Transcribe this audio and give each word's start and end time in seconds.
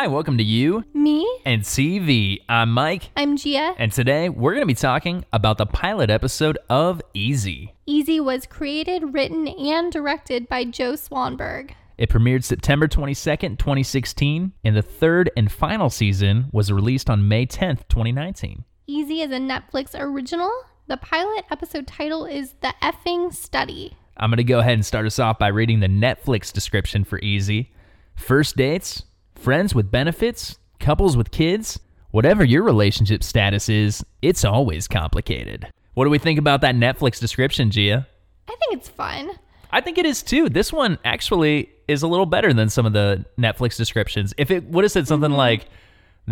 Hi, 0.00 0.06
welcome 0.06 0.38
to 0.38 0.42
you 0.42 0.82
Me? 0.94 1.28
and 1.44 1.60
TV. 1.60 2.38
I'm 2.48 2.72
Mike, 2.72 3.10
I'm 3.18 3.36
Gia. 3.36 3.74
and 3.76 3.92
today 3.92 4.30
we're 4.30 4.52
going 4.52 4.62
to 4.62 4.66
be 4.66 4.72
talking 4.72 5.26
about 5.30 5.58
the 5.58 5.66
pilot 5.66 6.08
episode 6.08 6.56
of 6.70 7.02
Easy. 7.12 7.74
Easy 7.84 8.18
was 8.18 8.46
created, 8.46 9.12
written, 9.12 9.46
and 9.46 9.92
directed 9.92 10.48
by 10.48 10.64
Joe 10.64 10.94
Swanberg. 10.94 11.72
It 11.98 12.08
premiered 12.08 12.44
September 12.44 12.88
22nd, 12.88 13.58
2016, 13.58 14.52
and 14.64 14.74
the 14.74 14.80
third 14.80 15.30
and 15.36 15.52
final 15.52 15.90
season 15.90 16.48
was 16.50 16.72
released 16.72 17.10
on 17.10 17.28
May 17.28 17.44
10th, 17.44 17.86
2019. 17.90 18.64
Easy 18.86 19.20
is 19.20 19.30
a 19.30 19.34
Netflix 19.34 19.90
original. 19.94 20.50
The 20.86 20.96
pilot 20.96 21.44
episode 21.50 21.86
title 21.86 22.24
is 22.24 22.54
The 22.62 22.72
Effing 22.82 23.34
Study. 23.34 23.98
I'm 24.16 24.30
going 24.30 24.38
to 24.38 24.44
go 24.44 24.60
ahead 24.60 24.72
and 24.72 24.86
start 24.86 25.04
us 25.04 25.18
off 25.18 25.38
by 25.38 25.48
reading 25.48 25.80
the 25.80 25.88
Netflix 25.88 26.50
description 26.50 27.04
for 27.04 27.18
Easy. 27.18 27.70
First 28.16 28.56
dates, 28.56 29.02
friends 29.40 29.74
with 29.74 29.90
benefits, 29.90 30.58
couples 30.78 31.16
with 31.16 31.30
kids, 31.30 31.80
whatever 32.10 32.44
your 32.44 32.62
relationship 32.62 33.22
status 33.22 33.68
is, 33.68 34.04
it's 34.22 34.44
always 34.44 34.86
complicated. 34.86 35.66
What 35.94 36.04
do 36.04 36.10
we 36.10 36.18
think 36.18 36.38
about 36.38 36.60
that 36.60 36.74
Netflix 36.74 37.18
description, 37.18 37.70
Gia? 37.70 38.06
I 38.48 38.56
think 38.56 38.80
it's 38.80 38.88
fun. 38.88 39.30
I 39.72 39.80
think 39.80 39.98
it 39.98 40.06
is 40.06 40.22
too. 40.22 40.48
This 40.48 40.72
one 40.72 40.98
actually 41.04 41.70
is 41.88 42.02
a 42.02 42.08
little 42.08 42.26
better 42.26 42.52
than 42.52 42.68
some 42.68 42.86
of 42.86 42.92
the 42.92 43.24
Netflix 43.38 43.76
descriptions. 43.76 44.34
If 44.36 44.50
it 44.50 44.64
would 44.64 44.84
have 44.84 44.92
said 44.92 45.08
something 45.08 45.30
mm-hmm. 45.30 45.38
like, 45.38 45.68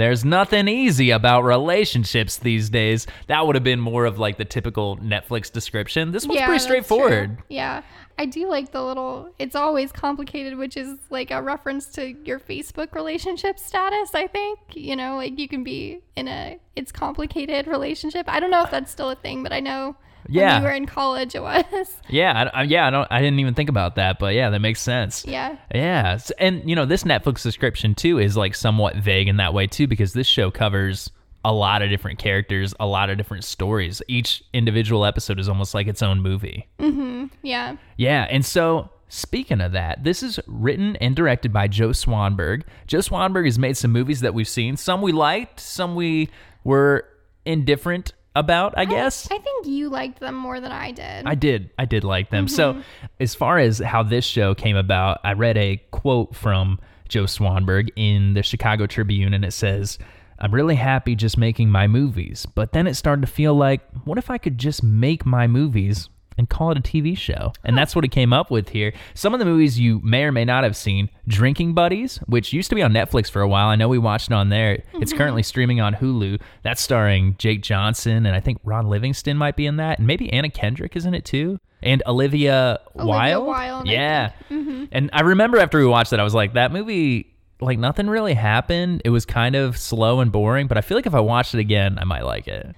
there's 0.00 0.24
nothing 0.24 0.68
easy 0.68 1.10
about 1.10 1.42
relationships 1.44 2.36
these 2.38 2.70
days, 2.70 3.06
that 3.26 3.46
would 3.46 3.54
have 3.54 3.64
been 3.64 3.80
more 3.80 4.04
of 4.04 4.18
like 4.18 4.38
the 4.38 4.44
typical 4.44 4.96
Netflix 4.98 5.52
description. 5.52 6.12
This 6.12 6.26
one's 6.26 6.42
pretty 6.42 6.60
straightforward. 6.60 7.36
true. 7.36 7.44
Yeah. 7.48 7.82
I 8.20 8.26
do 8.26 8.48
like 8.48 8.72
the 8.72 8.82
little, 8.82 9.30
it's 9.38 9.54
always 9.54 9.92
complicated, 9.92 10.58
which 10.58 10.76
is 10.76 10.98
like 11.08 11.30
a 11.30 11.40
reference 11.40 11.86
to 11.90 12.16
your 12.24 12.40
Facebook 12.40 12.92
relationship 12.92 13.60
status, 13.60 14.10
I 14.12 14.26
think. 14.26 14.58
You 14.74 14.96
know, 14.96 15.16
like 15.16 15.38
you 15.38 15.46
can 15.46 15.62
be 15.62 16.00
in 16.16 16.26
a, 16.26 16.58
it's 16.74 16.90
complicated 16.90 17.68
relationship. 17.68 18.28
I 18.28 18.40
don't 18.40 18.50
know 18.50 18.64
if 18.64 18.72
that's 18.72 18.90
still 18.90 19.10
a 19.10 19.14
thing, 19.14 19.44
but 19.44 19.52
I 19.52 19.60
know 19.60 19.96
Yeah. 20.28 20.54
when 20.54 20.62
we 20.62 20.68
were 20.68 20.74
in 20.74 20.86
college 20.86 21.34
it 21.34 21.42
was. 21.42 21.64
Yeah, 22.08 22.50
I, 22.54 22.60
I, 22.60 22.62
yeah, 22.64 22.86
I 22.86 22.90
don't, 22.90 23.06
I 23.10 23.20
didn't 23.20 23.38
even 23.38 23.52
think 23.54 23.68
about 23.68 23.96
that, 23.96 24.18
but 24.18 24.34
yeah, 24.34 24.48
that 24.50 24.60
makes 24.60 24.80
sense. 24.80 25.24
yeah. 25.26 25.56
Yeah, 25.74 26.18
and 26.38 26.68
you 26.68 26.74
know 26.74 26.86
this 26.86 27.04
Netflix 27.04 27.38
subscription 27.40 27.94
too 27.94 28.18
is 28.18 28.36
like 28.36 28.54
somewhat 28.54 28.96
vague 28.96 29.28
in 29.28 29.36
that 29.36 29.52
way 29.54 29.66
too 29.66 29.86
because 29.86 30.14
this 30.14 30.26
show 30.26 30.50
covers 30.50 31.10
a 31.44 31.52
lot 31.52 31.82
of 31.82 31.90
different 31.90 32.18
characters, 32.18 32.74
a 32.80 32.86
lot 32.86 33.10
of 33.10 33.16
different 33.18 33.44
stories. 33.44 34.02
Each 34.08 34.42
individual 34.52 35.04
episode 35.04 35.38
is 35.38 35.48
almost 35.48 35.72
like 35.74 35.86
its 35.86 36.02
own 36.02 36.20
movie. 36.20 36.66
Mm-hmm. 36.80 37.26
Yeah. 37.42 37.76
Yeah, 37.96 38.26
and 38.30 38.44
so 38.44 38.90
speaking 39.08 39.60
of 39.60 39.72
that, 39.72 40.02
this 40.04 40.22
is 40.22 40.40
written 40.46 40.96
and 40.96 41.14
directed 41.14 41.52
by 41.52 41.68
Joe 41.68 41.90
Swanberg. 41.90 42.64
Joe 42.86 42.98
Swanberg 42.98 43.44
has 43.44 43.58
made 43.58 43.76
some 43.76 43.92
movies 43.92 44.20
that 44.20 44.34
we've 44.34 44.48
seen. 44.48 44.76
Some 44.76 45.00
we 45.02 45.12
liked, 45.12 45.60
some 45.60 45.94
we 45.94 46.28
were 46.64 47.06
indifferent 47.44 48.12
about, 48.38 48.74
I 48.76 48.84
guess. 48.84 49.26
I 49.30 49.38
think 49.38 49.66
you 49.66 49.88
liked 49.88 50.20
them 50.20 50.34
more 50.34 50.60
than 50.60 50.72
I 50.72 50.92
did. 50.92 51.26
I 51.26 51.34
did. 51.34 51.70
I 51.78 51.84
did 51.84 52.04
like 52.04 52.30
them. 52.30 52.48
So, 52.48 52.74
mm-hmm. 52.74 52.82
as 53.20 53.34
far 53.34 53.58
as 53.58 53.78
how 53.78 54.02
this 54.02 54.24
show 54.24 54.54
came 54.54 54.76
about, 54.76 55.20
I 55.24 55.32
read 55.32 55.56
a 55.56 55.76
quote 55.90 56.34
from 56.34 56.78
Joe 57.08 57.24
Swanberg 57.24 57.90
in 57.96 58.34
the 58.34 58.42
Chicago 58.42 58.86
Tribune, 58.86 59.34
and 59.34 59.44
it 59.44 59.52
says, 59.52 59.98
I'm 60.38 60.54
really 60.54 60.76
happy 60.76 61.16
just 61.16 61.36
making 61.36 61.70
my 61.70 61.88
movies. 61.88 62.46
But 62.46 62.72
then 62.72 62.86
it 62.86 62.94
started 62.94 63.22
to 63.22 63.32
feel 63.32 63.54
like, 63.54 63.80
what 64.04 64.18
if 64.18 64.30
I 64.30 64.38
could 64.38 64.58
just 64.58 64.82
make 64.82 65.26
my 65.26 65.46
movies 65.46 66.08
and 66.38 66.48
call 66.48 66.70
it 66.70 66.78
a 66.78 66.80
TV 66.80 67.16
show? 67.16 67.52
And 67.64 67.74
oh. 67.74 67.76
that's 67.76 67.94
what 67.94 68.04
it 68.04 68.08
came 68.08 68.32
up 68.32 68.50
with 68.50 68.70
here. 68.70 68.94
Some 69.14 69.34
of 69.34 69.40
the 69.40 69.44
movies 69.44 69.78
you 69.78 70.00
may 70.02 70.24
or 70.24 70.32
may 70.32 70.44
not 70.44 70.64
have 70.64 70.76
seen 70.76 71.10
Drinking 71.26 71.74
Buddies, 71.74 72.18
which 72.26 72.52
used 72.52 72.70
to 72.70 72.74
be 72.74 72.82
on 72.82 72.92
Netflix 72.92 73.30
for 73.30 73.42
a 73.42 73.48
while. 73.48 73.68
I 73.68 73.76
know 73.76 73.88
we 73.88 73.98
watched 73.98 74.30
it 74.30 74.34
on 74.34 74.48
there. 74.48 74.82
It's 74.94 75.10
mm-hmm. 75.10 75.18
currently 75.18 75.42
streaming 75.42 75.80
on 75.80 75.94
Hulu. 75.94 76.40
That's 76.62 76.80
starring 76.80 77.34
Jake 77.38 77.62
Johnson, 77.62 78.24
and 78.24 78.34
I 78.34 78.40
think 78.40 78.58
Ron 78.64 78.88
Livingston 78.88 79.36
might 79.36 79.56
be 79.56 79.66
in 79.66 79.76
that. 79.76 79.98
And 79.98 80.06
maybe 80.06 80.32
Anna 80.32 80.48
Kendrick 80.48 80.96
is 80.96 81.04
in 81.04 81.14
it 81.14 81.24
too. 81.24 81.58
And 81.82 82.02
Olivia, 82.06 82.80
Olivia 82.96 83.40
Wilde. 83.40 83.46
Wilde, 83.46 83.88
I 83.88 83.92
yeah. 83.92 84.32
Mm-hmm. 84.50 84.84
And 84.90 85.10
I 85.12 85.20
remember 85.20 85.58
after 85.58 85.78
we 85.78 85.86
watched 85.86 86.10
that, 86.10 86.20
I 86.20 86.24
was 86.24 86.34
like, 86.34 86.54
that 86.54 86.72
movie, 86.72 87.34
like 87.60 87.78
nothing 87.78 88.08
really 88.08 88.34
happened. 88.34 89.02
It 89.04 89.10
was 89.10 89.24
kind 89.24 89.54
of 89.54 89.76
slow 89.76 90.20
and 90.20 90.32
boring, 90.32 90.66
but 90.66 90.78
I 90.78 90.80
feel 90.80 90.96
like 90.96 91.06
if 91.06 91.14
I 91.14 91.20
watched 91.20 91.54
it 91.54 91.60
again, 91.60 91.98
I 91.98 92.04
might 92.04 92.24
like 92.24 92.48
it. 92.48 92.74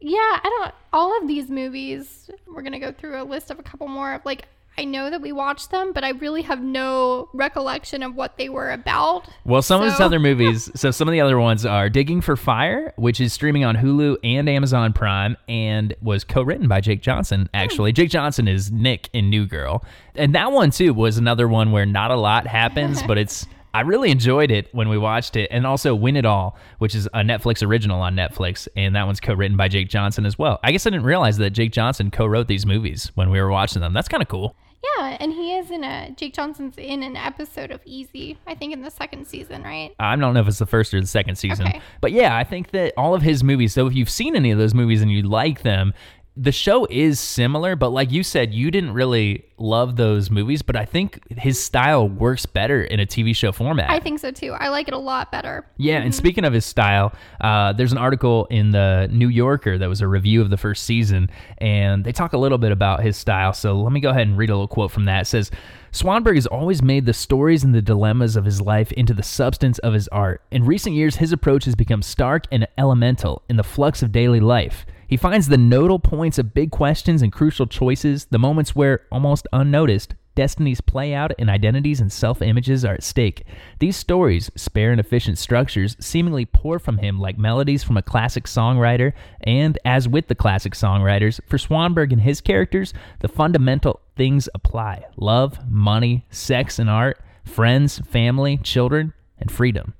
Yeah, 0.00 0.18
I 0.18 0.40
don't. 0.42 0.74
All 0.92 1.16
of 1.20 1.28
these 1.28 1.50
movies, 1.50 2.30
we're 2.46 2.62
gonna 2.62 2.80
go 2.80 2.92
through 2.92 3.20
a 3.20 3.24
list 3.24 3.50
of 3.50 3.58
a 3.58 3.62
couple 3.62 3.88
more. 3.88 4.20
Like 4.24 4.46
I 4.78 4.84
know 4.84 5.10
that 5.10 5.20
we 5.20 5.30
watched 5.30 5.70
them, 5.70 5.92
but 5.92 6.04
I 6.04 6.10
really 6.10 6.40
have 6.42 6.62
no 6.62 7.28
recollection 7.34 8.02
of 8.02 8.14
what 8.14 8.38
they 8.38 8.48
were 8.48 8.70
about. 8.70 9.28
Well, 9.44 9.60
some 9.60 9.82
of 9.82 9.90
his 9.90 10.00
other 10.00 10.18
movies, 10.18 10.70
so 10.74 10.90
some 10.90 11.06
of 11.06 11.12
the 11.12 11.20
other 11.20 11.38
ones 11.38 11.66
are 11.66 11.90
Digging 11.90 12.22
for 12.22 12.34
Fire, 12.34 12.94
which 12.96 13.20
is 13.20 13.32
streaming 13.32 13.62
on 13.62 13.76
Hulu 13.76 14.16
and 14.24 14.48
Amazon 14.48 14.94
Prime 14.94 15.36
and 15.48 15.94
was 16.00 16.24
co-written 16.24 16.66
by 16.66 16.80
Jake 16.80 17.02
Johnson, 17.02 17.42
hmm. 17.42 17.46
actually. 17.52 17.92
Jake 17.92 18.08
Johnson 18.08 18.48
is 18.48 18.72
Nick 18.72 19.10
in 19.12 19.28
New 19.28 19.44
Girl. 19.44 19.84
And 20.14 20.34
that 20.34 20.50
one 20.50 20.70
too 20.70 20.94
was 20.94 21.18
another 21.18 21.46
one 21.46 21.72
where 21.72 21.84
not 21.84 22.10
a 22.10 22.16
lot 22.16 22.46
happens, 22.46 23.02
but 23.06 23.18
it's 23.18 23.46
I 23.72 23.82
really 23.82 24.10
enjoyed 24.10 24.50
it 24.50 24.68
when 24.72 24.88
we 24.88 24.98
watched 24.98 25.36
it. 25.36 25.48
And 25.50 25.66
also 25.66 25.94
Win 25.94 26.16
It 26.16 26.24
All, 26.24 26.56
which 26.78 26.94
is 26.94 27.06
a 27.06 27.20
Netflix 27.20 27.66
original 27.66 28.00
on 28.00 28.14
Netflix, 28.16 28.68
and 28.76 28.96
that 28.96 29.06
one's 29.06 29.20
co-written 29.20 29.56
by 29.56 29.68
Jake 29.68 29.88
Johnson 29.88 30.26
as 30.26 30.38
well. 30.38 30.58
I 30.62 30.72
guess 30.72 30.86
I 30.86 30.90
didn't 30.90 31.06
realize 31.06 31.38
that 31.38 31.50
Jake 31.50 31.72
Johnson 31.72 32.10
co-wrote 32.10 32.48
these 32.48 32.66
movies 32.66 33.12
when 33.14 33.30
we 33.30 33.40
were 33.40 33.50
watching 33.50 33.80
them. 33.80 33.92
That's 33.92 34.08
kind 34.08 34.22
of 34.22 34.28
cool. 34.28 34.56
Yeah, 34.96 35.18
and 35.20 35.30
he 35.30 35.54
is 35.56 35.70
in 35.70 35.84
a 35.84 36.10
Jake 36.16 36.32
Johnson's 36.32 36.78
in 36.78 37.02
an 37.02 37.14
episode 37.14 37.70
of 37.70 37.80
Easy. 37.84 38.38
I 38.46 38.54
think 38.54 38.72
in 38.72 38.80
the 38.80 38.90
second 38.90 39.26
season, 39.26 39.62
right? 39.62 39.94
I 39.98 40.16
don't 40.16 40.32
know 40.32 40.40
if 40.40 40.48
it's 40.48 40.58
the 40.58 40.64
first 40.64 40.94
or 40.94 41.00
the 41.00 41.06
second 41.06 41.36
season. 41.36 41.66
Okay. 41.66 41.82
But 42.00 42.12
yeah, 42.12 42.34
I 42.34 42.44
think 42.44 42.70
that 42.70 42.94
all 42.96 43.14
of 43.14 43.20
his 43.20 43.44
movies, 43.44 43.74
so 43.74 43.86
if 43.86 43.94
you've 43.94 44.08
seen 44.08 44.34
any 44.34 44.50
of 44.50 44.58
those 44.58 44.72
movies 44.72 45.02
and 45.02 45.12
you 45.12 45.22
like 45.22 45.62
them, 45.62 45.92
the 46.40 46.52
show 46.52 46.86
is 46.88 47.20
similar, 47.20 47.76
but 47.76 47.90
like 47.90 48.10
you 48.10 48.22
said, 48.22 48.54
you 48.54 48.70
didn't 48.70 48.94
really 48.94 49.44
love 49.58 49.96
those 49.96 50.30
movies, 50.30 50.62
but 50.62 50.74
I 50.74 50.86
think 50.86 51.20
his 51.36 51.62
style 51.62 52.08
works 52.08 52.46
better 52.46 52.82
in 52.82 52.98
a 52.98 53.04
TV 53.04 53.36
show 53.36 53.52
format. 53.52 53.90
I 53.90 54.00
think 54.00 54.20
so 54.20 54.30
too. 54.30 54.52
I 54.52 54.70
like 54.70 54.88
it 54.88 54.94
a 54.94 54.98
lot 54.98 55.30
better. 55.30 55.66
Yeah, 55.76 56.00
and 56.00 56.14
speaking 56.14 56.46
of 56.46 56.54
his 56.54 56.64
style, 56.64 57.12
uh, 57.42 57.74
there's 57.74 57.92
an 57.92 57.98
article 57.98 58.46
in 58.46 58.70
the 58.70 59.06
New 59.12 59.28
Yorker 59.28 59.76
that 59.76 59.86
was 59.86 60.00
a 60.00 60.08
review 60.08 60.40
of 60.40 60.48
the 60.48 60.56
first 60.56 60.84
season, 60.84 61.28
and 61.58 62.04
they 62.04 62.12
talk 62.12 62.32
a 62.32 62.38
little 62.38 62.56
bit 62.56 62.72
about 62.72 63.02
his 63.02 63.18
style. 63.18 63.52
So 63.52 63.78
let 63.78 63.92
me 63.92 64.00
go 64.00 64.08
ahead 64.08 64.26
and 64.26 64.38
read 64.38 64.48
a 64.48 64.54
little 64.54 64.66
quote 64.66 64.92
from 64.92 65.04
that. 65.04 65.22
It 65.22 65.26
says, 65.26 65.50
Swanberg 65.92 66.36
has 66.36 66.46
always 66.46 66.80
made 66.82 67.04
the 67.04 67.12
stories 67.12 67.64
and 67.64 67.74
the 67.74 67.82
dilemmas 67.82 68.36
of 68.36 68.46
his 68.46 68.62
life 68.62 68.92
into 68.92 69.12
the 69.12 69.22
substance 69.22 69.78
of 69.80 69.92
his 69.92 70.08
art. 70.08 70.40
In 70.50 70.64
recent 70.64 70.96
years, 70.96 71.16
his 71.16 71.32
approach 71.32 71.66
has 71.66 71.74
become 71.74 72.00
stark 72.00 72.44
and 72.50 72.66
elemental 72.78 73.42
in 73.50 73.56
the 73.56 73.64
flux 73.64 74.02
of 74.02 74.10
daily 74.10 74.40
life. 74.40 74.86
He 75.10 75.16
finds 75.16 75.48
the 75.48 75.58
nodal 75.58 75.98
points 75.98 76.38
of 76.38 76.54
big 76.54 76.70
questions 76.70 77.20
and 77.20 77.32
crucial 77.32 77.66
choices, 77.66 78.26
the 78.26 78.38
moments 78.38 78.76
where, 78.76 79.08
almost 79.10 79.48
unnoticed, 79.52 80.14
destinies 80.36 80.80
play 80.80 81.12
out 81.12 81.32
and 81.36 81.50
identities 81.50 82.00
and 82.00 82.12
self 82.12 82.40
images 82.40 82.84
are 82.84 82.94
at 82.94 83.02
stake. 83.02 83.42
These 83.80 83.96
stories, 83.96 84.52
spare 84.54 84.92
and 84.92 85.00
efficient 85.00 85.36
structures, 85.36 85.96
seemingly 85.98 86.46
pour 86.46 86.78
from 86.78 86.98
him 86.98 87.18
like 87.18 87.36
melodies 87.36 87.82
from 87.82 87.96
a 87.96 88.02
classic 88.02 88.44
songwriter, 88.44 89.12
and 89.40 89.76
as 89.84 90.06
with 90.06 90.28
the 90.28 90.36
classic 90.36 90.74
songwriters, 90.74 91.40
for 91.44 91.58
Swanberg 91.58 92.12
and 92.12 92.20
his 92.20 92.40
characters, 92.40 92.94
the 93.18 93.26
fundamental 93.26 93.98
things 94.14 94.48
apply 94.54 95.02
love, 95.16 95.58
money, 95.68 96.24
sex 96.30 96.78
and 96.78 96.88
art, 96.88 97.20
friends, 97.44 97.98
family, 97.98 98.58
children, 98.58 99.12
and 99.40 99.50
freedom. 99.50 99.94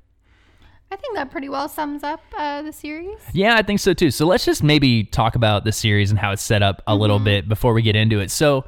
I 0.93 0.97
think 0.97 1.15
that 1.17 1.31
pretty 1.31 1.49
well 1.49 1.69
sums 1.69 2.03
up 2.03 2.21
uh, 2.37 2.63
the 2.63 2.73
series. 2.73 3.19
Yeah, 3.33 3.55
I 3.57 3.63
think 3.63 3.79
so 3.81 3.95
too. 3.95 4.11
So 4.11 4.27
let's 4.27 4.45
just 4.45 4.63
maybe 4.63 5.05
talk 5.05 5.37
about 5.37 5.65
the 5.65 5.73
series 5.73 6.11
and 6.11 6.19
how 6.19 6.33
it's 6.33 6.43
set 6.43 6.63
up 6.63 6.83
a 6.87 6.95
little 6.97 7.19
bit 7.21 7.49
before 7.49 7.73
we 7.73 7.83
get 7.83 7.95
into 7.97 8.19
it. 8.21 8.31
So 8.31 8.65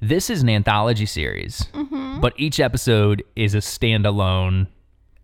this 0.00 0.30
is 0.30 0.42
an 0.42 0.48
anthology 0.50 1.06
series, 1.06 1.66
but 2.20 2.32
each 2.36 2.60
episode 2.60 3.24
is 3.34 3.54
a 3.54 3.58
standalone 3.58 4.68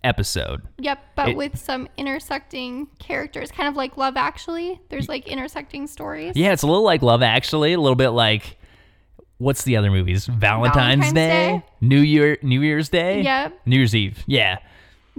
episode. 0.02 0.62
Yep, 0.78 0.98
but 1.14 1.28
It- 1.30 1.36
with 1.36 1.58
some 1.58 1.86
intersecting 1.96 2.88
characters, 2.98 3.52
kind 3.52 3.68
of 3.68 3.76
like 3.76 3.96
Love 3.96 4.16
Actually. 4.16 4.80
There's 4.88 5.08
like 5.08 5.28
intersecting 5.28 5.86
stories. 5.86 6.34
Yeah, 6.36 6.52
it's 6.52 6.62
a 6.62 6.66
little 6.66 6.82
like 6.84 7.02
Love 7.02 7.22
Actually, 7.22 7.74
a 7.74 7.80
little 7.80 7.96
bit 7.96 8.08
like 8.10 8.56
what's 9.38 9.62
the 9.64 9.76
other 9.76 9.90
movies? 9.90 10.26
Valentine's, 10.26 10.74
Valentine's 10.74 11.12
Day, 11.14 11.28
Day? 11.60 11.64
New 11.80 12.00
Year, 12.00 12.38
New 12.42 12.60
Year's 12.60 12.88
Day. 12.88 13.22
Yep. 13.22 13.60
New 13.66 13.76
Year's 13.76 13.94
Eve. 13.94 14.22
Yeah, 14.26 14.58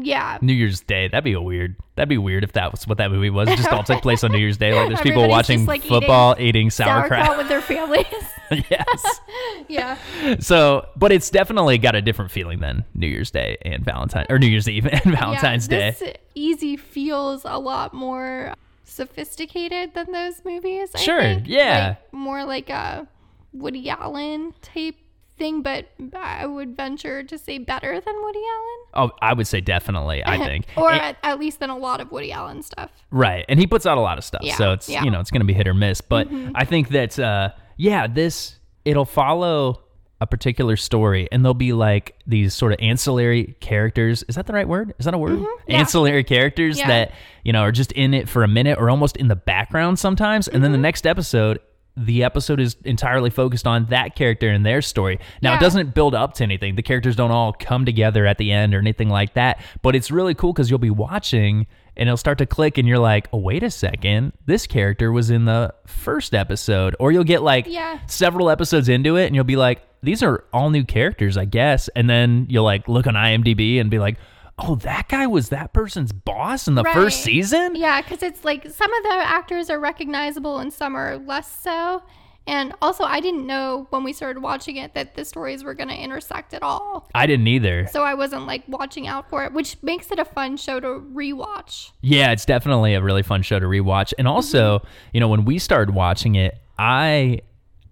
Yeah. 0.04 0.38
New 0.42 0.54
Year's 0.54 0.82
Day. 0.82 1.08
That'd 1.08 1.24
be 1.24 1.34
a 1.34 1.42
weird. 1.42 1.76
That'd 1.96 2.10
be 2.10 2.18
weird 2.18 2.44
if 2.44 2.54
that 2.54 2.72
was 2.72 2.88
what 2.88 2.98
that 2.98 3.12
movie 3.12 3.30
was. 3.30 3.50
It 3.50 3.58
just 3.58 3.72
all 3.72 3.84
took 3.84 4.02
place 4.02 4.24
on 4.24 4.32
New 4.32 4.40
Year's 4.40 4.58
Day. 4.58 4.74
Like 4.74 4.88
there's 4.88 5.02
people 5.02 5.24
Everybody's 5.24 5.32
watching 5.32 5.58
just, 5.60 5.68
like, 5.68 5.84
football, 5.84 6.36
eating, 6.40 6.70
sauerkraut. 6.70 7.26
Sauerkraut 7.26 7.38
with 7.38 7.48
their 7.50 7.62
families. 7.62 8.06
yes. 8.70 9.20
yeah. 9.68 9.98
So, 10.40 10.88
but 10.96 11.12
it's 11.12 11.30
definitely 11.30 11.78
got 11.78 11.96
a 11.96 12.02
different 12.02 12.32
feeling 12.32 12.60
than 12.60 12.86
New 12.96 13.08
Year's 13.08 13.32
Day 13.32 13.58
and 13.64 13.84
Valentine 13.84 14.26
or 14.30 14.40
New 14.40 14.48
Year's 14.48 14.68
Eve 14.68 14.88
and 14.88 15.04
Valentine's 15.04 15.68
yeah, 15.70 15.92
Day. 15.92 16.16
Easy 16.36 16.76
feels 16.78 17.44
a 17.46 17.60
lot 17.60 17.94
more 17.94 18.54
sophisticated 18.84 19.94
than 19.94 20.12
those 20.12 20.44
movies. 20.46 20.90
I 20.96 21.00
Sure, 21.00 21.22
think. 21.22 21.48
yeah. 21.48 21.88
Like, 21.90 22.14
more 22.14 22.44
like 22.46 22.70
a 22.70 23.08
Woody 23.54 23.90
Allen 23.90 24.54
type 24.62 24.96
thing, 25.42 25.62
but 25.64 25.88
I 26.16 26.46
would 26.46 26.78
venture 26.78 27.24
to 27.24 27.38
say 27.38 27.58
better 27.58 28.00
than 28.00 28.16
Woody 28.24 28.40
Allen. 28.40 28.80
Oh, 28.94 29.12
I 29.22 29.34
would 29.34 29.48
say 29.48 29.60
definitely. 29.62 30.22
I 30.26 30.38
think, 30.46 30.66
or 30.78 30.92
And- 30.92 31.02
at, 31.02 31.18
at 31.24 31.40
least 31.40 31.60
than 31.60 31.70
a 31.72 31.78
lot 31.78 32.00
of 32.00 32.12
Woody 32.12 32.32
Allen 32.32 32.62
stuff. 32.62 32.92
right, 33.10 33.44
and 33.50 33.60
he 33.60 33.66
puts 33.68 33.86
out 33.86 33.98
a 33.98 34.02
lot 34.02 34.18
of 34.18 34.24
stuff, 34.24 34.42
Yeah, 34.44 34.56
so 34.56 34.72
it's 34.74 34.88
yeah. 34.88 35.04
you 35.04 35.10
know 35.12 35.20
it's 35.20 35.32
going 35.32 35.42
to 35.42 35.46
be 35.48 35.54
hit 35.54 35.68
or 35.68 35.74
miss. 35.74 36.02
But 36.02 36.28
I 36.56 36.66
think 36.66 36.90
that 36.90 37.18
uh, 37.20 37.50
yeah, 37.78 38.08
this 38.08 38.58
it'll 38.86 39.06
follow 39.06 39.82
a 40.20 40.28
particular 40.28 40.76
story, 40.78 41.28
and 41.32 41.44
there'll 41.44 41.56
be 41.56 41.74
like 41.74 42.16
these 42.28 42.54
sort 42.54 42.74
of 42.74 42.80
ancillary 42.80 43.56
characters. 43.60 44.24
Is 44.30 44.36
that 44.36 44.46
the 44.46 44.54
right 44.54 44.68
word? 44.68 44.94
Is 45.00 45.06
that 45.06 45.16
a 45.16 45.18
word? 45.18 45.32
Mm-hmm. 45.40 45.72
Yeah. 45.72 45.80
Ancillary 45.80 46.24
characters 46.24 46.78
Yeah. 46.78 46.88
that 46.90 47.12
you 47.44 47.52
know 47.54 47.62
are 47.62 47.72
just 47.72 47.92
in 47.94 48.14
it 48.14 48.30
for 48.30 48.44
a 48.44 48.48
minute 48.48 48.78
or 48.78 48.90
almost 48.92 49.18
in 49.18 49.28
the 49.30 49.36
background 49.36 49.98
sometimes, 49.98 50.48
and 50.48 50.56
Mm-hmm. 50.58 50.62
then 50.64 50.72
the 50.74 50.78
next 50.78 51.08
episode. 51.08 51.60
The 51.98 52.24
episode 52.24 52.60
is 52.60 52.78
entirely 52.86 53.30
focused 53.30 53.68
on 53.68 53.86
that 53.88 54.16
character 54.16 54.50
and 54.50 54.66
their 54.66 54.82
story. 54.82 55.20
Now, 55.42 55.56
it 55.56 55.60
doesn't 55.60 55.94
build 55.94 56.16
up 56.16 56.34
to 56.36 56.44
anything. 56.44 56.76
The 56.76 56.82
characters 56.82 57.16
don't 57.18 57.32
all 57.32 57.52
come 57.54 57.86
together 57.86 58.26
at 58.26 58.38
the 58.38 58.52
end 58.52 58.74
or 58.74 58.80
anything 58.80 59.10
like 59.10 59.34
that. 59.34 59.60
But 59.82 59.96
it's 59.96 60.10
really 60.10 60.34
cool 60.34 60.54
because 60.54 60.70
you'll 60.70 60.80
be 60.80 60.90
watching 60.90 61.68
and 61.98 62.08
it'll 62.08 62.16
start 62.16 62.38
to 62.38 62.46
click, 62.46 62.78
and 62.78 62.88
you're 62.88 62.98
like, 62.98 63.28
oh, 63.34 63.38
wait 63.40 63.64
a 63.64 63.70
second. 63.70 64.32
This 64.46 64.66
character 64.66 65.12
was 65.12 65.30
in 65.30 65.44
the 65.44 65.74
first 65.86 66.34
episode. 66.34 66.96
Or 67.02 67.12
you'll 67.12 67.26
get 67.26 67.44
like 67.44 67.66
Yeah. 67.68 68.00
several 68.08 68.50
episodes 68.50 68.88
into 68.88 69.18
it, 69.18 69.26
and 69.26 69.36
you'll 69.36 69.44
be 69.44 69.58
like, 69.58 69.82
these 70.02 70.24
are 70.24 70.46
all 70.54 70.70
new 70.70 70.86
characters, 70.86 71.36
I 71.36 71.44
guess. 71.44 71.90
And 71.90 72.10
then 72.10 72.48
you'll 72.50 72.64
like 72.64 72.88
look 72.88 73.06
on 73.08 73.16
IMDb 73.16 73.82
and 73.82 73.90
be 73.92 74.00
like, 74.00 74.18
oh, 74.62 74.76
that 74.76 75.10
guy 75.10 75.28
was 75.28 75.50
that 75.50 75.74
person's 75.74 76.12
boss 76.12 76.68
in 76.68 76.76
the 76.76 76.84
Right. 76.84 76.94
first 76.94 77.22
season? 77.22 77.76
Yeah, 77.76 78.02
because 78.02 78.22
it's 78.24 78.46
like 78.46 78.70
some 78.70 78.94
of 78.94 79.04
the 79.04 79.14
actors 79.14 79.70
are 79.70 79.80
recognizable 79.80 80.60
and 80.60 80.72
some 80.72 80.96
are 80.96 81.18
less 81.18 81.52
so. 81.62 82.04
And 82.48 82.74
also, 82.82 83.04
I 83.04 83.20
didn't 83.20 83.46
know 83.46 83.86
when 83.92 84.04
we 84.04 84.14
started 84.14 84.42
watching 84.42 84.78
it 84.78 84.96
that 84.96 85.14
the 85.14 85.24
stories 85.26 85.64
were 85.64 85.76
going 85.76 85.90
to 85.90 85.96
intersect 85.96 86.56
at 86.56 86.64
all. 86.64 87.08
I 87.14 87.28
didn't 87.28 87.48
either. 87.48 87.88
So 87.92 88.04
I 88.04 88.16
wasn't 88.16 88.48
like 88.48 88.64
watching 88.68 89.08
out 89.08 89.30
for 89.30 89.46
it, 89.46 89.54
which 89.54 89.78
makes 89.84 90.12
it 90.12 90.18
a 90.18 90.26
fun 90.26 90.58
show 90.58 90.80
to 90.80 90.88
rewatch. 90.88 91.92
Yeah, 92.02 92.32
it's 92.32 92.46
definitely 92.46 92.96
a 92.96 93.02
really 93.02 93.22
fun 93.22 93.44
show 93.44 93.60
to 93.60 93.68
rewatch. 93.68 94.14
And 94.18 94.28
also, 94.28 94.80
mm-hmm. 94.80 94.88
you 95.14 95.20
know, 95.20 95.28
when 95.28 95.46
we 95.46 95.60
started 95.60 95.94
watching 95.94 96.34
it, 96.34 96.58
I 96.80 97.42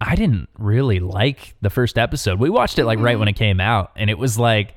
I 0.01 0.15
didn't 0.15 0.49
really 0.57 0.99
like 0.99 1.55
the 1.61 1.69
first 1.69 1.97
episode. 1.97 2.39
We 2.39 2.49
watched 2.49 2.79
it 2.79 2.85
like 2.85 2.99
right 2.99 3.19
when 3.19 3.27
mm-hmm. 3.27 3.35
it 3.35 3.37
came 3.37 3.59
out, 3.59 3.91
and 3.95 4.09
it 4.09 4.17
was 4.17 4.39
like 4.39 4.73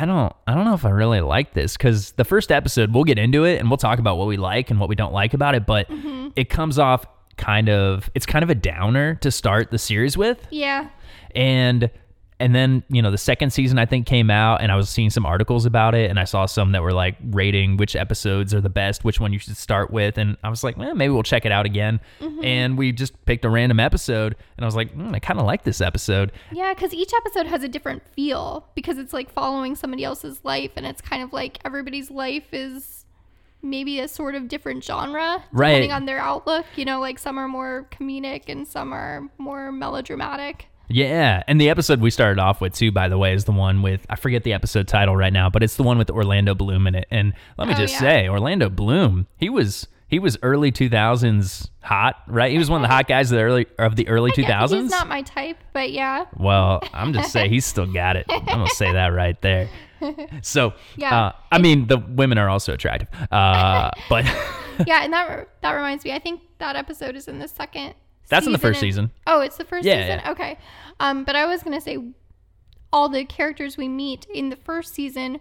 I 0.00 0.04
don't 0.04 0.32
I 0.46 0.54
don't 0.54 0.64
know 0.64 0.74
if 0.74 0.84
I 0.84 0.90
really 0.90 1.20
like 1.20 1.54
this 1.54 1.76
cuz 1.76 2.12
the 2.12 2.24
first 2.24 2.50
episode, 2.50 2.92
we'll 2.92 3.04
get 3.04 3.18
into 3.18 3.44
it 3.44 3.58
and 3.60 3.70
we'll 3.70 3.76
talk 3.76 3.98
about 3.98 4.18
what 4.18 4.26
we 4.26 4.36
like 4.36 4.70
and 4.70 4.80
what 4.80 4.88
we 4.88 4.94
don't 4.94 5.12
like 5.12 5.34
about 5.34 5.54
it, 5.54 5.66
but 5.66 5.88
mm-hmm. 5.88 6.28
it 6.36 6.50
comes 6.50 6.78
off 6.78 7.06
kind 7.36 7.68
of 7.68 8.10
it's 8.14 8.26
kind 8.26 8.42
of 8.42 8.50
a 8.50 8.54
downer 8.54 9.16
to 9.16 9.30
start 9.30 9.70
the 9.70 9.78
series 9.78 10.16
with 10.16 10.46
Yeah. 10.50 10.88
and 11.34 11.90
and 12.40 12.54
then 12.54 12.82
you 12.88 13.00
know 13.00 13.10
the 13.12 13.18
second 13.18 13.50
season 13.52 13.78
i 13.78 13.86
think 13.86 14.06
came 14.06 14.28
out 14.30 14.60
and 14.60 14.72
i 14.72 14.76
was 14.76 14.88
seeing 14.90 15.08
some 15.08 15.24
articles 15.24 15.64
about 15.66 15.94
it 15.94 16.10
and 16.10 16.18
i 16.18 16.24
saw 16.24 16.46
some 16.46 16.72
that 16.72 16.82
were 16.82 16.92
like 16.92 17.16
rating 17.30 17.76
which 17.76 17.94
episodes 17.94 18.52
are 18.52 18.60
the 18.60 18.68
best 18.68 19.04
which 19.04 19.20
one 19.20 19.32
you 19.32 19.38
should 19.38 19.56
start 19.56 19.90
with 19.90 20.18
and 20.18 20.36
i 20.42 20.48
was 20.48 20.64
like 20.64 20.76
eh, 20.78 20.92
maybe 20.94 21.12
we'll 21.12 21.22
check 21.22 21.46
it 21.46 21.52
out 21.52 21.64
again 21.64 22.00
and 22.42 22.76
we 22.76 22.90
just 22.90 23.24
picked 23.24 23.44
a 23.44 23.48
random 23.48 23.78
episode 23.78 24.34
and 24.56 24.64
i 24.64 24.66
was 24.66 24.74
like 24.74 24.92
mm, 24.96 25.14
i 25.14 25.18
kind 25.20 25.38
of 25.38 25.46
like 25.46 25.62
this 25.62 25.80
episode 25.80 26.32
Yeah, 26.52 26.74
because 26.74 26.92
each 26.92 27.12
episode 27.14 27.46
has 27.46 27.62
a 27.62 27.68
different 27.68 28.02
feel 28.14 28.66
because 28.74 28.98
it's 28.98 29.12
like 29.12 29.30
following 29.30 29.74
somebody 29.76 30.02
else's 30.04 30.40
life, 30.44 30.72
and 30.76 30.84
it's 30.86 31.00
kind 31.00 31.22
of 31.22 31.32
like 31.32 31.58
everybody's 31.64 32.10
life 32.10 32.52
is 32.52 33.04
maybe 33.62 33.98
a 34.00 34.06
sort 34.08 34.34
of 34.34 34.48
different 34.48 34.84
genre 34.84 35.42
Right. 35.52 35.68
depending 35.70 35.92
on 35.92 36.04
their 36.06 36.18
outlook. 36.18 36.66
You 36.76 36.84
know, 36.84 37.00
like 37.00 37.18
some 37.18 37.38
are 37.38 37.48
more 37.48 37.88
comedic 37.90 38.44
and 38.48 38.66
some 38.68 38.92
are 38.92 39.22
more 39.38 39.72
melodramatic. 39.72 40.68
Yeah 40.88 41.42
and 41.48 41.60
the 41.60 41.70
episode 41.70 42.00
we 42.00 42.10
started 42.10 42.40
off 42.40 42.60
with 42.60 42.74
too 42.74 42.92
by 42.92 43.08
the 43.08 43.16
way 43.18 43.32
is 43.34 43.44
the 43.44 43.52
one 43.52 43.80
with 43.82 44.04
i 44.10 44.16
forget 44.16 44.42
the 44.44 44.52
episode 44.52 44.86
title 44.86 45.16
right 45.16 45.32
now 45.32 45.48
but 45.48 45.62
it's 45.62 45.76
the 45.76 45.82
one 45.82 45.96
with 45.98 46.10
orlando 46.10 46.54
bloom 46.54 46.86
in 46.86 46.94
it 46.94 47.06
and 47.10 47.32
let 47.58 47.68
me 47.68 47.74
Oh, 47.74 47.78
just 47.78 47.94
yeah. 47.94 48.00
say 48.00 48.28
orlando 48.28 48.68
bloom 48.68 49.26
he 49.38 49.48
was 49.48 49.86
he 50.08 50.18
was 50.18 50.36
early 50.42 50.70
2000s 50.70 51.68
hot 51.82 52.16
right 52.28 52.52
he 52.52 52.58
was 52.58 52.68
one 52.70 52.82
of 52.82 52.88
the 52.88 52.94
hot 52.94 53.08
guys 53.08 53.32
of 53.32 53.36
the 53.38 53.42
early 53.42 53.66
of 53.78 53.96
the 53.96 54.06
early 54.08 54.30
2000s 54.36 54.82
He's 54.82 54.90
not 54.90 55.08
my 55.08 55.22
type, 55.22 55.56
but 55.72 55.90
yeah. 55.90 56.26
Well, 56.36 56.82
I'm 56.92 57.12
just 57.12 57.32
saying 57.32 57.50
he's 57.56 57.64
still 57.66 57.90
got 57.90 58.16
it. 58.16 58.26
I'm 58.28 58.44
gonna 58.44 58.68
say 58.68 58.92
that 58.92 59.08
right 59.08 59.40
there. 59.42 59.68
So, 60.42 60.74
Yeah. 60.96 61.18
uh, 61.28 61.32
I 61.50 61.56
mean, 61.58 61.86
the 61.86 61.96
women 61.96 62.36
are 62.36 62.50
also 62.50 62.74
attractive, 62.74 63.08
uh, 63.32 63.90
but 64.10 64.26
yeah, 64.86 65.02
and 65.02 65.12
that 65.14 65.48
that 65.62 65.72
reminds 65.72 66.04
me. 66.04 66.12
I 66.12 66.18
think 66.18 66.42
that 66.58 66.76
episode 66.76 67.16
is 67.16 67.26
in 67.26 67.38
the 67.38 67.48
second. 67.48 67.94
That's 68.28 68.46
in 68.46 68.52
the 68.52 68.58
first 68.58 68.82
and- 68.82 68.88
season. 68.88 69.10
Oh, 69.26 69.40
it's 69.40 69.56
the 69.56 69.64
first 69.64 69.84
Yeah, 69.86 70.02
season. 70.02 70.20
yeah. 70.24 70.30
Okay, 70.32 70.58
um, 71.00 71.24
but 71.24 71.36
I 71.36 71.46
was 71.46 71.62
gonna 71.62 71.80
say 71.80 71.98
all 72.92 73.08
the 73.08 73.24
characters 73.24 73.76
we 73.76 73.88
meet 73.88 74.26
in 74.32 74.50
the 74.50 74.56
first 74.56 74.94
season. 74.94 75.40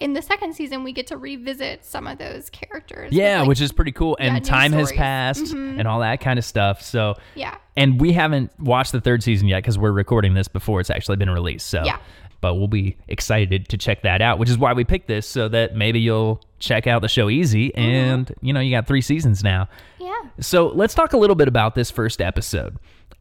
In 0.00 0.12
the 0.12 0.22
second 0.22 0.54
season, 0.54 0.82
we 0.82 0.92
get 0.92 1.06
to 1.08 1.16
revisit 1.16 1.84
some 1.84 2.06
of 2.08 2.18
those 2.18 2.50
characters. 2.50 3.12
yeah, 3.12 3.40
like- 3.40 3.48
which 3.48 3.60
is 3.60 3.70
pretty 3.72 3.92
cool. 3.92 4.16
And 4.18 4.34
new 4.34 4.40
time 4.40 4.72
has 4.72 4.90
passed 4.90 5.44
Mhm. 5.54 5.78
and 5.78 5.86
all 5.86 6.00
that 6.00 6.20
kind 6.20 6.36
of 6.38 6.44
stuff. 6.44 6.82
So, 6.82 7.14
yeah, 7.36 7.56
and 7.76 8.00
we 8.00 8.12
haven't 8.12 8.50
watched 8.58 8.90
the 8.92 9.00
third 9.00 9.22
season 9.22 9.46
yet 9.48 9.58
because 9.58 9.78
we're 9.78 9.92
recording 9.92 10.34
this 10.34 10.48
before 10.48 10.80
it's 10.80 10.90
actually 10.90 11.16
been 11.16 11.30
released. 11.30 11.68
So, 11.68 11.84
Yeah. 11.84 11.98
but 12.40 12.54
we'll 12.56 12.66
be 12.68 12.96
excited 13.08 13.68
to 13.68 13.76
check 13.76 14.02
that 14.02 14.20
out, 14.20 14.38
which 14.40 14.50
is 14.50 14.58
why 14.58 14.72
we 14.72 14.82
picked 14.84 15.06
this 15.06 15.28
so 15.28 15.48
that 15.48 15.76
maybe 15.76 16.00
you'll 16.00 16.40
check 16.64 16.86
out 16.86 17.02
the 17.02 17.08
show 17.08 17.28
easy. 17.28 17.68
Mm-hmm. 17.70 17.80
And 17.80 18.34
you 18.40 18.52
know, 18.52 18.60
you 18.60 18.70
got 18.70 18.86
three 18.86 19.00
seasons 19.00 19.42
now. 19.44 19.68
yeah. 19.98 20.12
So 20.40 20.68
let's 20.68 20.94
talk 20.94 21.12
a 21.12 21.16
little 21.16 21.36
bit 21.36 21.48
about 21.48 21.74
this 21.74 21.90
first 21.90 22.20
episode. 22.20 22.76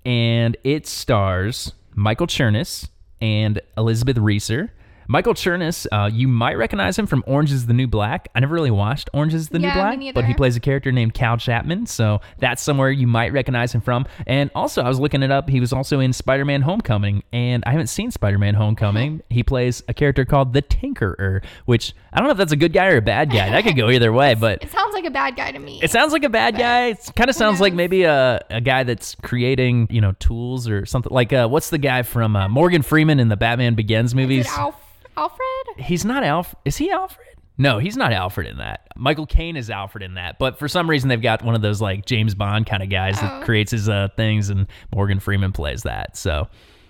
And 0.05 0.57
it 0.63 0.87
stars 0.87 1.73
Michael 1.95 2.27
Chernus 2.27 2.87
and 3.21 3.61
Elizabeth 3.77 4.17
Reaser. 4.17 4.71
Michael 5.07 5.33
Chernus, 5.33 5.85
uh, 5.91 6.09
you 6.11 6.27
might 6.27 6.57
recognize 6.57 6.97
him 6.97 7.07
from 7.07 7.23
Orange 7.27 7.51
is 7.51 7.65
the 7.65 7.73
New 7.73 7.87
Black. 7.87 8.29
I 8.35 8.39
never 8.39 8.53
really 8.53 8.71
watched 8.71 9.09
Orange 9.13 9.33
is 9.33 9.49
the 9.49 9.59
Yeah, 9.59 9.67
New 9.95 10.11
Black, 10.11 10.15
but 10.15 10.25
he 10.25 10.33
plays 10.33 10.55
a 10.55 10.59
character 10.59 10.91
named 10.91 11.13
Cal 11.13 11.37
Chapman. 11.37 11.85
So 11.85 12.21
that's 12.39 12.61
somewhere 12.61 12.89
you 12.91 13.07
might 13.07 13.33
recognize 13.33 13.73
him 13.73 13.81
from. 13.81 14.05
And 14.27 14.49
also, 14.55 14.81
I 14.81 14.87
was 14.87 14.99
looking 14.99 15.23
it 15.23 15.31
up. 15.31 15.49
He 15.49 15.59
was 15.59 15.73
also 15.73 15.99
in 15.99 16.13
Spider 16.13 16.45
Man 16.45 16.61
Homecoming. 16.61 17.23
And 17.33 17.63
I 17.65 17.71
haven't 17.71 17.87
seen 17.87 18.11
Spider 18.11 18.37
Man 18.37 18.53
Homecoming. 18.55 19.21
he 19.29 19.43
plays 19.43 19.83
a 19.87 19.93
character 19.93 20.25
called 20.25 20.53
the 20.53 20.61
Tinkerer, 20.61 21.43
which 21.65 21.93
I 22.11 22.17
don't 22.19 22.27
know 22.27 22.31
if 22.31 22.37
that's 22.37 22.51
a 22.51 22.57
good 22.57 22.73
guy 22.73 22.87
or 22.87 22.97
a 22.97 23.01
bad 23.01 23.31
guy. 23.31 23.49
That 23.49 23.63
could 23.63 23.75
go 23.75 23.89
either 23.89 24.11
way, 24.13 24.33
but 24.39 24.63
It 24.63 24.71
sounds 24.71 24.93
like 24.93 25.05
a 25.05 25.11
bad 25.11 25.35
guy 25.35 25.51
to 25.51 25.59
me. 25.59 25.79
it 25.83 25.91
sounds 25.91 26.13
like 26.13 26.23
a 26.23 26.29
bad 26.29 26.57
guy. 26.57 26.87
It 26.87 27.11
kind 27.15 27.29
of 27.29 27.35
sounds 27.35 27.59
like 27.59 27.73
maybe 27.73 28.03
a, 28.03 28.39
a 28.49 28.61
guy 28.61 28.83
that's 28.83 29.15
creating, 29.21 29.87
you 29.89 30.01
know, 30.01 30.13
tools 30.19 30.67
or 30.69 30.85
something. 30.85 31.11
Like, 31.13 31.33
uh, 31.33 31.47
what's 31.47 31.69
the 31.69 31.77
guy 31.77 32.03
from 32.03 32.35
uh, 32.35 32.47
Morgan 32.47 32.81
Freeman 32.81 33.19
in 33.19 33.27
the 33.29 33.37
Batman 33.37 33.75
Begins 33.75 34.13
movies? 34.15 34.47
Alfred? 35.17 35.85
He's 35.85 36.05
not 36.05 36.23
Alfred. 36.23 36.57
Is 36.65 36.77
he 36.77 36.91
Alfred? 36.91 37.27
No, 37.57 37.77
he's 37.77 37.95
not 37.95 38.11
Alfred 38.13 38.47
in 38.47 38.57
that. 38.57 38.87
Michael 38.95 39.27
Caine 39.27 39.55
is 39.55 39.69
Alfred 39.69 40.03
in 40.03 40.15
that. 40.15 40.39
But 40.39 40.57
for 40.57 40.67
some 40.67 40.89
reason, 40.89 41.07
they've 41.09 41.21
got 41.21 41.43
one 41.43 41.53
of 41.55 41.61
those 41.61 41.79
like 41.81 42.05
James 42.05 42.33
Bond 42.33 42.65
kind 42.65 42.81
of 42.81 42.89
guys 42.89 43.19
that 43.21 43.41
Oh. 43.41 43.45
creates 43.45 43.71
his 43.71 43.87
uh, 43.87 44.07
things, 44.17 44.49
and 44.49 44.65
Morgan 44.93 45.19
Freeman 45.19 45.51
plays 45.51 45.83
that. 45.83 46.17
So. 46.17 46.47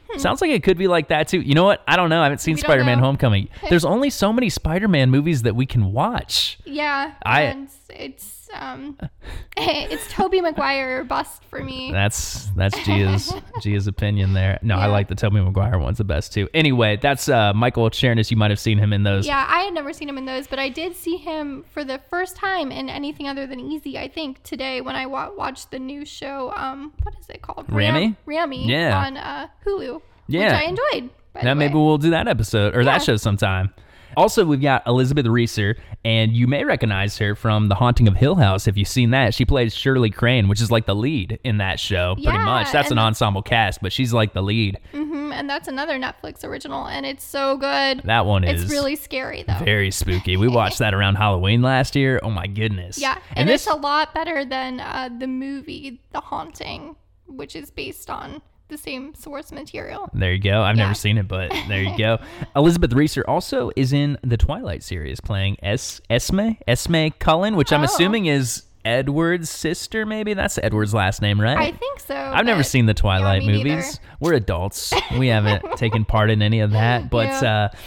Hmm. 0.09 0.19
Sounds 0.19 0.41
like 0.41 0.51
it 0.51 0.63
could 0.63 0.77
be 0.77 0.87
like 0.87 1.07
that 1.09 1.27
too. 1.27 1.39
You 1.41 1.53
know 1.55 1.63
what? 1.63 1.81
I 1.87 1.95
don't 1.95 2.09
know. 2.09 2.19
I 2.21 2.23
haven't 2.23 2.37
seen 2.39 2.55
Spider-Man. 2.57 2.99
Homecoming. 2.99 3.49
There's 3.69 3.85
only 3.85 4.09
so 4.09 4.31
many 4.31 4.49
Spider-Man 4.49 5.09
movies 5.09 5.41
that 5.43 5.55
we 5.55 5.65
can 5.65 5.91
watch. 5.91 6.59
Yeah, 6.65 7.13
I- 7.25 7.67
it's 7.89 8.42
um, 8.53 8.97
it's 9.57 10.11
Tobey 10.11 10.41
Maguire 10.41 11.03
bust 11.03 11.43
for 11.45 11.63
me. 11.63 11.91
That's 11.91 12.45
that's 12.55 12.77
Gia's 12.85 13.33
Gia's 13.61 13.87
opinion 13.87 14.33
there. 14.33 14.59
No, 14.61 14.75
I 14.75 14.87
like 14.87 15.07
the 15.07 15.15
Tobey 15.15 15.41
Maguire 15.41 15.77
one's 15.79 15.97
the 15.97 16.03
best 16.03 16.33
too. 16.33 16.47
Anyway, 16.53 16.97
that's 17.01 17.29
uh, 17.29 17.53
Michael 17.53 17.89
Chernus. 17.89 18.31
You 18.31 18.37
might 18.37 18.51
have 18.51 18.59
seen 18.59 18.77
him 18.77 18.93
in 18.93 19.03
those. 19.03 19.25
Yeah, 19.27 19.45
I 19.47 19.61
had 19.61 19.73
never 19.73 19.93
seen 19.93 20.09
him 20.09 20.17
in 20.17 20.25
those, 20.25 20.47
but 20.47 20.59
I 20.59 20.69
did 20.69 20.95
see 20.95 21.17
him 21.17 21.65
for 21.71 21.83
the 21.83 21.99
first 22.09 22.35
time 22.35 22.71
in 22.71 22.89
anything 22.89 23.27
other 23.27 23.45
than 23.47 23.59
Easy. 23.59 23.97
I 23.97 24.07
think 24.07 24.43
today 24.43 24.81
when 24.81 24.95
I 24.95 25.05
wa- 25.05 25.31
watched 25.35 25.71
the 25.71 25.79
new 25.79 26.05
show, 26.05 26.51
um, 26.55 26.93
what 27.03 27.15
is 27.19 27.29
it 27.29 27.41
called? 27.41 27.65
Ramy? 27.69 28.15
Ramy. 28.25 28.67
Yeah. 28.67 29.05
On 29.05 29.17
uh, 29.17 29.47
Hulu. 29.65 30.01
Yeah. 30.27 30.43
Which 30.45 30.53
I 30.53 30.63
enjoyed. 30.63 31.09
Now 31.43 31.53
maybe 31.53 31.73
we'll 31.75 31.97
do 31.97 32.11
that 32.11 32.27
episode 32.27 32.75
or 32.75 32.79
Yeah. 32.81 32.85
that 32.93 33.03
show 33.03 33.15
sometime. 33.17 33.73
Also, 34.17 34.45
we've 34.45 34.61
got 34.61 34.85
Elizabeth 34.87 35.25
Reaser, 35.25 35.75
and 36.05 36.31
you 36.33 36.47
may 36.47 36.63
recognize 36.63 37.17
her 37.17 37.35
from 37.35 37.67
The 37.67 37.75
Haunting 37.75 38.07
of 38.07 38.15
Hill 38.15 38.35
House 38.35 38.67
if 38.67 38.77
you've 38.77 38.87
seen 38.87 39.11
that. 39.11 39.33
She 39.33 39.45
plays 39.45 39.73
Shirley 39.75 40.09
Crane, 40.09 40.47
which 40.47 40.61
is 40.61 40.69
like 40.71 40.85
the 40.85 40.95
lead 40.95 41.39
in 41.43 41.57
that 41.57 41.79
show, 41.79 42.15
pretty 42.15 42.29
Yeah, 42.29 42.45
much. 42.45 42.71
That's 42.71 42.91
an 42.91 42.99
ensemble 42.99 43.41
cast, 43.41 43.81
but 43.81 43.91
she's 43.93 44.13
like 44.13 44.33
the 44.33 44.41
lead. 44.43 44.79
Mm-hmm, 44.93 45.31
and 45.33 45.49
that's 45.49 45.67
another 45.67 45.97
Netflix 45.99 46.43
original, 46.43 46.85
and 46.87 47.05
it's 47.05 47.23
so 47.23 47.57
good. 47.57 48.01
That 48.03 48.25
one 48.25 48.43
is 48.43 48.63
it's 48.63 48.71
really 48.71 48.95
scary 48.95 49.43
though. 49.43 49.57
very 49.63 49.91
spooky. 49.91 50.37
We 50.43 50.47
watched 50.49 50.79
that 50.79 50.93
around 50.93 51.15
Halloween 51.15 51.61
last 51.61 51.95
year. 51.95 52.19
Oh 52.21 52.29
my 52.29 52.47
goodness. 52.47 52.97
yeah, 52.99 53.13
and, 53.29 53.39
and, 53.41 53.49
this 53.49 53.65
it's 53.65 53.73
a 53.73 53.77
lot 53.77 54.13
better 54.13 54.43
than 54.43 54.79
uh, 54.81 55.09
the 55.17 55.27
movie 55.27 56.01
The 56.11 56.19
Haunting, 56.19 56.95
which 57.27 57.55
is 57.55 57.71
based 57.71 58.09
on 58.09 58.41
the 58.73 58.77
same 58.77 59.13
source 59.15 59.51
material. 59.51 60.09
There 60.13 60.33
you 60.33 60.39
go. 60.41 60.61
I've 60.61 60.75
Yeah. 60.77 60.83
never 60.83 60.93
seen 60.95 61.17
it, 61.17 61.27
but 61.27 61.51
there 61.67 61.81
you 61.81 61.97
go. 61.97 62.17
Elizabeth 62.55 62.91
Reaser 62.93 63.23
also 63.27 63.71
is 63.75 63.93
in 63.93 64.17
the 64.23 64.35
Twilight 64.37 64.83
series 64.83 65.21
playing 65.21 65.57
es- 65.63 66.01
Esme 66.09 66.51
Esme 66.67 67.07
Cullen, 67.19 67.55
which 67.55 67.71
I'm 67.71 67.81
Oh. 67.81 67.85
assuming 67.85 68.25
is 68.25 68.63
Edward's 68.85 69.49
sister. 69.49 70.05
Maybe 70.05 70.33
that's 70.33 70.57
Edward's 70.61 70.93
last 70.93 71.21
name, 71.21 71.39
right? 71.39 71.57
I 71.57 71.71
think 71.71 71.99
so. 72.01 72.15
I've 72.15 72.45
never 72.45 72.63
seen 72.63 72.85
the 72.85 72.93
Twilight 72.93 73.43
neither. 73.43 73.69
movies. 73.69 73.99
We're 74.19 74.33
adults. 74.33 74.91
We 75.17 75.27
haven't 75.27 75.63
taken 75.77 76.03
part 76.03 76.29
in 76.29 76.41
any 76.41 76.59
of 76.59 76.71
that, 76.71 77.09
but 77.09 77.27
Yeah. 77.41 77.69
uh 77.71 77.77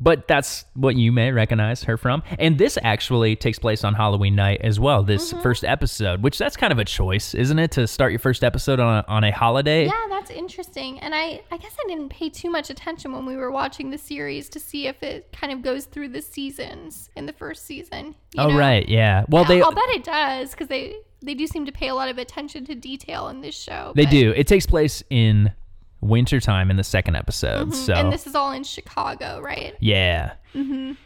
but 0.00 0.26
that's 0.26 0.64
what 0.74 0.96
you 0.96 1.12
may 1.12 1.30
recognize 1.30 1.84
her 1.84 1.96
from. 1.96 2.22
And 2.38 2.56
this 2.58 2.78
actually 2.82 3.36
takes 3.36 3.58
place 3.58 3.84
on 3.84 3.94
Halloween 3.94 4.34
night 4.34 4.60
as 4.62 4.80
well. 4.80 5.02
This 5.02 5.30
Mm-hmm. 5.32 5.42
first 5.42 5.64
episode, 5.64 6.22
which 6.22 6.38
that's 6.38 6.56
kind 6.56 6.72
of 6.72 6.78
a 6.78 6.84
choice, 6.84 7.34
isn't 7.34 7.58
it, 7.58 7.70
to 7.72 7.86
start 7.86 8.12
your 8.12 8.18
first 8.18 8.42
episode 8.42 8.80
on 8.80 9.04
a, 9.06 9.08
on 9.08 9.24
a 9.24 9.30
holiday? 9.30 9.84
Yeah, 9.86 10.06
that's 10.08 10.30
interesting. 10.30 10.98
And 11.00 11.14
I, 11.14 11.42
I 11.52 11.56
guess 11.58 11.74
I 11.84 11.88
didn't 11.88 12.08
pay 12.08 12.30
too 12.30 12.50
much 12.50 12.70
attention 12.70 13.12
when 13.12 13.26
we 13.26 13.36
were 13.36 13.50
watching 13.50 13.90
the 13.90 13.98
series 13.98 14.48
to 14.50 14.58
see 14.60 14.86
if 14.86 15.02
it 15.02 15.30
kind 15.32 15.52
of 15.52 15.62
goes 15.62 15.84
through 15.84 16.08
the 16.08 16.22
seasons 16.22 17.10
in 17.16 17.26
the 17.26 17.32
first 17.32 17.64
season. 17.66 18.14
you 18.34 18.42
Oh 18.42 18.48
know? 18.48 18.58
right, 18.58 18.88
yeah. 18.88 19.24
Well, 19.28 19.44
they 19.44 19.60
I'll 19.60 19.72
bet 19.72 19.88
it 19.90 20.04
does 20.04 20.50
because 20.52 20.68
they 20.68 20.94
they 21.22 21.34
do 21.34 21.46
seem 21.46 21.66
to 21.66 21.72
pay 21.72 21.88
a 21.88 21.94
lot 21.94 22.08
of 22.08 22.16
attention 22.16 22.64
to 22.64 22.74
detail 22.74 23.28
in 23.28 23.42
this 23.42 23.54
show. 23.54 23.92
they 23.94 24.06
do. 24.06 24.32
It 24.34 24.46
takes 24.46 24.64
place 24.66 25.02
in 25.10 25.52
wintertime 26.00 26.70
in 26.70 26.76
the 26.76 26.84
second 26.84 27.16
episode. 27.16 27.74
So 27.74 27.92
Mm-hmm. 27.92 28.04
And 28.06 28.12
this 28.12 28.26
is 28.26 28.34
all 28.34 28.52
in 28.52 28.64
Chicago, 28.64 29.40
right? 29.40 29.76
Yeah. 29.80 30.32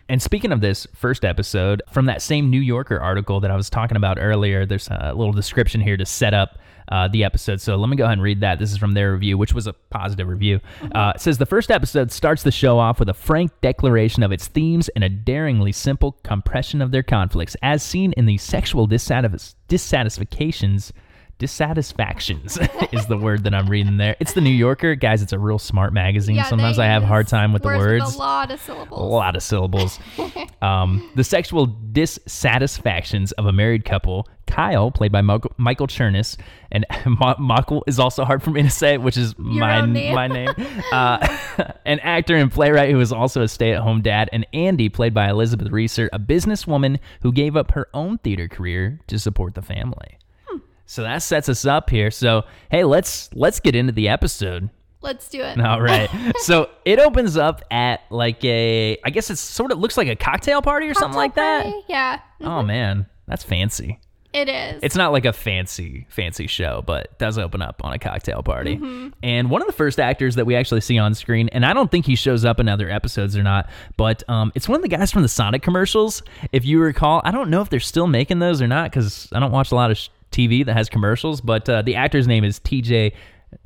And 0.08 0.22
speaking 0.22 0.52
of 0.52 0.60
this 0.60 0.86
first 0.94 1.24
episode, 1.24 1.82
from 1.90 2.06
that 2.06 2.22
same 2.22 2.50
New 2.50 2.60
Yorker 2.60 2.98
article 3.00 3.40
that 3.40 3.50
I 3.50 3.56
was 3.56 3.68
talking 3.68 3.96
about 3.96 4.18
earlier, 4.20 4.64
there's 4.66 4.88
a 4.88 5.12
little 5.14 5.32
description 5.32 5.80
here 5.80 5.96
to 5.96 6.06
set 6.06 6.32
up 6.34 6.58
uh, 6.88 7.08
the 7.08 7.24
episode. 7.24 7.60
So 7.60 7.76
let 7.76 7.88
me 7.88 7.96
go 7.96 8.04
ahead 8.04 8.14
and 8.14 8.22
read 8.22 8.40
that. 8.40 8.58
This 8.58 8.70
is 8.70 8.76
from 8.78 8.92
their 8.92 9.12
review, 9.12 9.38
which 9.38 9.54
was 9.54 9.66
a 9.66 9.72
positive 9.72 10.28
review. 10.28 10.60
Uh, 10.94 11.12
it 11.14 11.20
says 11.20 11.38
the 11.38 11.46
first 11.46 11.70
episode 11.70 12.12
starts 12.12 12.42
the 12.42 12.52
show 12.52 12.78
off 12.78 12.98
with 12.98 13.08
a 13.08 13.14
frank 13.14 13.52
declaration 13.62 14.22
of 14.22 14.32
its 14.32 14.46
themes 14.48 14.88
and 14.90 15.02
a 15.02 15.08
daringly 15.08 15.72
simple 15.72 16.12
compression 16.24 16.82
of 16.82 16.90
their 16.90 17.02
conflicts, 17.02 17.56
as 17.62 17.82
seen 17.82 18.12
in 18.12 18.26
the 18.26 18.36
sexual 18.38 18.86
dissatis- 18.86 19.54
dissatisfactions. 19.68 20.92
Dissatisfactions 21.38 22.58
is 22.92 23.06
the 23.06 23.16
word 23.18 23.44
that 23.44 23.54
I'm 23.54 23.68
reading 23.68 23.96
there. 23.96 24.16
It's 24.20 24.32
the 24.34 24.40
New 24.40 24.50
Yorker, 24.50 24.94
guys. 24.94 25.22
It's 25.22 25.32
a 25.32 25.38
real 25.38 25.58
smart 25.58 25.92
magazine. 25.92 26.36
Yeah, 26.36 26.44
Sometimes 26.44 26.78
I 26.78 26.86
have 26.86 27.02
a 27.02 27.06
hard 27.06 27.28
time 27.28 27.52
with 27.52 27.62
the 27.62 27.68
words 27.68 28.04
With 28.06 28.14
a 28.14 28.18
lot 28.18 28.50
of 28.50 28.60
syllables. 28.60 29.00
a 29.00 29.04
lot 29.04 29.36
of 29.36 29.42
syllables. 29.42 29.98
um, 30.62 31.10
the 31.16 31.24
sexual 31.24 31.66
dissatisfactions 31.66 33.32
of 33.32 33.46
a 33.46 33.52
married 33.52 33.84
couple. 33.84 34.28
Kyle, 34.46 34.90
played 34.90 35.10
by 35.10 35.22
Michael, 35.22 35.50
Michael 35.56 35.86
Chernus, 35.86 36.36
and 36.70 36.84
Ma- 37.06 37.34
Michael 37.38 37.82
is 37.86 37.98
also 37.98 38.24
hard 38.24 38.42
for 38.42 38.50
me 38.50 38.62
to 38.62 38.70
say, 38.70 38.98
which 38.98 39.16
is 39.16 39.36
my 39.38 39.84
name. 39.84 40.14
my 40.14 40.28
name. 40.28 40.50
Uh, 40.92 41.26
an 41.86 41.98
actor 42.00 42.36
and 42.36 42.52
playwright 42.52 42.90
who 42.90 43.00
is 43.00 43.10
also 43.10 43.42
a 43.42 43.48
stay-at-home 43.48 44.02
dad, 44.02 44.28
and 44.32 44.46
Andy, 44.52 44.88
played 44.90 45.14
by 45.14 45.30
Elizabeth 45.30 45.68
Reaser, 45.72 46.10
a 46.12 46.18
businesswoman 46.18 46.98
who 47.22 47.32
gave 47.32 47.56
up 47.56 47.72
her 47.72 47.88
own 47.94 48.18
theater 48.18 48.46
career 48.46 49.00
to 49.06 49.18
support 49.18 49.54
the 49.54 49.62
family. 49.62 50.18
So 50.86 51.02
that 51.02 51.18
sets 51.22 51.48
us 51.48 51.64
up 51.64 51.90
here. 51.90 52.10
So 52.10 52.44
hey, 52.70 52.84
let's 52.84 53.30
let's 53.34 53.60
get 53.60 53.74
into 53.74 53.92
the 53.92 54.08
episode. 54.08 54.70
Let's 55.00 55.28
do 55.28 55.42
it. 55.42 55.60
All 55.60 55.82
right. 55.82 56.08
so 56.38 56.70
it 56.86 56.98
opens 56.98 57.36
up 57.36 57.62
at 57.70 58.00
like 58.10 58.42
a, 58.44 58.98
I 59.04 59.10
guess 59.10 59.28
it's 59.30 59.40
sort 59.40 59.70
of 59.70 59.78
looks 59.78 59.98
like 59.98 60.08
a 60.08 60.16
cocktail 60.16 60.62
party 60.62 60.88
or 60.88 60.94
something 60.94 61.16
like 61.16 61.34
that. 61.34 61.64
Cocktail 61.64 61.72
party? 61.82 61.86
Yeah, 61.92 62.20
Oh 62.40 62.62
man, 62.62 63.06
that's 63.26 63.44
fancy. 63.44 64.00
it 64.32 64.48
is. 64.48 64.80
It's 64.82 64.96
not 64.96 65.12
like 65.12 65.26
a 65.26 65.32
fancy, 65.34 66.06
fancy 66.08 66.46
show, 66.46 66.82
but 66.86 67.04
it 67.04 67.18
does 67.18 67.36
open 67.36 67.60
up 67.60 67.82
on 67.84 67.92
a 67.92 67.98
cocktail 67.98 68.42
party. 68.42 68.76
Mm-hmm. 68.76 69.08
And 69.22 69.50
one 69.50 69.60
of 69.60 69.66
the 69.66 69.74
first 69.74 70.00
actors 70.00 70.36
that 70.36 70.46
we 70.46 70.56
actually 70.56 70.80
see 70.80 70.96
on 70.98 71.14
screen, 71.14 71.48
and 71.50 71.66
I 71.66 71.74
don't 71.74 71.90
think 71.90 72.06
he 72.06 72.16
shows 72.16 72.44
up 72.46 72.58
in 72.58 72.66
other 72.68 72.88
episodes 72.90 73.36
or 73.36 73.42
not, 73.42 73.68
but 73.98 74.22
um, 74.30 74.52
it's 74.54 74.68
one 74.70 74.76
of 74.76 74.82
the 74.82 74.88
guys 74.88 75.12
from 75.12 75.20
the 75.22 75.28
Sonic 75.28 75.60
commercials. 75.62 76.22
If 76.50 76.64
you 76.64 76.80
recall, 76.80 77.20
I 77.24 77.30
don't 77.30 77.50
know 77.50 77.60
if 77.60 77.68
they're 77.68 77.78
still 77.78 78.06
making 78.06 78.38
those 78.38 78.62
or 78.62 78.66
not 78.66 78.90
because 78.90 79.28
I 79.32 79.38
don't 79.38 79.52
watch 79.52 79.70
a 79.70 79.74
lot 79.74 79.90
of 79.90 79.98
sh- 79.98 80.08
TV 80.34 80.66
that 80.66 80.74
has 80.74 80.88
commercials, 80.88 81.40
but 81.40 81.68
uh, 81.68 81.82
the 81.82 81.94
actor's 81.94 82.26
name 82.26 82.44
is 82.44 82.58
TJ 82.60 83.12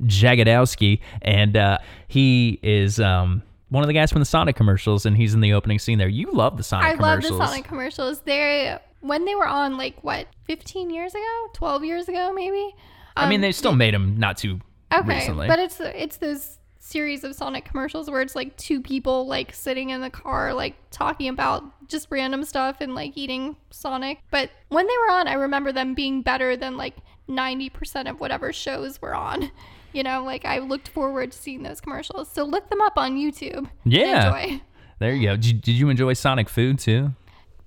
Jagodowski, 0.03 0.99
and 1.21 1.57
uh, 1.57 1.77
he 2.07 2.59
is. 2.63 2.99
Um, 2.99 3.43
one 3.69 3.83
of 3.83 3.87
the 3.87 3.93
guys 3.93 4.11
from 4.11 4.19
the 4.19 4.25
Sonic 4.25 4.55
commercials, 4.55 5.05
and 5.05 5.15
he's 5.15 5.35
in 5.35 5.41
the 5.41 5.53
opening 5.53 5.77
scene 5.77 5.99
there. 5.99 6.07
You 6.07 6.31
love 6.31 6.57
the 6.57 6.63
Sonic 6.63 6.95
commercials. 6.97 7.31
I 7.31 7.35
love 7.35 7.39
the 7.39 7.47
Sonic 7.47 7.65
commercials. 7.65 8.21
They 8.21 8.77
when 9.01 9.25
they 9.25 9.35
were 9.35 9.47
on 9.47 9.77
like 9.77 10.03
what, 10.03 10.27
15 10.45 10.89
years 10.89 11.13
ago, 11.13 11.47
12 11.53 11.83
years 11.85 12.09
ago, 12.09 12.33
maybe. 12.33 12.75
I 13.15 13.27
mean, 13.29 13.37
Um, 13.37 13.41
they 13.41 13.51
still 13.51 13.75
made 13.75 13.93
them 13.93 14.17
not 14.17 14.37
too 14.37 14.59
okay, 14.93 15.07
recently. 15.19 15.47
but 15.47 15.59
it's 15.59 15.79
it's 15.81 16.17
those 16.17 16.57
series 16.79 17.23
of 17.23 17.35
Sonic 17.35 17.65
commercials 17.65 18.09
where 18.09 18.21
it's 18.21 18.35
like 18.35 18.55
two 18.57 18.81
people 18.81 19.27
like 19.27 19.53
sitting 19.53 19.89
in 19.89 20.01
the 20.01 20.09
car 20.09 20.53
like 20.53 20.75
talking 20.91 21.27
about 21.29 21.63
just 21.87 22.07
random 22.09 22.43
stuff 22.43 22.77
and 22.79 22.95
like 22.95 23.13
eating 23.15 23.55
Sonic. 23.69 24.19
But 24.31 24.49
when 24.69 24.87
they 24.87 24.97
were 25.05 25.11
on, 25.11 25.27
I 25.27 25.33
remember 25.33 25.71
them 25.71 25.93
being 25.93 26.21
better 26.21 26.55
than 26.55 26.77
like 26.77 26.95
90% 27.27 28.09
of 28.09 28.19
whatever 28.19 28.51
shows 28.53 29.01
were 29.01 29.15
on. 29.15 29.51
You 29.91 30.03
know, 30.03 30.23
like 30.23 30.45
I 30.45 30.59
looked 30.59 30.87
forward 30.87 31.31
to 31.31 31.37
seeing 31.39 31.63
those 31.63 31.81
commercials. 31.81 32.29
So 32.29 32.43
look 32.43 32.69
them 32.69 32.79
up 32.79 32.93
on 32.95 33.17
YouTube. 33.17 33.67
Yeah. 33.85 34.27
enjoy. 34.27 34.61
There 34.99 35.15
you 35.15 35.29
go. 35.29 35.35
Did, 35.35 35.61
did 35.61 35.71
you 35.71 35.89
enjoy 35.89 36.13
Sonic 36.13 36.47
food 36.47 36.77
too? 36.77 37.11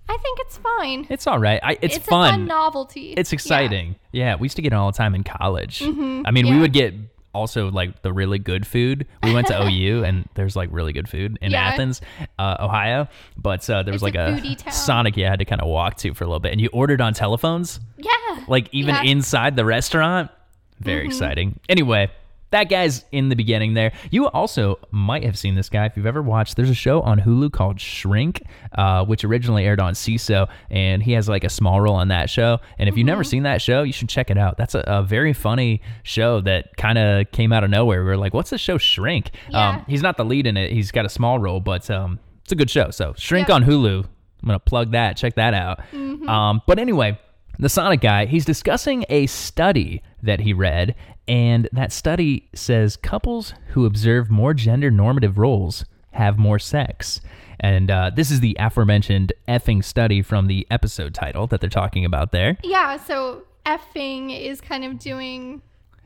I 0.09 0.17
think 0.19 0.39
it's 0.43 0.57
fine. 0.59 1.07
It's 1.11 1.27
all 1.27 1.41
right. 1.41 1.59
I, 1.65 1.79
it's, 1.83 1.97
It's, 1.97 2.07
fun. 2.07 2.29
a 2.29 2.31
fun 2.35 2.45
novelty. 2.47 3.15
it's 3.17 3.33
exciting. 3.33 3.97
Yeah. 4.13 4.37
we 4.37 4.45
used 4.45 4.55
to 4.55 4.63
get 4.63 4.73
it 4.73 4.77
all 4.77 4.93
the 4.93 4.97
time 4.97 5.17
in 5.17 5.25
college. 5.25 5.81
Mm-hmm. 5.81 6.23
I 6.25 6.31
mean, 6.31 6.49
we 6.49 6.61
would 6.61 6.73
get 6.73 6.95
also 7.35 7.71
like 7.71 8.03
the 8.03 8.13
really 8.13 8.39
good 8.39 8.67
food. 8.67 9.07
We 9.23 9.33
went 9.33 9.47
to 9.49 9.63
OU 9.67 10.05
and 10.05 10.29
there's 10.35 10.55
like 10.57 10.69
really 10.73 10.93
good 10.93 11.09
food 11.09 11.39
in 11.41 11.53
Yeah. 11.53 11.63
Athens, 11.69 12.01
uh, 12.39 12.57
Ohio. 12.61 13.09
But 13.37 13.69
uh, 13.71 13.83
there 13.83 13.93
was 13.93 14.03
It's 14.03 14.15
like 14.15 14.17
a 14.17 14.41
a. 14.69 14.73
Sonic 14.73 15.17
you 15.17 15.25
had 15.25 15.39
to 15.39 15.45
kind 15.45 15.61
of 15.61 15.69
walk 15.69 15.97
to 15.99 16.15
for 16.15 16.25
a 16.25 16.27
little 16.27 16.41
bit, 16.41 16.53
and 16.53 16.61
you 16.61 16.69
ordered 16.73 17.01
on 17.01 17.15
telephones. 17.15 17.81
Yeah. 17.97 18.11
like 18.49 18.69
even 18.73 18.95
Yeah. 18.95 19.03
inside 19.05 19.57
the 19.57 19.65
restaurant. 19.65 20.31
Very 20.81 21.07
exciting. 21.07 21.61
Anyway, 21.69 22.11
that 22.53 22.69
guy's 22.71 23.05
in 23.13 23.29
the 23.29 23.37
beginning 23.37 23.75
there. 23.75 23.93
You 24.11 24.29
also 24.29 24.79
might 24.91 25.25
have 25.25 25.37
seen 25.37 25.55
this 25.57 25.69
guy 25.69 25.87
if 25.87 25.97
you've 25.97 26.07
ever 26.07 26.23
watched. 26.23 26.57
There's 26.57 26.71
a 26.71 26.75
show 26.75 27.01
on 27.03 27.21
Hulu 27.21 27.53
called 27.53 27.81
Shrink, 27.81 28.43
uh, 28.79 29.05
which 29.05 29.25
originally 29.25 29.65
aired 29.65 29.81
on 29.81 29.95
Seeso, 29.95 30.49
and 30.71 31.03
he 31.03 31.13
has 31.13 31.29
like 31.29 31.45
a 31.45 31.49
small 31.51 31.81
role 31.81 31.97
on 31.97 32.09
that 32.09 32.31
show. 32.31 32.59
And 32.79 32.89
if 32.89 32.97
you've 32.97 33.07
never 33.07 33.25
seen 33.25 33.43
that 33.43 33.61
show, 33.61 33.83
you 33.83 33.93
should 33.93 34.09
check 34.09 34.31
it 34.31 34.39
out. 34.39 34.57
That's 34.57 34.75
a, 34.75 34.85
a 34.87 35.03
very 35.03 35.33
funny 35.33 35.83
show 36.05 36.41
that 36.43 36.77
kind 36.77 36.99
of 36.99 37.31
came 37.33 37.53
out 37.53 37.65
of 37.65 37.71
nowhere. 37.71 38.05
We 38.05 38.11
are 38.11 38.17
like, 38.17 38.33
"What's 38.35 38.51
the 38.51 38.59
show 38.59 38.79
Shrink?" 38.79 39.33
Yeah. 39.51 39.71
Um, 39.71 39.85
he's 39.89 40.03
not 40.03 40.17
the 40.17 40.25
lead 40.25 40.47
in 40.47 40.57
it. 40.57 40.71
He's 40.73 40.91
got 40.93 41.05
a 41.05 41.09
small 41.11 41.39
role, 41.39 41.61
but 41.61 41.91
um, 41.91 42.19
it's 42.43 42.53
a 42.53 42.57
good 42.57 42.71
show. 42.71 42.91
So 42.91 43.15
Shrink 43.17 43.49
Yeah. 43.49 43.55
on 43.57 43.65
Hulu. 43.65 44.05
I'm 44.05 44.47
gonna 44.47 44.59
plug 44.59 44.93
that. 44.93 45.17
Check 45.17 45.35
that 45.37 45.55
out. 45.55 45.81
Um, 45.95 46.63
but 46.67 46.79
anyway, 46.79 47.19
the 47.59 47.69
Sonic 47.69 48.01
guy, 48.01 48.27
he's 48.27 48.45
discussing 48.45 49.05
a 49.09 49.27
study 49.27 50.03
that 50.23 50.41
he 50.41 50.53
read, 50.53 50.95
and 51.29 51.69
that 51.73 51.93
study 51.93 52.49
says 52.55 52.97
couples 52.97 53.55
who 53.69 53.87
observe 53.87 54.31
more 54.31 54.55
gender 54.55 54.91
normative 54.91 55.39
roles 55.39 55.85
have 56.13 56.39
more 56.39 56.59
sex. 56.59 57.21
And 57.61 57.91
uh, 57.91 58.11
this 58.15 58.31
is 58.31 58.41
the 58.41 58.57
aforementioned 58.59 59.33
effing 59.47 59.85
study 59.85 60.23
from 60.23 60.47
the 60.47 60.67
episode 60.71 61.15
title 61.15 61.47
that 61.49 61.61
they're 61.61 61.71
talking 61.71 62.05
about 62.05 62.33
there. 62.33 62.59
Yeah, 62.65 62.97
so 62.97 63.45
effing 63.65 64.39
is 64.39 64.61
kind 64.61 64.85
of 64.85 64.99
doing 64.99 65.63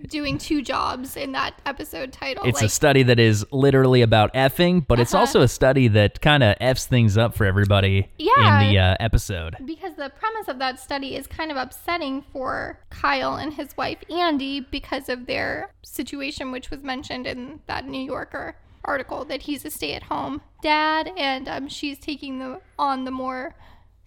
doing 0.09 0.39
two 0.39 0.63
jobs 0.63 1.17
in 1.17 1.33
that 1.33 1.55
episode 1.65 2.13
title. 2.13 2.45
It's 2.45 2.63
a 2.63 2.69
study 2.69 3.03
that 3.05 3.19
is 3.19 3.45
literally 3.51 4.03
about 4.03 4.33
effing, 4.35 4.87
but 4.87 5.01
it's 5.01 5.15
Uh-huh. 5.15 5.21
also 5.23 5.41
a 5.41 5.49
study 5.49 5.89
that 5.89 6.21
kind 6.21 6.43
of 6.43 6.55
f's 6.61 6.87
things 6.87 7.17
up 7.17 7.35
for 7.35 7.45
everybody 7.47 8.09
Yeah. 8.19 8.61
in 8.63 8.69
the 8.73 8.79
uh, 8.79 8.97
episode. 9.01 9.57
because 9.65 9.95
the 9.97 10.11
premise 10.11 10.49
of 10.49 10.59
that 10.59 10.79
study 10.79 11.17
is 11.17 11.27
kind 11.27 11.51
of 11.51 11.57
upsetting 11.57 12.23
for 12.33 12.79
Kyle 12.91 13.35
and 13.37 13.55
his 13.55 13.77
wife 13.77 13.99
Andy 14.11 14.61
because 14.61 15.09
of 15.09 15.27
their 15.27 15.71
situation, 15.83 16.53
which 16.53 16.71
was 16.71 16.83
mentioned 16.83 17.27
in 17.27 17.61
that 17.67 17.87
New 17.87 18.03
Yorker 18.05 18.57
article 18.85 19.25
that 19.25 19.43
he's 19.43 19.65
a 19.65 19.71
stay-at-home 19.71 20.41
dad 20.63 21.11
and 21.17 21.49
um, 21.49 21.69
she's 21.69 21.99
taking 21.99 22.39
the 22.39 22.61
on 22.79 23.05
the 23.05 23.11
more 23.11 23.55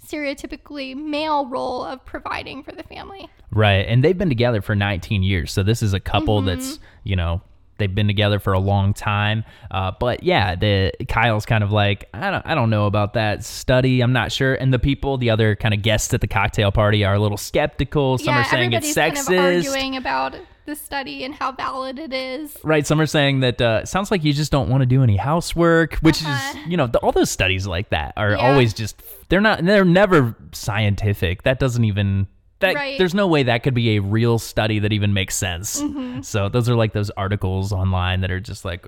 stereotypically 0.06 0.96
male 0.96 1.48
role 1.48 1.84
of 1.84 2.04
providing 2.06 2.64
for 2.64 2.72
the 2.72 2.84
family. 2.84 3.30
Right. 3.52 3.86
And 3.88 4.04
they've 4.04 4.18
been 4.18 4.30
together 4.30 4.62
for 4.62 4.76
19 4.76 5.24
years. 5.24 5.52
So 5.52 5.64
this 5.64 5.82
is 5.82 5.94
a 5.94 6.00
couple 6.00 6.42
that's, 6.42 6.80
you 7.04 7.16
know, 7.16 7.42
they've 7.80 7.94
been 7.94 8.08
together 8.08 8.40
for 8.40 8.54
a 8.54 8.60
long 8.60 8.94
time. 8.94 9.44
Uh, 9.72 9.92
but 10.00 10.22
yeah, 10.24 10.56
the 10.56 10.92
Kyle's 11.08 11.46
kind 11.46 11.64
of 11.64 11.72
like, 11.72 12.08
I 12.14 12.30
don't, 12.30 12.46
I 12.46 12.54
don't 12.54 12.70
know 12.70 12.86
about 12.86 13.14
that 13.14 13.44
study. 13.44 14.02
I'm 14.02 14.14
not 14.14 14.32
sure. 14.32 14.54
And 14.54 14.72
the 14.72 14.80
people, 14.80 15.18
the 15.18 15.32
other 15.32 15.56
kind 15.56 15.74
of 15.74 15.82
guests 15.82 16.14
at 16.14 16.22
the 16.22 16.28
cocktail 16.28 16.72
party 16.72 17.04
are 17.04 17.16
a 17.16 17.20
little 17.20 17.38
skeptical. 17.38 18.18
Some 18.20 18.36
yeah, 18.36 18.42
are 18.42 18.46
saying 18.46 18.74
it's 18.74 18.94
sexist. 18.94 19.26
kind 19.26 19.40
of 19.40 19.66
arguing 19.66 19.96
about 19.96 20.36
the 20.70 20.76
study 20.76 21.24
and 21.26 21.36
how 21.36 21.52
valid 21.52 22.00
it 22.00 22.14
is. 22.14 22.56
Right. 22.64 22.86
Some 22.88 23.02
are 23.02 23.06
saying 23.06 23.42
that 23.42 23.60
uh, 23.60 23.86
sounds 23.86 24.12
like 24.12 24.24
you 24.24 24.32
just 24.32 24.52
don't 24.52 24.70
want 24.70 24.82
to 24.82 24.86
do 24.86 25.04
any 25.04 25.18
housework, 25.18 25.96
which 25.96 26.24
Uh-huh. 26.24 26.60
is, 26.60 26.68
you 26.68 26.78
know, 26.78 26.88
the, 26.88 27.00
all 27.00 27.12
those 27.12 27.30
studies 27.30 27.68
like 27.68 27.90
that 27.90 28.14
are 28.16 28.32
Yeah. 28.32 28.38
always 28.52 28.74
just, 28.74 29.02
they're 29.30 29.42
not, 29.42 29.64
they're 29.66 29.84
never 29.84 30.36
scientific. 30.54 31.44
That 31.44 31.60
doesn't 31.60 31.84
even, 31.84 32.28
that, 32.60 32.76
Right. 32.76 32.98
there's 32.98 33.14
no 33.16 33.28
way 33.28 33.44
that 33.44 33.64
could 33.64 33.74
be 33.74 33.98
a 33.98 34.00
real 34.02 34.40
study 34.40 34.80
that 34.80 34.94
even 34.94 35.14
makes 35.14 35.36
sense. 35.36 35.82
Mm-hmm. 35.82 36.22
So 36.22 36.48
those 36.50 36.70
are 36.70 36.76
like 36.76 36.94
those 36.94 37.10
articles 37.12 37.74
online 37.74 38.22
that 38.22 38.32
are 38.32 38.40
just 38.40 38.64
like, 38.64 38.86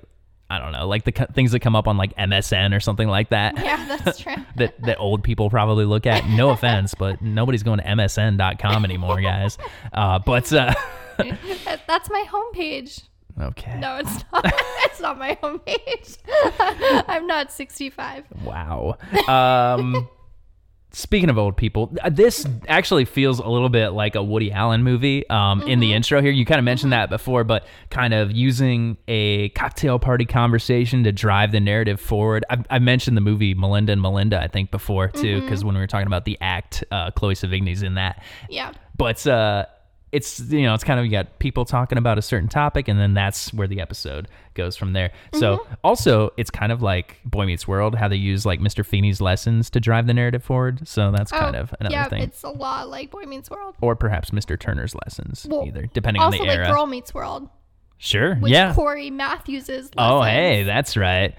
I 0.50 0.58
don't 0.58 0.72
know, 0.72 0.86
like 0.86 1.04
the 1.04 1.12
co- 1.12 1.26
things 1.32 1.52
that 1.52 1.60
come 1.60 1.74
up 1.74 1.88
on 1.88 1.96
like 1.96 2.14
MSN 2.16 2.76
or 2.76 2.80
something 2.80 3.08
like 3.08 3.30
that. 3.30 3.54
Yeah, 3.62 3.96
that's 4.04 4.18
true. 4.18 4.34
that 4.56 4.78
that 4.82 4.98
old 4.98 5.22
people 5.24 5.48
probably 5.48 5.86
look 5.86 6.04
at. 6.06 6.26
No 6.28 6.50
offense, 6.50 6.94
but 6.94 7.22
nobody's 7.22 7.62
going 7.62 7.78
to 7.78 7.84
MSN.com 7.86 8.84
anymore, 8.84 9.20
guys. 9.22 9.56
Uh, 9.94 10.18
but 10.18 10.52
uh, 10.52 10.74
that's 11.86 12.10
my 12.10 12.24
homepage. 12.28 13.02
okay, 13.40 13.78
No, 13.78 13.96
it's 13.96 14.24
not. 14.32 14.44
it's 14.84 15.00
not 15.00 15.18
my 15.18 15.36
homepage. 15.42 16.18
I'm 17.08 17.26
not 17.26 17.50
65. 17.52 18.24
wow. 18.44 18.96
Um, 19.28 20.08
speaking 20.94 21.30
of 21.30 21.38
old 21.38 21.56
people, 21.56 21.90
uh, 22.02 22.10
this 22.10 22.46
actually 22.68 23.06
feels 23.06 23.38
a 23.38 23.48
little 23.48 23.70
bit 23.70 23.90
like 23.90 24.14
a 24.14 24.22
Woody 24.22 24.52
Allen 24.52 24.82
movie. 24.82 25.26
Um, 25.30 25.62
in 25.62 25.80
the 25.80 25.94
intro 25.94 26.20
here, 26.20 26.30
you 26.30 26.44
kind 26.44 26.58
of 26.58 26.64
mentioned 26.66 26.92
that 26.92 27.08
before, 27.08 27.44
but 27.44 27.64
kind 27.88 28.12
of 28.12 28.30
using 28.32 28.98
a 29.08 29.48
cocktail 29.50 29.98
party 29.98 30.26
conversation 30.26 31.04
to 31.04 31.12
drive 31.12 31.52
the 31.52 31.60
narrative 31.60 31.98
forward. 32.00 32.44
I, 32.50 32.62
I 32.68 32.78
mentioned 32.80 33.16
the 33.16 33.22
movie 33.22 33.54
Melinda 33.54 33.92
and 33.92 34.02
Melinda, 34.02 34.38
I 34.42 34.48
think, 34.48 34.70
before 34.70 35.08
too, 35.08 35.40
because 35.40 35.64
when 35.64 35.74
we 35.74 35.80
were 35.80 35.86
talking 35.86 36.06
about 36.06 36.26
the 36.26 36.36
act, 36.42 36.84
uh, 36.90 37.10
Chloe 37.12 37.34
Sevigny's 37.34 37.82
in 37.82 37.94
that. 37.94 38.22
Yeah. 38.50 38.72
but 38.96 39.26
uh 39.26 39.64
it's 40.12 40.40
you 40.40 40.62
know 40.62 40.74
it's 40.74 40.84
kind 40.84 41.00
of 41.00 41.06
you 41.06 41.10
got 41.12 41.38
people 41.38 41.64
talking 41.64 41.96
about 41.98 42.18
a 42.18 42.22
certain 42.22 42.48
topic 42.48 42.86
and 42.86 43.00
then 43.00 43.14
that's 43.14 43.52
where 43.54 43.66
the 43.66 43.80
episode 43.80 44.28
goes 44.54 44.76
from 44.76 44.92
there. 44.92 45.10
So 45.34 45.56
Mm-hmm. 45.56 45.74
also 45.82 46.30
it's 46.36 46.50
kind 46.50 46.70
of 46.70 46.82
like 46.82 47.18
boy 47.24 47.46
meets 47.46 47.66
world 47.66 47.94
how 47.94 48.08
they 48.08 48.16
use 48.16 48.44
like 48.44 48.60
mr 48.60 48.84
feeney's 48.84 49.20
lessons 49.22 49.70
to 49.70 49.80
drive 49.80 50.06
the 50.06 50.12
narrative 50.14 50.44
forward. 50.44 50.86
So 50.86 51.10
that's 51.10 51.30
kind 51.32 51.56
of 51.56 51.74
another 51.80 51.94
Oh, 51.96 51.98
yeah, 51.98 52.08
thing. 52.08 52.22
it's 52.22 52.42
a 52.42 52.50
lot 52.50 52.88
like 52.90 53.10
Boy 53.10 53.22
Meets 53.24 53.50
World. 53.50 53.74
or 53.80 53.96
perhaps 53.96 54.30
mr 54.30 54.58
turner's 54.60 54.94
lessons 55.06 55.46
Well, 55.48 55.64
either 55.66 55.88
depending 55.94 56.22
on 56.22 56.30
the 56.30 56.38
like 56.40 56.48
era. 56.50 56.66
Girl 56.68 56.86
Meets 56.86 57.14
World, 57.14 57.48
sure 57.96 58.34
which 58.36 58.52
yeah. 58.52 58.74
Cory 58.74 59.10
Matthews's. 59.10 59.90
oh 59.96 60.22
hey 60.22 60.62
that's 60.64 60.96
right 60.96 61.34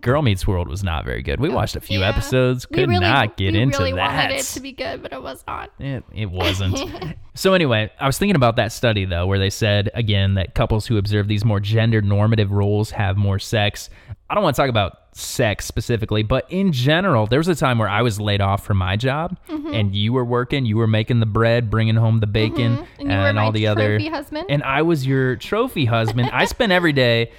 girl 0.00 0.22
meets 0.22 0.46
world 0.46 0.68
was 0.68 0.82
not 0.84 1.04
very 1.04 1.22
good 1.22 1.40
we 1.40 1.48
watched 1.48 1.76
a 1.76 1.80
few 1.80 2.00
Yeah. 2.00 2.08
episodes 2.10 2.66
could 2.66 2.88
really- 2.88 3.00
not 3.00 3.36
get 3.36 3.54
into 3.54 3.78
really 3.78 3.92
that 3.92 4.28
wanted 4.28 4.36
it 4.36 4.44
to 4.44 4.60
be 4.60 4.72
good, 4.72 5.02
but 5.02 5.12
it 5.12 5.22
was 5.22 5.42
not. 5.46 5.70
It, 5.78 6.04
it 6.14 6.30
wasn't. 6.30 6.78
so 7.34 7.54
anyway, 7.54 7.90
I 8.00 8.06
was 8.06 8.18
thinking 8.18 8.36
about 8.36 8.56
that 8.56 8.72
study 8.72 9.04
though, 9.04 9.26
where 9.26 9.38
they 9.38 9.50
said 9.50 9.90
again 9.94 10.34
that 10.34 10.54
couples 10.54 10.86
who 10.86 10.96
observe 10.98 11.28
these 11.28 11.44
more 11.44 11.60
gender 11.60 12.00
normative 12.02 12.52
roles 12.52 12.90
have 12.92 13.16
more 13.16 13.38
sex. 13.38 13.90
I 14.30 14.34
don't 14.34 14.42
want 14.44 14.56
to 14.56 14.62
talk 14.62 14.70
about 14.70 14.98
sex 15.14 15.66
specifically, 15.66 16.22
but 16.22 16.46
in 16.50 16.72
general, 16.72 17.26
there 17.26 17.38
was 17.38 17.48
a 17.48 17.54
time 17.54 17.78
where 17.78 17.88
I 17.88 18.00
was 18.00 18.18
laid 18.18 18.40
off 18.40 18.64
from 18.64 18.78
my 18.78 18.96
job, 18.96 19.36
Mm-hmm. 19.48 19.74
and 19.74 19.94
you 19.94 20.12
were 20.14 20.24
working, 20.24 20.64
you 20.64 20.76
were 20.78 20.86
making 20.86 21.20
the 21.20 21.26
bread, 21.26 21.70
bringing 21.70 21.96
home 21.96 22.20
the 22.20 22.26
bacon, 22.26 22.78
Mm-hmm. 22.78 23.10
And 23.10 23.36
my 23.36 23.42
all 23.42 23.52
the 23.52 23.66
other, 23.66 23.98
husband. 23.98 24.46
and 24.48 24.62
I 24.62 24.82
was 24.82 25.06
your 25.06 25.36
trophy 25.36 25.84
husband. 25.84 26.30
I 26.32 26.46
spent 26.46 26.72
every 26.72 26.92
day 26.94 27.30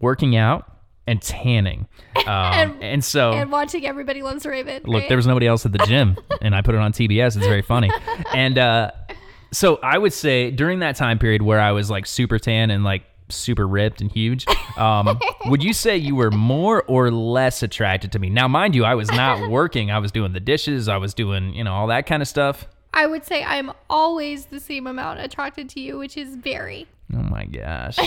working 0.00 0.36
out 0.36 0.70
and 1.06 1.20
tanning, 1.20 1.86
um, 2.16 2.24
and, 2.26 2.82
And- 2.82 3.04
so 3.04 3.32
and 3.32 3.50
watching 3.52 3.86
Everybody 3.86 4.22
Loves 4.22 4.46
Raymond. 4.46 4.86
Look, 4.88 5.00
right? 5.02 5.08
there 5.08 5.16
was 5.18 5.26
nobody 5.26 5.46
else 5.46 5.64
at 5.66 5.72
the 5.72 5.78
gym, 5.86 6.16
and 6.40 6.54
I 6.54 6.62
put 6.62 6.74
it 6.74 6.78
on 6.80 6.92
TBS. 6.92 7.36
It's 7.36 7.46
very 7.46 7.62
funny. 7.62 7.90
And 8.34 8.58
uh, 8.58 8.90
so 9.52 9.76
I 9.82 9.98
would 9.98 10.12
say 10.12 10.50
during 10.50 10.80
that 10.80 10.96
time 10.96 11.18
period 11.18 11.42
where 11.42 11.60
I 11.60 11.72
was 11.72 11.88
like 11.90 12.06
super 12.06 12.38
tan 12.38 12.70
and 12.70 12.82
like 12.84 13.04
super 13.28 13.66
ripped 13.68 14.00
and 14.00 14.10
huge, 14.10 14.44
um, 14.76 15.18
would 15.46 15.62
you 15.62 15.72
say 15.72 15.96
you 15.96 16.14
were 16.16 16.30
more 16.30 16.82
or 16.84 17.10
less 17.10 17.62
attracted 17.62 18.10
to 18.12 18.18
me? 18.18 18.28
Now, 18.30 18.48
mind 18.48 18.74
you, 18.74 18.84
I 18.84 18.94
was 18.96 19.10
not 19.10 19.48
working. 19.50 19.90
I 19.90 19.98
was 19.98 20.10
doing 20.10 20.32
the 20.32 20.40
dishes. 20.40 20.88
I 20.88 20.96
was 20.96 21.14
doing, 21.14 21.54
you 21.54 21.62
know, 21.64 21.72
all 21.72 21.86
that 21.88 22.06
kind 22.06 22.22
of 22.22 22.28
stuff. 22.28 22.66
I 22.92 23.06
would 23.06 23.24
say 23.24 23.42
I'm 23.44 23.72
always 23.90 24.46
the 24.46 24.60
same 24.60 24.86
amount 24.86 25.20
attracted 25.20 25.68
to 25.70 25.80
you, 25.80 25.98
which 25.98 26.16
is 26.16 26.34
very. 26.36 26.86
Oh 27.12 27.18
my 27.22 27.44
gosh. 27.44 27.98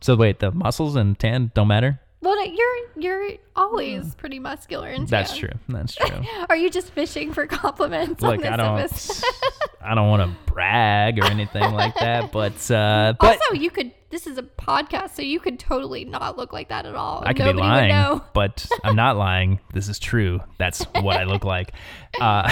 So 0.00 0.16
wait, 0.16 0.38
the 0.40 0.50
muscles 0.52 0.96
and 0.96 1.18
tan 1.18 1.50
don't 1.54 1.68
matter? 1.68 2.00
Well, 2.20 2.44
you're 2.46 2.76
you're 2.96 3.30
always 3.54 4.14
pretty 4.16 4.40
muscular 4.40 4.88
and 4.88 5.04
Hmm. 5.04 5.10
That's 5.10 5.36
true. 5.36 5.52
That's 5.68 5.94
true. 5.96 6.20
Are 6.48 6.56
you 6.56 6.68
just 6.68 6.90
fishing 6.90 7.32
for 7.32 7.46
compliments 7.46 8.22
on 8.24 8.38
Look, 8.38 8.46
I 8.46 8.56
don't. 8.56 9.22
I 9.80 9.94
don't 9.94 10.08
want 10.08 10.22
to 10.22 10.52
brag 10.52 11.18
or 11.20 11.24
anything 11.26 11.72
like 11.72 11.94
that, 11.94 12.32
but 12.32 12.70
uh, 12.70 13.14
but 13.20 13.38
also, 13.40 13.54
you 13.54 13.70
could. 13.70 13.92
This 14.10 14.26
is 14.26 14.38
a 14.38 14.42
podcast, 14.42 15.10
so 15.10 15.22
you 15.22 15.38
could 15.38 15.58
totally 15.58 16.04
not 16.06 16.36
look 16.38 16.52
like 16.52 16.70
that 16.70 16.86
at 16.86 16.94
all. 16.94 17.22
I 17.26 17.34
could 17.34 17.44
Nobody 17.44 17.58
be 17.58 17.60
lying, 17.60 17.88
would 17.88 17.94
know. 17.94 18.24
but 18.32 18.66
I'm 18.82 18.96
not 18.96 19.16
lying. 19.18 19.60
This 19.74 19.88
is 19.88 19.98
true. 19.98 20.40
That's 20.56 20.82
what 20.94 21.16
I 21.16 21.24
look 21.24 21.44
like. 21.44 21.72
Uh, 22.18 22.50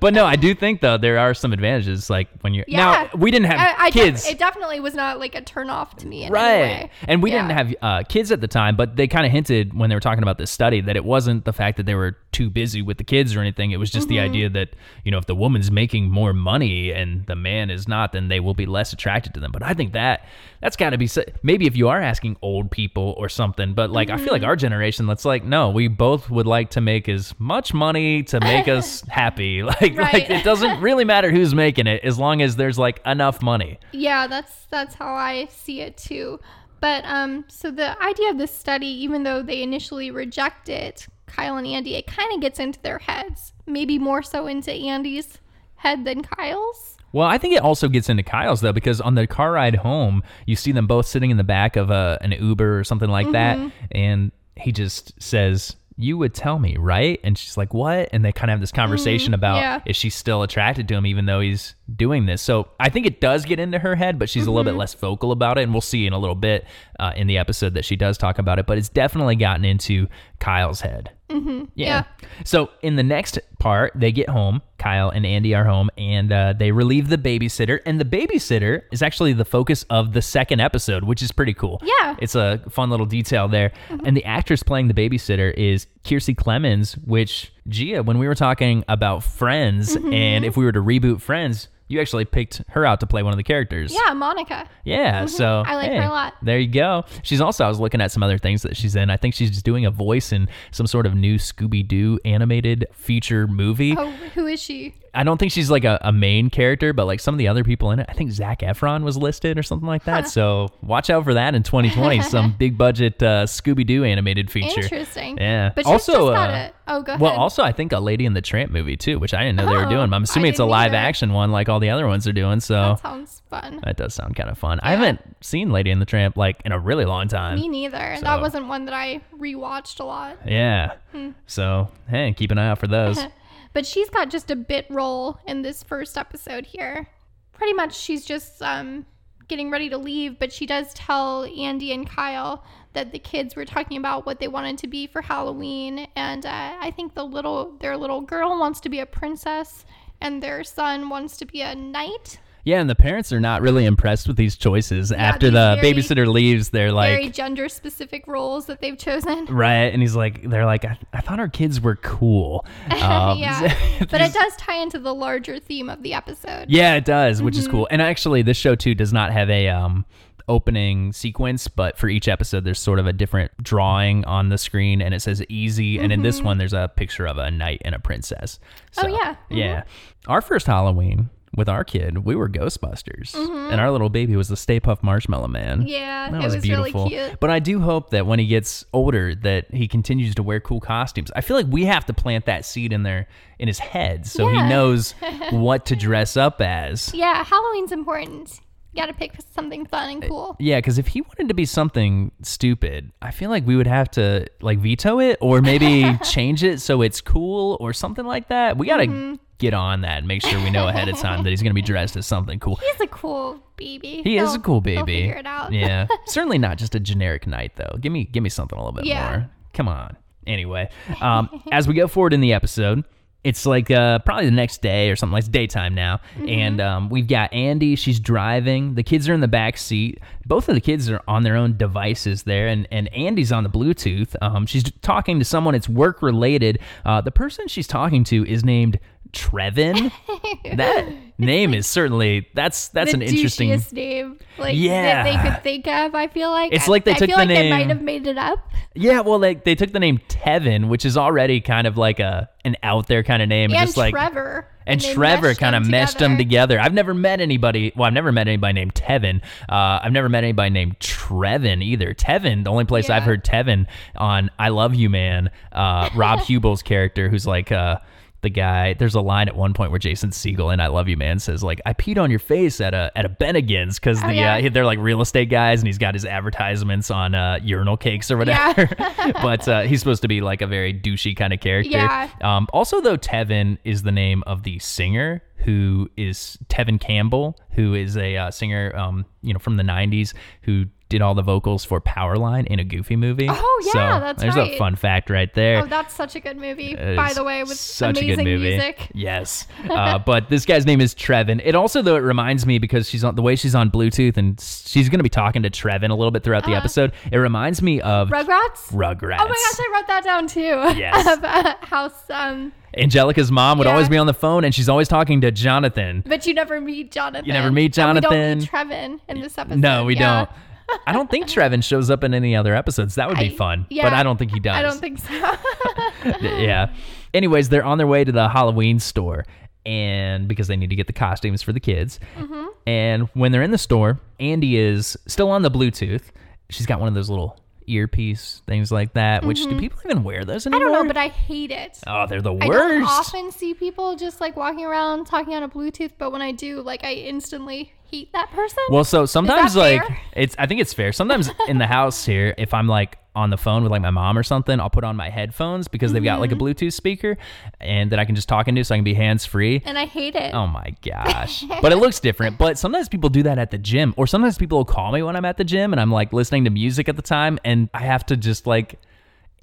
but 0.00 0.14
no, 0.14 0.24
I 0.26 0.36
do 0.36 0.54
think 0.54 0.80
though 0.80 0.96
there 0.98 1.18
are 1.18 1.34
some 1.34 1.52
advantages. 1.52 2.08
Like 2.10 2.28
when 2.40 2.54
you're 2.54 2.64
Yeah. 2.68 3.08
now, 3.12 3.18
we 3.18 3.30
didn't 3.30 3.46
have 3.46 3.58
I, 3.60 3.84
I 3.86 3.90
def- 3.90 4.04
kids, 4.04 4.26
it 4.28 4.38
definitely 4.38 4.80
was 4.80 4.94
not 4.94 5.18
like 5.18 5.34
a 5.34 5.40
turn 5.42 5.70
off 5.70 5.96
to 5.96 6.06
me. 6.06 6.24
In 6.24 6.32
right? 6.32 6.90
And 7.08 7.22
we 7.22 7.30
Yeah. 7.32 7.46
didn't 7.46 7.58
have 7.58 7.74
uh, 7.82 8.02
kids 8.08 8.30
at 8.32 8.40
the 8.40 8.48
time, 8.48 8.76
but 8.76 8.96
they 8.96 9.06
kind 9.08 9.26
of 9.26 9.32
hinted 9.32 9.74
when 9.76 9.88
they 9.90 9.96
were 9.96 10.00
talking 10.00 10.22
about 10.22 10.38
this 10.38 10.50
study 10.50 10.80
that 10.82 10.96
it 10.96 11.04
wasn't 11.04 11.44
the 11.44 11.52
fact 11.52 11.76
that 11.76 11.86
they 11.86 11.94
were 11.94 12.16
too 12.32 12.48
busy 12.48 12.80
with 12.82 12.96
the 12.98 13.04
kids 13.04 13.34
or 13.36 13.40
anything. 13.40 13.72
It 13.72 13.76
was 13.78 13.90
just 13.90 14.08
the 14.08 14.16
Mm-hmm. 14.16 14.24
idea 14.30 14.48
that 14.50 14.70
you 15.04 15.10
know 15.10 15.18
if 15.18 15.26
the 15.26 15.34
woman's 15.34 15.70
making 15.70 16.10
more 16.10 16.32
money 16.32 16.92
and 16.92 17.26
the 17.26 17.36
man 17.36 17.70
is 17.70 17.86
not, 17.88 18.12
then 18.12 18.28
they 18.28 18.40
will 18.40 18.54
be 18.54 18.66
less 18.66 18.92
attracted 18.92 19.34
to 19.34 19.40
them. 19.40 19.52
But 19.52 19.62
I 19.62 19.74
think 19.74 19.92
that 19.92 20.26
that's 20.60 20.76
got 20.76 20.90
to 20.90 20.98
be 20.98 21.08
maybe 21.42 21.66
if 21.66 21.76
you 21.76 21.88
are 21.88 22.00
asking 22.00 22.36
old 22.40 22.70
people 22.70 23.14
or 23.18 23.28
something. 23.28 23.74
But 23.74 23.90
like 23.90 24.08
I 24.10 24.16
feel 24.16 24.26
Mm-hmm. 24.26 24.32
like 24.34 24.42
our 24.44 24.56
generation, 24.56 25.06
that's 25.06 25.24
like 25.24 25.44
no, 25.44 25.70
we 25.70 25.88
both 25.88 26.30
would 26.30 26.46
like 26.46 26.70
to 26.70 26.80
make 26.80 27.08
as 27.08 27.34
much 27.38 27.74
money 27.74 28.22
to 28.24 28.40
make 28.40 28.68
us 28.78 29.02
happy. 29.08 29.62
Like 29.62 29.80
like 29.82 29.96
Right. 29.96 30.30
it 30.30 30.44
doesn't 30.44 30.80
really 30.82 31.04
matter 31.04 31.30
who's 31.30 31.54
making 31.54 31.86
it 31.86 32.02
as 32.04 32.18
long 32.18 32.40
as 32.42 32.56
there's 32.56 32.78
like 32.78 33.00
enough 33.06 33.42
money. 33.42 33.78
Yeah, 33.92 34.26
that's 34.26 34.66
that's 34.70 34.94
how 34.94 35.12
I 35.14 35.46
see 35.46 35.80
it 35.80 35.96
too. 35.96 36.40
But 36.80 37.04
um, 37.04 37.44
so 37.48 37.70
the 37.70 38.00
idea 38.02 38.30
of 38.30 38.38
this 38.38 38.50
study, 38.52 38.86
even 38.88 39.22
though 39.22 39.42
they 39.42 39.62
initially 39.62 40.10
reject 40.10 40.68
it, 40.68 41.06
Kyle 41.26 41.56
and 41.56 41.66
Andy, 41.66 41.94
it 41.94 42.06
kind 42.06 42.32
of 42.34 42.40
gets 42.40 42.58
into 42.58 42.80
their 42.82 42.98
heads. 42.98 43.52
Maybe 43.66 43.98
more 43.98 44.22
so 44.22 44.46
into 44.48 44.72
Andy's 44.72 45.38
head 45.76 46.04
than 46.04 46.22
Kyle's. 46.22 46.96
Well, 47.12 47.28
I 47.28 47.36
think 47.38 47.54
it 47.54 47.62
also 47.62 47.88
gets 47.88 48.08
into 48.08 48.22
Kyle's 48.22 48.62
though, 48.62 48.72
because 48.72 49.00
on 49.00 49.14
the 49.14 49.26
car 49.26 49.52
ride 49.52 49.76
home, 49.76 50.22
you 50.46 50.56
see 50.56 50.72
them 50.72 50.86
both 50.86 51.06
sitting 51.06 51.30
in 51.30 51.36
the 51.36 51.44
back 51.44 51.76
of 51.76 51.90
a 51.90 52.18
an 52.20 52.32
Uber 52.32 52.78
or 52.80 52.84
something 52.84 53.10
like 53.10 53.30
that, 53.32 53.58
and 53.92 54.32
he 54.56 54.72
just 54.72 55.12
says, 55.22 55.76
"You 55.96 56.18
would 56.18 56.34
tell 56.34 56.58
me, 56.58 56.76
right?" 56.78 57.20
And 57.22 57.36
she's 57.36 57.56
like, 57.56 57.74
"What?" 57.74 58.08
And 58.12 58.24
they 58.24 58.32
kind 58.32 58.50
of 58.50 58.54
have 58.54 58.60
this 58.60 58.72
conversation 58.72 59.34
about 59.34 59.56
yeah. 59.56 59.80
is 59.86 59.96
she 59.96 60.10
still 60.10 60.42
attracted 60.42 60.88
to 60.88 60.94
him 60.94 61.06
even 61.06 61.26
though 61.26 61.40
he's 61.40 61.74
doing 61.94 62.26
this. 62.26 62.42
So 62.42 62.68
I 62.80 62.88
think 62.88 63.06
it 63.06 63.20
does 63.20 63.44
get 63.44 63.60
into 63.60 63.78
her 63.78 63.94
head, 63.94 64.18
but 64.18 64.28
she's 64.28 64.46
a 64.46 64.50
little 64.50 64.64
bit 64.64 64.76
less 64.76 64.94
vocal 64.94 65.32
about 65.32 65.58
it, 65.58 65.62
and 65.62 65.72
we'll 65.72 65.80
see 65.80 66.06
in 66.06 66.12
a 66.12 66.18
little 66.18 66.34
bit 66.34 66.66
uh, 66.98 67.12
in 67.16 67.26
the 67.26 67.38
episode 67.38 67.74
that 67.74 67.84
she 67.84 67.96
does 67.96 68.18
talk 68.18 68.38
about 68.38 68.58
it. 68.58 68.66
But 68.66 68.78
it's 68.78 68.88
definitely 68.88 69.36
gotten 69.36 69.64
into 69.64 70.08
Kyle's 70.38 70.80
head. 70.80 71.12
Mm-hmm. 71.32 71.64
Yeah. 71.74 72.04
So 72.44 72.70
in 72.82 72.96
the 72.96 73.02
next 73.02 73.38
part, 73.58 73.92
they 73.94 74.12
get 74.12 74.28
home. 74.28 74.62
Kyle 74.78 75.10
and 75.10 75.24
Andy 75.24 75.54
are 75.54 75.64
home, 75.64 75.90
and 75.96 76.32
uh, 76.32 76.54
they 76.58 76.72
relieve 76.72 77.08
the 77.08 77.16
babysitter. 77.18 77.80
And 77.86 78.00
the 78.00 78.04
babysitter 78.04 78.82
is 78.90 79.00
actually 79.02 79.32
the 79.32 79.44
focus 79.44 79.84
of 79.90 80.12
the 80.12 80.22
second 80.22 80.60
episode, 80.60 81.04
which 81.04 81.22
is 81.22 81.30
pretty 81.30 81.54
cool. 81.54 81.80
Yeah. 81.84 82.16
it's 82.18 82.34
a 82.34 82.60
fun 82.68 82.90
little 82.90 83.06
detail 83.06 83.46
there. 83.48 83.72
And 84.04 84.16
the 84.16 84.24
actress 84.24 84.62
playing 84.62 84.88
the 84.88 84.94
babysitter 84.94 85.52
is 85.54 85.86
Kiersey 86.04 86.34
Clemons, 86.34 86.94
which 87.06 87.52
Gia, 87.68 88.02
when 88.02 88.18
we 88.18 88.26
were 88.26 88.34
talking 88.34 88.84
about 88.88 89.22
Friends, 89.22 89.94
and 89.96 90.44
if 90.44 90.56
we 90.56 90.64
were 90.64 90.72
to 90.72 90.82
reboot 90.82 91.20
Friends. 91.20 91.68
You 91.92 92.00
actually 92.00 92.24
picked 92.24 92.62
her 92.68 92.86
out 92.86 93.00
to 93.00 93.06
play 93.06 93.22
one 93.22 93.34
of 93.34 93.36
the 93.36 93.42
characters. 93.42 93.94
Yeah, 93.94 94.14
Monica. 94.14 94.66
Yeah, 94.82 95.24
mm-hmm. 95.24 95.26
so 95.26 95.62
I 95.66 95.74
like 95.74 95.92
her 95.92 96.00
a 96.00 96.08
lot. 96.08 96.32
There 96.40 96.58
you 96.58 96.72
go. 96.72 97.04
She's 97.22 97.42
also 97.42 97.66
I 97.66 97.68
was 97.68 97.78
looking 97.78 98.00
at 98.00 98.10
some 98.10 98.22
other 98.22 98.38
things 98.38 98.62
that 98.62 98.78
she's 98.78 98.96
in. 98.96 99.10
I 99.10 99.18
think 99.18 99.34
she's 99.34 99.50
just 99.50 99.66
doing 99.66 99.84
a 99.84 99.90
voice 99.90 100.32
in 100.32 100.48
some 100.70 100.86
sort 100.86 101.04
of 101.04 101.14
new 101.14 101.36
Scooby 101.36 101.86
Doo 101.86 102.18
animated 102.24 102.86
feature 102.94 103.46
movie. 103.46 103.94
Oh, 103.94 104.10
who 104.34 104.46
is 104.46 104.62
she? 104.62 104.94
I 105.14 105.24
don't 105.24 105.36
think 105.36 105.52
she's 105.52 105.70
like 105.70 105.84
a, 105.84 105.98
a 106.00 106.10
main 106.10 106.48
character, 106.48 106.94
but 106.94 107.04
like 107.04 107.20
some 107.20 107.34
of 107.34 107.38
the 107.38 107.48
other 107.48 107.64
people 107.64 107.90
in 107.90 107.98
it, 107.98 108.06
I 108.08 108.14
think 108.14 108.30
Zac 108.30 108.60
Efron 108.60 109.02
was 109.02 109.16
listed 109.16 109.58
or 109.58 109.62
something 109.62 109.86
like 109.86 110.04
that. 110.04 110.26
So 110.28 110.70
watch 110.82 111.10
out 111.10 111.24
for 111.24 111.34
that 111.34 111.54
in 111.54 111.62
2020. 111.62 112.22
some 112.22 112.52
big 112.52 112.78
budget 112.78 113.22
uh, 113.22 113.44
Scooby 113.44 113.86
Doo 113.86 114.04
animated 114.04 114.50
feature. 114.50 114.80
Interesting. 114.80 115.36
Yeah. 115.36 115.72
But 115.74 115.84
also, 115.84 116.12
just 116.12 116.32
got 116.32 116.50
uh, 116.50 116.54
it. 116.54 116.74
Oh, 116.88 117.02
go 117.02 117.12
ahead. 117.12 117.20
well, 117.20 117.32
also 117.32 117.62
I 117.62 117.72
think 117.72 117.92
a 117.92 117.98
Lady 118.00 118.24
in 118.24 118.32
the 118.32 118.40
Tramp 118.40 118.72
movie 118.72 118.96
too, 118.96 119.18
which 119.18 119.34
I 119.34 119.40
didn't 119.44 119.56
know 119.56 119.66
they 119.66 119.76
were 119.76 119.86
Oh, 119.86 119.90
doing. 119.90 120.12
I'm 120.12 120.22
assuming 120.22 120.50
it's 120.50 120.58
a 120.60 120.64
live 120.64 120.88
either. 120.88 120.96
action 120.96 121.32
one 121.34 121.52
like 121.52 121.68
all 121.68 121.78
the 121.78 121.90
other 121.90 122.06
ones 122.06 122.26
are 122.26 122.32
doing. 122.32 122.60
So 122.60 122.74
that 122.74 123.00
sounds 123.00 123.42
fun. 123.50 123.80
that 123.84 123.98
does 123.98 124.14
sound 124.14 124.34
kind 124.34 124.48
of 124.48 124.56
fun. 124.56 124.80
I 124.82 124.92
haven't 124.92 125.20
seen 125.42 125.72
Lady 125.72 125.90
and 125.90 126.00
the 126.00 126.06
Tramp 126.06 126.36
like 126.38 126.60
in 126.64 126.72
a 126.72 126.78
really 126.78 127.04
long 127.04 127.28
time. 127.28 127.58
Me 127.60 127.68
neither. 127.68 128.16
So- 128.16 128.22
That 128.22 128.40
wasn't 128.40 128.66
one 128.66 128.86
that 128.86 128.94
I 128.94 129.20
rewatched 129.38 130.00
a 130.00 130.04
lot. 130.04 130.38
Yeah. 130.46 130.94
Hmm. 131.12 131.30
So 131.46 131.90
hey, 132.08 132.32
keep 132.34 132.50
an 132.50 132.56
eye 132.56 132.68
out 132.68 132.78
for 132.78 132.86
those. 132.86 133.22
But 133.72 133.86
she's 133.86 134.10
got 134.10 134.30
just 134.30 134.50
a 134.50 134.56
bit 134.56 134.86
role 134.90 135.38
in 135.46 135.62
this 135.62 135.82
first 135.82 136.18
episode 136.18 136.66
here. 136.66 137.08
Pretty 137.52 137.72
much 137.72 137.94
she's 137.94 138.24
just 138.24 138.62
um, 138.62 139.06
getting 139.48 139.70
ready 139.70 139.88
to 139.88 139.98
leave, 139.98 140.38
but 140.38 140.52
she 140.52 140.66
does 140.66 140.92
tell 140.94 141.44
Andy 141.44 141.92
and 141.92 142.08
Kyle 142.08 142.64
that 142.92 143.12
the 143.12 143.18
kids 143.18 143.56
were 143.56 143.64
talking 143.64 143.96
about 143.96 144.26
what 144.26 144.40
they 144.40 144.48
wanted 144.48 144.78
to 144.78 144.86
be 144.86 145.06
for 145.06 145.22
Halloween, 145.22 146.06
and 146.16 146.44
uh, 146.44 146.74
I 146.80 146.90
think 146.90 147.14
the 147.14 147.24
little 147.24 147.76
their 147.80 147.96
little 147.96 148.20
girl 148.20 148.58
wants 148.58 148.80
to 148.80 148.88
be 148.88 149.00
a 149.00 149.06
princess, 149.06 149.86
and 150.20 150.42
their 150.42 150.62
son 150.64 151.08
wants 151.08 151.36
to 151.38 151.46
be 151.46 151.62
a 151.62 151.74
knight. 151.74 152.38
Yeah, 152.64 152.80
and 152.80 152.88
the 152.88 152.94
parents 152.94 153.32
are 153.32 153.40
not 153.40 153.60
really 153.60 153.84
impressed 153.86 154.28
with 154.28 154.36
these 154.36 154.56
choices. 154.56 155.10
After 155.10 155.46
these 155.46 155.54
the 155.54 155.78
very- 155.80 155.94
babysitter 155.94 156.26
leaves, 156.32 156.68
they're 156.68 156.92
like 156.92 157.10
Very 157.10 157.28
gender 157.30 157.68
specific 157.68 158.26
roles 158.28 158.66
that 158.66 158.80
they've 158.80 158.96
chosen. 158.96 159.46
right, 159.46 159.92
and 159.92 160.00
he's 160.00 160.14
like, 160.14 160.48
they're 160.48 160.64
like, 160.66 160.84
I, 160.84 160.96
I 161.12 161.20
thought 161.22 161.40
our 161.40 161.48
kids 161.48 161.80
were 161.80 161.96
cool. 161.96 162.64
Um, 163.02 163.38
yeah. 163.38 163.74
But 164.10 164.20
it 164.20 164.32
does 164.32 164.56
tie 164.56 164.76
into 164.80 164.98
the 165.00 165.12
larger 165.14 165.58
theme 165.58 165.88
of 165.90 166.02
the 166.02 166.14
episode. 166.14 166.66
Yeah, 166.68 166.94
it 166.94 167.04
does, 167.04 167.42
which 167.42 167.56
is 167.56 167.64
Mm-hmm. 167.64 167.70
cool. 167.72 167.88
And 167.90 168.00
actually, 168.00 168.42
this 168.42 168.56
show 168.56 168.74
too 168.76 168.94
does 168.94 169.12
not 169.12 169.32
have 169.32 169.50
a 169.50 169.68
um, 169.68 170.04
opening 170.48 171.12
sequence, 171.12 171.66
but 171.68 171.96
for 171.98 172.08
each 172.08 172.28
episode, 172.28 172.64
there's 172.64 172.78
sort 172.78 172.98
of 172.98 173.06
a 173.06 173.12
different 173.12 173.50
drawing 173.62 174.24
on 174.24 174.48
the 174.50 174.58
screen, 174.58 175.00
and 175.02 175.14
it 175.14 175.20
says 175.22 175.42
"easy." 175.48 175.98
And 175.98 176.12
in 176.12 176.22
this 176.22 176.40
one, 176.42 176.58
there's 176.58 176.72
a 176.72 176.90
picture 176.94 177.26
of 177.26 177.38
a 177.38 177.50
knight 177.50 177.82
and 177.84 177.94
a 177.94 177.98
princess. 177.98 178.58
Mm-hmm. 178.96 179.00
Oh, 179.00 179.02
So, 179.02 179.08
yeah. 179.24 179.36
yeah. 179.50 179.82
Our 180.28 180.40
first 180.40 180.66
Halloween 180.66 181.30
with 181.54 181.68
our 181.68 181.84
kid, 181.84 182.18
we 182.24 182.34
were 182.34 182.48
Ghostbusters, 182.48 183.34
and 183.34 183.80
our 183.80 183.90
little 183.90 184.08
baby 184.08 184.36
was 184.36 184.48
the 184.48 184.56
Stay 184.56 184.80
Puft 184.80 185.02
Marshmallow 185.02 185.48
Man. 185.48 185.80
Mm-hmm. 185.80 185.88
Yeah, 185.88 186.30
That 186.30 186.40
it 186.40 186.44
was, 186.44 186.54
was 186.54 186.62
beautiful. 186.62 187.04
really 187.10 187.26
cute. 187.28 187.40
But 187.40 187.50
I 187.50 187.58
do 187.58 187.80
hope 187.80 188.10
that 188.10 188.26
when 188.26 188.38
he 188.38 188.46
gets 188.46 188.84
older, 188.92 189.34
that 189.34 189.70
he 189.72 189.86
continues 189.86 190.34
to 190.36 190.42
wear 190.42 190.60
cool 190.60 190.80
costumes. 190.80 191.30
I 191.36 191.42
feel 191.42 191.56
like 191.56 191.66
we 191.68 191.84
have 191.84 192.06
to 192.06 192.14
plant 192.14 192.46
that 192.46 192.64
seed 192.64 192.92
in 192.92 193.02
there 193.02 193.26
in 193.58 193.68
his 193.68 193.78
head, 193.78 194.26
so 194.26 194.48
he 194.48 194.62
knows 194.68 195.12
what 195.50 195.86
to 195.86 195.96
dress 195.96 196.36
up 196.36 196.60
as. 196.62 197.12
Yeah, 197.14 197.44
Halloween's 197.44 197.92
important. 197.92 198.58
You 198.92 199.00
gotta 199.02 199.14
pick 199.14 199.32
something 199.54 199.86
fun 199.86 200.10
and 200.10 200.22
cool. 200.22 200.54
Yeah, 200.60 200.76
because 200.78 200.98
if 200.98 201.06
he 201.08 201.22
wanted 201.22 201.48
to 201.48 201.54
be 201.54 201.64
something 201.64 202.30
stupid, 202.42 203.10
I 203.22 203.30
feel 203.30 203.48
like 203.48 203.66
we 203.66 203.74
would 203.76 203.86
have 203.86 204.10
to 204.12 204.46
like 204.60 204.78
veto 204.80 205.18
it 205.18 205.38
or 205.40 205.62
maybe 205.62 206.04
change 206.24 206.62
it 206.62 206.80
so 206.80 207.00
it's 207.02 207.20
cool 207.22 207.78
or 207.80 207.92
something 207.94 208.26
like 208.26 208.48
that. 208.48 208.76
We 208.76 208.86
got 208.86 208.98
to 208.98 209.06
Mm-hmm. 209.06 209.34
get 209.58 209.72
on 209.74 210.02
that 210.02 210.18
and 210.18 210.28
make 210.28 210.42
sure 210.42 210.62
we 210.62 210.68
know 210.70 210.88
ahead 210.88 211.08
of 211.08 211.16
time 211.18 211.42
that 211.44 211.50
he's 211.50 211.62
going 211.62 211.70
to 211.70 211.74
be 211.74 211.80
dressed 211.82 212.16
as 212.16 212.26
something 212.26 212.58
cool. 212.60 212.76
He's 212.76 213.00
a 213.00 213.06
cool 213.06 213.62
baby. 213.76 214.20
He 214.24 214.36
is 214.36 214.50
He'll- 214.50 214.56
a 214.56 214.58
cool 214.60 214.80
baby. 214.82 215.20
figure 215.22 215.36
it 215.36 215.46
out. 215.46 215.72
yeah, 215.72 216.06
certainly 216.26 216.58
not 216.58 216.76
just 216.76 216.94
a 216.94 217.00
generic 217.00 217.46
knight 217.46 217.76
though. 217.76 217.96
Give 218.00 218.12
me 218.12 218.24
give 218.24 218.42
me 218.42 218.50
something 218.50 218.78
a 218.78 218.82
little 218.82 218.92
bit 218.92 219.06
Yeah. 219.06 219.28
more. 219.30 219.50
Come 219.72 219.88
on. 219.88 220.16
Anyway, 220.46 220.90
um, 221.20 221.62
as 221.70 221.86
we 221.88 221.94
go 221.94 222.08
forward 222.08 222.32
in 222.32 222.40
the 222.42 222.52
episode, 222.52 223.04
it's 223.44 223.66
like 223.66 223.90
uh, 223.90 224.20
probably 224.20 224.44
the 224.46 224.52
next 224.52 224.82
day 224.82 225.10
or 225.10 225.16
something. 225.16 225.32
Like 225.32 225.40
it's 225.40 225.48
daytime 225.48 225.94
now, 225.94 226.20
Mm-hmm. 226.36 226.48
and 226.48 226.80
um, 226.80 227.08
we've 227.10 227.26
got 227.26 227.52
Andy. 227.52 227.96
She's 227.96 228.20
driving. 228.20 228.94
The 228.94 229.02
kids 229.02 229.28
are 229.28 229.34
in 229.34 229.40
the 229.40 229.48
back 229.48 229.76
seat. 229.76 230.20
Both 230.46 230.68
of 230.68 230.74
the 230.76 230.80
kids 230.80 231.10
are 231.10 231.20
on 231.26 231.42
their 231.42 231.56
own 231.56 231.76
devices 231.76 232.44
there, 232.44 232.68
and 232.68 232.86
and 232.92 233.12
Andy's 233.12 233.50
on 233.52 233.64
the 233.64 233.70
Bluetooth. 233.70 234.36
Um, 234.40 234.66
she's 234.66 234.84
talking 235.02 235.38
to 235.38 235.44
someone. 235.44 235.74
It's 235.74 235.88
work 235.88 236.22
related. 236.22 236.78
Uh, 237.04 237.20
the 237.20 237.32
person 237.32 237.66
she's 237.68 237.86
talking 237.88 238.22
to 238.24 238.46
is 238.46 238.64
named 238.64 238.98
Trevin. 239.32 240.12
that 240.76 241.06
name 241.38 241.72
is 241.74 241.86
certainly 241.86 242.48
that's 242.54 242.88
that's 242.88 243.14
an 243.14 243.22
interesting. 243.22 243.70
name 243.92 244.38
like 244.58 244.76
Yeah. 244.76 245.22
that 245.22 245.42
they 245.42 245.50
could 245.50 245.62
think 245.62 245.86
of. 245.86 246.14
I 246.14 246.28
feel 246.28 246.50
like 246.50 246.72
It's 246.72 246.88
I- 246.88 246.90
like 246.90 247.04
they 247.04 247.12
I 247.12 247.16
took 247.18 247.28
feel 247.28 247.38
the 247.38 247.44
like 247.46 247.48
they 247.48 247.70
might 247.70 247.86
have 247.88 248.02
made 248.02 248.26
it 248.26 248.36
up. 248.38 248.58
Yeah, 248.94 249.20
well, 249.20 249.38
like 249.38 249.64
they 249.64 249.74
took 249.74 249.92
the 249.92 250.00
name 250.00 250.20
Tevin, 250.28 250.88
which 250.88 251.06
is 251.06 251.16
already 251.16 251.62
kind 251.62 251.86
of 251.86 251.96
like 251.96 252.20
a 252.20 252.50
an 252.64 252.76
out 252.82 253.06
there 253.06 253.22
kind 253.22 253.40
of 253.42 253.48
name, 253.48 253.70
And 253.72 253.80
just 253.80 253.96
like 253.96 254.12
Trevor. 254.12 254.66
and 254.86 255.00
they 255.00 255.14
Trevor 255.14 255.54
kind 255.54 255.74
of 255.74 255.88
meshed 255.88 256.18
them 256.18 256.36
together. 256.36 256.74
together. 256.76 256.80
I've 256.80 256.92
never 256.92 257.14
met 257.14 257.40
anybody. 257.40 257.92
Well, 257.96 258.06
I've 258.06 258.12
never 258.12 258.32
met 258.32 258.48
anybody 258.48 258.74
named 258.74 258.94
Tevin. 258.94 259.40
Uh, 259.66 260.00
I've 260.02 260.12
never 260.12 260.28
met 260.28 260.44
anybody 260.44 260.68
named 260.68 260.98
Trevin 261.00 261.82
either. 261.82 262.12
Tevin, 262.12 262.64
the 262.64 262.70
only 262.70 262.84
place 262.84 263.08
I've 263.08 263.22
heard 263.22 263.44
Tevin 263.44 263.86
on 264.14 264.50
"I 264.58 264.68
Love 264.68 264.94
You, 264.94 265.08
Man." 265.08 265.50
Uh, 265.72 266.10
Rob 266.14 266.40
Huebel's 266.44 266.82
character, 266.82 267.30
who's 267.30 267.46
like 267.46 267.72
uh, 267.72 267.96
the 268.42 268.50
guy. 268.50 268.94
There's 268.94 269.14
a 269.14 269.20
line 269.20 269.48
at 269.48 269.56
one 269.56 269.72
point 269.72 269.90
where 269.90 269.98
Jason 269.98 270.30
Segel 270.30 270.72
in 270.72 270.80
"I 270.80 270.88
Love 270.88 271.08
You, 271.08 271.16
Man" 271.16 271.38
says 271.38 271.62
like, 271.62 271.80
"I 271.86 271.94
peed 271.94 272.20
on 272.20 272.30
your 272.30 272.38
face 272.38 272.80
at 272.80 272.94
a 272.94 273.10
at 273.16 273.24
a 273.24 273.28
Bennigan's 273.28 273.98
because 273.98 274.20
the 274.20 274.26
Oh, 274.26 274.30
yeah. 274.30 274.56
uh, 274.56 274.68
they're 274.70 274.84
like 274.84 274.98
real 274.98 275.20
estate 275.20 275.48
guys, 275.50 275.80
and 275.80 275.86
he's 275.86 275.98
got 275.98 276.14
his 276.14 276.24
advertisements 276.24 277.10
on 277.10 277.34
uh, 277.34 277.58
urinal 277.62 277.96
cakes 277.96 278.30
or 278.30 278.36
whatever." 278.36 278.88
Yeah. 278.98 279.32
but 279.42 279.66
uh, 279.68 279.82
he's 279.82 280.00
supposed 280.00 280.22
to 280.22 280.28
be 280.28 280.40
like 280.40 280.60
a 280.62 280.66
very 280.66 280.92
douchey 280.92 281.36
kind 281.36 281.52
of 281.52 281.60
character. 281.60 281.90
Yeah. 281.90 282.28
Um, 282.40 282.66
also, 282.72 283.00
though, 283.00 283.16
Tevin 283.16 283.78
is 283.84 284.02
the 284.02 284.12
name 284.12 284.42
of 284.46 284.62
the 284.64 284.78
singer 284.80 285.42
who 285.56 286.10
is 286.16 286.58
Tevin 286.68 287.00
Campbell, 287.00 287.56
who 287.70 287.94
is 287.94 288.16
a 288.16 288.36
uh, 288.36 288.50
singer, 288.50 288.92
um, 288.96 289.24
you 289.42 289.52
know, 289.52 289.58
from 289.60 289.76
the 289.76 289.84
'90s 289.84 290.34
who 290.62 290.86
did 291.12 291.22
all 291.22 291.34
the 291.34 291.42
vocals 291.42 291.84
for 291.84 292.00
Powerline 292.00 292.66
in 292.66 292.78
a 292.78 292.84
Goofy 292.84 293.16
movie. 293.16 293.46
Oh, 293.48 293.82
yeah, 293.84 293.92
so 293.92 294.20
that's 294.20 294.42
there's 294.42 294.56
a 294.56 294.76
fun 294.78 294.96
fact 294.96 295.28
right 295.30 295.52
there. 295.54 295.82
Oh, 295.82 295.86
that's 295.86 296.14
such 296.14 296.34
a 296.36 296.40
good 296.40 296.56
movie. 296.56 296.92
It 296.92 297.16
By 297.16 297.32
the 297.34 297.44
way, 297.44 297.62
with 297.62 297.76
such 297.78 298.18
amazing 298.18 298.30
a 298.30 298.36
good 298.36 298.44
movie. 298.44 298.68
music. 298.70 299.10
Yes, 299.14 299.66
uh, 299.90 300.18
but 300.18 300.48
this 300.48 300.64
guy's 300.64 300.86
name 300.86 301.00
is 301.00 301.14
Trevin. 301.14 301.60
It 301.64 301.74
also 301.74 302.00
though 302.02 302.16
it 302.16 302.20
reminds 302.20 302.64
me 302.66 302.78
because 302.78 303.08
she's 303.08 303.22
on 303.24 303.34
the 303.34 303.42
way 303.42 303.56
she's 303.56 303.74
on 303.74 303.90
Bluetooth 303.90 304.36
and 304.38 304.58
she's 304.60 305.08
going 305.08 305.18
to 305.18 305.22
be 305.24 305.28
talking 305.28 305.62
to 305.62 305.70
Trevin 305.70 306.10
a 306.10 306.14
little 306.14 306.30
bit 306.30 306.42
throughout 306.42 306.64
the 306.64 306.72
episode. 306.74 307.12
It 307.30 307.36
reminds 307.36 307.82
me 307.82 308.00
of 308.00 308.30
Rugrats. 308.30 308.90
Rugrats. 308.90 309.36
Oh 309.40 309.48
my 309.48 309.48
gosh, 309.48 309.78
I 309.78 309.90
wrote 309.94 310.06
that 310.08 310.22
down 310.24 310.46
too. 310.46 310.62
Yes. 311.02 311.26
Of, 311.36 311.42
uh, 311.44 311.74
how 311.80 312.12
um, 312.30 312.72
Angelica's 312.96 313.50
mom 313.50 313.78
would 313.78 313.86
Yeah. 313.86 313.92
always 313.92 314.08
be 314.08 314.16
on 314.18 314.26
the 314.26 314.34
phone 314.34 314.64
and 314.64 314.74
she's 314.74 314.88
always 314.88 315.08
talking 315.08 315.40
to 315.42 315.50
Jonathan. 315.50 316.22
but 316.26 316.46
you 316.46 316.54
never 316.54 316.80
meet 316.80 317.10
Jonathan. 317.10 317.44
You 317.46 317.52
never 317.52 317.70
meet 317.72 317.96
And 317.98 318.14
we 318.14 318.20
don't 318.20 318.30
Jonathan. 318.32 318.58
meet 318.60 318.68
Trevin 318.68 319.20
in 319.28 319.40
this 319.40 319.58
episode. 319.58 319.78
No, 319.80 320.04
we 320.04 320.14
yeah. 320.16 320.46
don't. 320.46 320.50
I 321.06 321.12
don't 321.12 321.30
think 321.30 321.46
Trevin 321.46 321.82
shows 321.82 322.10
up 322.10 322.24
in 322.24 322.34
any 322.34 322.54
other 322.56 322.74
episodes. 322.74 323.14
That 323.16 323.28
would 323.28 323.38
be 323.38 323.46
I- 323.52 323.56
fun, 323.56 323.86
yeah. 323.90 324.04
but 324.04 324.12
I 324.12 324.22
don't 324.22 324.36
think 324.38 324.52
he 324.52 324.60
does. 324.60 324.74
I 324.76 324.82
don't 324.82 324.98
think 324.98 325.18
so. 325.18 325.32
yeah. 326.42 326.92
Anyways, 327.34 327.68
they're 327.68 327.84
on 327.84 327.98
their 327.98 328.06
way 328.06 328.24
to 328.24 328.32
the 328.32 328.48
Halloween 328.48 328.98
store, 329.00 329.44
and 329.86 330.46
because 330.48 330.68
they 330.68 330.76
need 330.76 330.90
to 330.90 330.96
get 330.96 331.06
the 331.06 331.12
costumes 331.12 331.62
for 331.62 331.72
the 331.72 331.80
kids. 331.80 332.20
Mm-hmm. 332.36 332.66
And 332.86 333.28
when 333.34 333.52
they're 333.52 333.62
in 333.62 333.70
the 333.70 333.78
store, 333.78 334.20
Andy 334.40 334.76
is 334.76 335.16
still 335.26 335.50
on 335.50 335.62
the 335.62 335.70
Bluetooth. 335.70 336.22
She's 336.70 336.86
got 336.86 336.98
one 337.00 337.08
of 337.08 337.14
those 337.14 337.30
little 337.30 337.58
earpiece 337.88 338.62
things 338.66 338.92
like 338.92 339.12
that. 339.14 339.44
Which 339.44 339.62
do 339.64 339.78
people 339.78 339.98
even 340.04 340.22
wear 340.22 340.44
those 340.44 340.64
Mm-hmm. 340.64 340.74
I 340.74 340.78
don't 340.78 340.92
know, 340.92 341.04
but 341.04 341.16
I 341.16 341.28
hate 341.28 341.70
it. 341.72 341.98
oh, 342.06 342.26
they're 342.26 342.40
the 342.40 342.52
worst. 342.52 342.70
I 342.70 342.74
don't 342.76 343.02
often 343.02 343.50
see 343.50 343.74
people 343.74 344.14
just 344.14 344.40
like 344.40 344.56
walking 344.56 344.84
around 344.84 345.26
talking 345.26 345.54
on 345.54 345.62
a 345.64 345.68
Bluetooth, 345.68 346.12
but 346.18 346.30
when 346.30 346.42
I 346.42 346.52
do, 346.52 346.80
like 346.80 347.02
I 347.02 347.14
instantly 347.14 347.92
hate 348.12 348.32
that 348.32 348.50
person. 348.52 348.78
Well, 348.90 349.04
so 349.04 349.26
sometimes 349.26 349.74
like 349.74 350.06
fair? 350.06 350.20
it's 350.34 350.54
I 350.58 350.66
think 350.66 350.80
it's 350.80 350.92
fair. 350.92 351.12
Sometimes 351.12 351.50
in 351.68 351.78
the 351.78 351.86
house 351.86 352.24
here, 352.24 352.54
if 352.58 352.74
I'm 352.74 352.86
like 352.86 353.18
on 353.34 353.48
the 353.48 353.56
phone 353.56 353.82
with 353.82 353.90
like 353.90 354.02
my 354.02 354.10
mom 354.10 354.36
or 354.36 354.42
something, 354.42 354.78
I'll 354.78 354.90
put 354.90 355.04
on 355.04 355.16
my 355.16 355.30
headphones 355.30 355.88
because 355.88 356.12
they've 356.12 356.22
got 356.22 356.38
like 356.38 356.52
a 356.52 356.54
Mm-hmm. 356.54 356.64
Bluetooth 356.86 356.92
speaker 356.92 357.38
and 357.80 358.12
that 358.12 358.18
I 358.18 358.26
can 358.26 358.34
just 358.34 358.46
talk 358.48 358.68
into 358.68 358.84
so 358.84 358.94
I 358.94 358.98
can 358.98 359.04
be 359.04 359.14
hands 359.14 359.46
free. 359.46 359.80
and 359.86 359.96
I 359.98 360.04
hate 360.04 360.34
it. 360.36 360.52
Oh 360.54 360.66
my 360.66 360.94
gosh. 361.02 361.64
but 361.82 361.92
it 361.92 361.96
looks 361.96 362.20
different. 362.20 362.58
But 362.58 362.76
sometimes 362.78 363.08
people 363.08 363.30
do 363.30 363.42
that 363.44 363.58
at 363.58 363.70
the 363.70 363.78
gym, 363.78 364.12
or 364.18 364.26
sometimes 364.26 364.58
people 364.58 364.76
will 364.78 364.84
call 364.84 365.12
me 365.12 365.22
when 365.22 365.34
I'm 365.34 365.46
at 365.46 365.56
the 365.56 365.64
gym 365.64 365.92
and 365.94 366.00
I'm 366.00 366.10
like 366.12 366.32
listening 366.34 366.64
to 366.64 366.70
music 366.70 367.08
at 367.08 367.16
the 367.16 367.22
time 367.22 367.58
and 367.64 367.88
I 367.94 368.00
have 368.02 368.26
to 368.26 368.36
just 368.36 368.66
like 368.66 369.00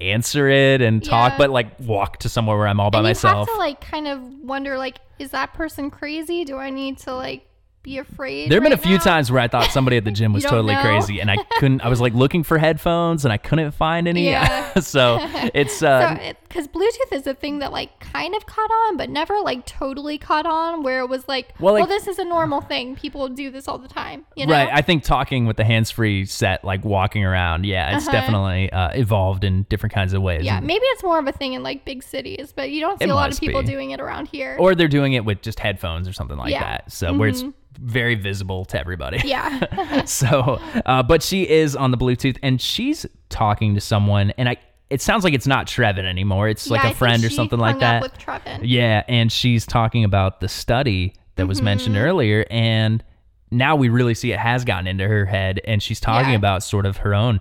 answer 0.00 0.48
it 0.48 0.80
and 0.80 1.04
talk, 1.04 1.32
Yeah. 1.32 1.38
but 1.38 1.50
like 1.50 1.78
walk 1.78 2.18
to 2.20 2.28
somewhere 2.28 2.56
where 2.56 2.66
I'm 2.66 2.80
all 2.80 2.90
by 2.90 3.02
myself. 3.02 3.34
You 3.34 3.38
have 3.38 3.48
to 3.54 3.58
like 3.58 3.80
kind 3.80 4.08
of 4.08 4.20
wonder 4.42 4.78
like, 4.78 4.98
is 5.18 5.30
that 5.32 5.52
person 5.54 5.90
crazy? 5.90 6.44
Do 6.44 6.56
I 6.56 6.70
need 6.70 6.98
to 7.00 7.14
like 7.14 7.46
be 7.82 7.98
afraid? 7.98 8.50
There 8.50 8.56
have 8.56 8.62
been 8.62 8.72
a 8.72 8.76
right 8.76 8.82
few 8.82 8.98
now? 8.98 9.02
times 9.04 9.30
where 9.32 9.40
I 9.40 9.48
thought 9.48 9.70
somebody 9.70 9.96
at 9.96 10.04
the 10.04 10.10
gym 10.10 10.32
was 10.34 10.44
totally 10.44 10.74
know? 10.74 10.82
crazy 10.82 11.20
and 11.20 11.30
I 11.30 11.36
couldn't 11.58 11.80
I 11.82 11.88
was 11.88 12.00
like 12.00 12.12
looking 12.14 12.42
for 12.42 12.58
headphones 12.58 13.24
and 13.24 13.32
I 13.32 13.38
couldn't 13.38 13.70
find 13.72 14.06
any. 14.06 14.26
Yeah. 14.26 14.74
so 14.80 15.18
it's 15.54 15.82
uh 15.82 16.16
So, 16.20 16.32
because 16.48 16.66
Bluetooth 16.68 17.12
is 17.12 17.26
a 17.28 17.34
thing 17.34 17.60
that 17.60 17.70
like 17.72 18.00
kind 18.00 18.34
of 18.34 18.44
caught 18.44 18.70
on, 18.70 18.96
but 18.96 19.08
never 19.08 19.40
like 19.40 19.64
totally 19.66 20.18
caught 20.18 20.46
on, 20.46 20.82
where 20.82 21.00
it 21.00 21.08
was 21.08 21.28
like, 21.28 21.54
Well, 21.60 21.74
well, 21.74 21.86
this 21.86 22.08
is 22.08 22.18
a 22.18 22.24
normal 22.24 22.60
thing. 22.60 22.96
People 22.96 23.28
do 23.28 23.50
this 23.50 23.68
all 23.68 23.78
the 23.78 23.86
time. 23.88 24.26
You 24.36 24.46
know? 24.46 24.52
Right, 24.54 24.68
I 24.72 24.82
think 24.82 25.04
talking 25.04 25.46
with 25.46 25.56
the 25.56 25.64
hands-free 25.64 26.24
set, 26.26 26.64
like 26.64 26.84
walking 26.84 27.24
around, 27.24 27.66
yeah, 27.66 27.96
it's 27.96 28.06
definitely 28.06 28.70
uh, 28.72 28.90
evolved 28.94 29.44
in 29.44 29.62
different 29.70 29.94
kinds 29.94 30.12
of 30.12 30.22
ways. 30.22 30.40
Uh-huh. 30.40 30.46
yeah, 30.46 30.58
And- 30.58 30.66
maybe 30.66 30.84
it's 30.86 31.04
more 31.04 31.18
of 31.20 31.26
a 31.28 31.32
thing 31.32 31.52
in 31.52 31.62
like 31.62 31.84
big 31.84 32.02
cities, 32.02 32.52
but 32.54 32.70
you 32.70 32.80
don't 32.80 32.98
see 33.00 33.08
a 33.08 33.14
lot 33.14 33.32
of 33.32 33.38
people 33.38 33.60
be. 33.62 33.68
doing 33.68 33.92
it 33.92 34.00
around 34.00 34.26
here. 34.26 34.56
or 34.58 34.74
they're 34.74 34.88
doing 34.88 35.12
it 35.12 35.24
with 35.24 35.42
just 35.42 35.60
headphones 35.60 36.08
or 36.08 36.12
something 36.12 36.36
like 36.36 36.50
Yeah. 36.50 36.64
that. 36.64 36.90
So 36.92 37.14
where 37.16 37.28
it's 37.28 37.44
very 37.78 38.14
visible 38.14 38.64
to 38.66 38.78
everybody. 38.80 39.20
yeah. 39.24 40.04
so, 40.04 40.58
uh, 40.86 41.02
but 41.02 41.22
she 41.22 41.48
is 41.48 41.76
on 41.76 41.90
the 41.90 41.96
Bluetooth 41.96 42.38
and 42.42 42.60
she's 42.60 43.06
talking 43.28 43.74
to 43.74 43.80
someone, 43.80 44.30
and 44.38 44.48
I. 44.48 44.56
It 44.90 45.00
sounds 45.00 45.22
like 45.22 45.34
it's 45.34 45.46
not 45.46 45.68
Trevin 45.68 46.04
anymore. 46.04 46.48
It's 46.48 46.68
like 46.68 46.80
Yeah, 46.80 46.82
I 46.82 46.86
a 46.86 46.88
think 46.90 46.98
friend 46.98 47.24
or 47.24 47.30
something 47.30 47.60
like 47.60 47.78
that. 47.78 48.02
with 48.02 48.18
Trevin. 48.18 48.62
Yeah, 48.64 49.04
and 49.06 49.30
she's 49.30 49.64
talking 49.64 50.02
about 50.02 50.40
the 50.40 50.48
study 50.48 51.14
that 51.36 51.46
was 51.46 51.62
mentioned 51.62 51.94
Mm-hmm. 51.94 52.04
earlier, 52.06 52.44
and 52.50 53.04
now 53.52 53.76
we 53.76 53.88
really 53.88 54.14
see 54.14 54.32
it 54.32 54.40
has 54.40 54.64
gotten 54.64 54.88
into 54.88 55.06
her 55.06 55.26
head, 55.26 55.60
and 55.64 55.80
she's 55.80 56.00
talking 56.00 56.30
Yeah. 56.32 56.38
about 56.38 56.64
sort 56.64 56.86
of 56.86 56.96
her 56.96 57.14
own 57.14 57.38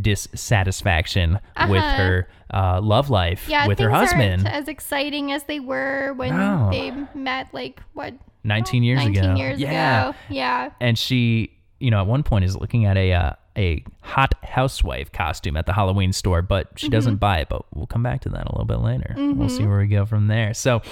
dissatisfaction 0.00 1.40
with 1.68 1.82
Uh-huh. 1.82 1.96
her 1.96 2.28
uh, 2.52 2.80
love 2.80 3.10
life 3.10 3.48
Yeah, 3.48 3.66
with 3.66 3.78
her 3.80 3.90
husband. 3.90 4.46
aren't 4.46 4.54
as 4.56 4.68
exciting 4.68 5.32
as 5.32 5.44
they 5.44 5.58
were 5.58 6.12
when 6.14 6.30
No. 6.36 6.68
they 6.70 6.92
met, 7.18 7.48
like 7.52 7.80
what, 7.94 8.14
19 8.44 8.82
years 8.82 8.98
19 8.98 9.24
ago. 9.24 9.34
years 9.36 9.58
yeah. 9.60 10.08
ago. 10.10 10.18
Yeah. 10.28 10.70
and 10.80 10.98
she 10.98 11.50
you 11.80 11.90
know 11.90 12.00
at 12.00 12.06
one 12.06 12.22
point 12.22 12.44
is 12.44 12.56
looking 12.56 12.84
at 12.84 12.96
a 12.96 13.12
uh, 13.12 13.32
a 13.56 13.84
hot 14.02 14.34
housewife 14.44 15.10
costume 15.12 15.56
at 15.56 15.66
the 15.66 15.72
halloween 15.72 16.12
store 16.12 16.42
but 16.42 16.68
she 16.76 16.86
Mm-hmm. 16.86 16.92
doesn't 16.92 17.16
buy 17.16 17.38
it 17.38 17.48
but 17.48 17.64
we'll 17.74 17.86
come 17.86 18.02
back 18.02 18.20
to 18.22 18.28
that 18.30 18.46
a 18.46 18.52
little 18.52 18.64
bit 18.66 18.80
later 18.80 19.14
we'll 19.16 19.48
see 19.48 19.64
where 19.66 19.78
we 19.78 19.86
go 19.86 20.04
from 20.06 20.26
there 20.28 20.54
so 20.54 20.82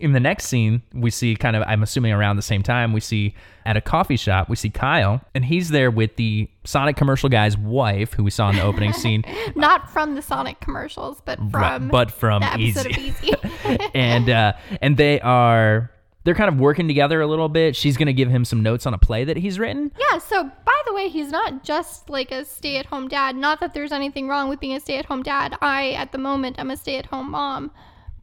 in 0.00 0.10
the 0.12 0.18
next 0.20 0.46
scene, 0.48 0.82
we 0.92 1.08
see 1.08 1.36
kind 1.36 1.54
of, 1.54 1.62
I'm 1.68 1.84
assuming 1.84 2.12
around 2.12 2.34
the 2.34 2.42
same 2.42 2.64
time, 2.64 2.92
we 2.92 2.98
see 2.98 3.32
at 3.64 3.76
a 3.76 3.80
coffee 3.80 4.16
shop, 4.16 4.48
we 4.48 4.56
see 4.56 4.68
Kyle, 4.68 5.20
and 5.36 5.44
he's 5.44 5.68
there 5.68 5.88
with 5.88 6.16
the 6.16 6.50
Sonic 6.64 6.96
commercial 6.96 7.28
guy's 7.28 7.56
wife, 7.56 8.12
who 8.12 8.24
we 8.24 8.30
saw 8.30 8.50
in 8.50 8.56
the 8.56 8.62
opening 8.62 8.92
scene. 9.02 9.22
Not 9.54 9.88
from 9.88 10.16
the 10.16 10.20
Sonic 10.20 10.58
commercials, 10.58 11.22
but 11.24 11.38
from 11.38 11.52
Right, 11.52 11.78
but 11.88 12.10
from 12.10 12.42
the 12.42 12.56
Easy. 12.58 12.80
of 12.90 12.98
Easy. 12.98 13.32
and 13.94 14.28
uh, 14.28 14.54
and 14.82 14.96
they 14.96 15.20
are 15.20 15.92
they're 16.24 16.34
kind 16.34 16.48
of 16.48 16.58
working 16.58 16.88
together 16.88 17.20
a 17.20 17.26
little 17.26 17.48
bit. 17.48 17.76
She's 17.76 17.96
gonna 17.96 18.12
give 18.12 18.30
him 18.30 18.44
some 18.44 18.62
notes 18.62 18.86
on 18.86 18.94
a 18.94 18.98
play 18.98 19.24
that 19.24 19.36
he's 19.36 19.58
written. 19.58 19.92
yeah, 19.98 20.18
so 20.18 20.44
by 20.64 20.82
the 20.86 20.92
way, 20.94 21.08
he's 21.08 21.30
not 21.30 21.62
just 21.64 22.10
like 22.10 22.32
a 22.32 22.44
stay 22.44 22.76
at 22.78 22.86
home 22.86 23.08
dad. 23.08 23.36
Not 23.36 23.60
that 23.60 23.74
there's 23.74 23.92
anything 23.92 24.28
wrong 24.28 24.48
with 24.48 24.60
being 24.60 24.74
a 24.74 24.80
stay 24.80 24.98
at 24.98 25.06
home 25.06 25.22
dad. 25.22 25.56
I, 25.60 25.92
at 25.92 26.12
the 26.12 26.18
moment, 26.18 26.58
am 26.58 26.70
a 26.70 26.76
stay 26.76 26.96
at 26.96 27.06
home 27.06 27.30
mom. 27.30 27.70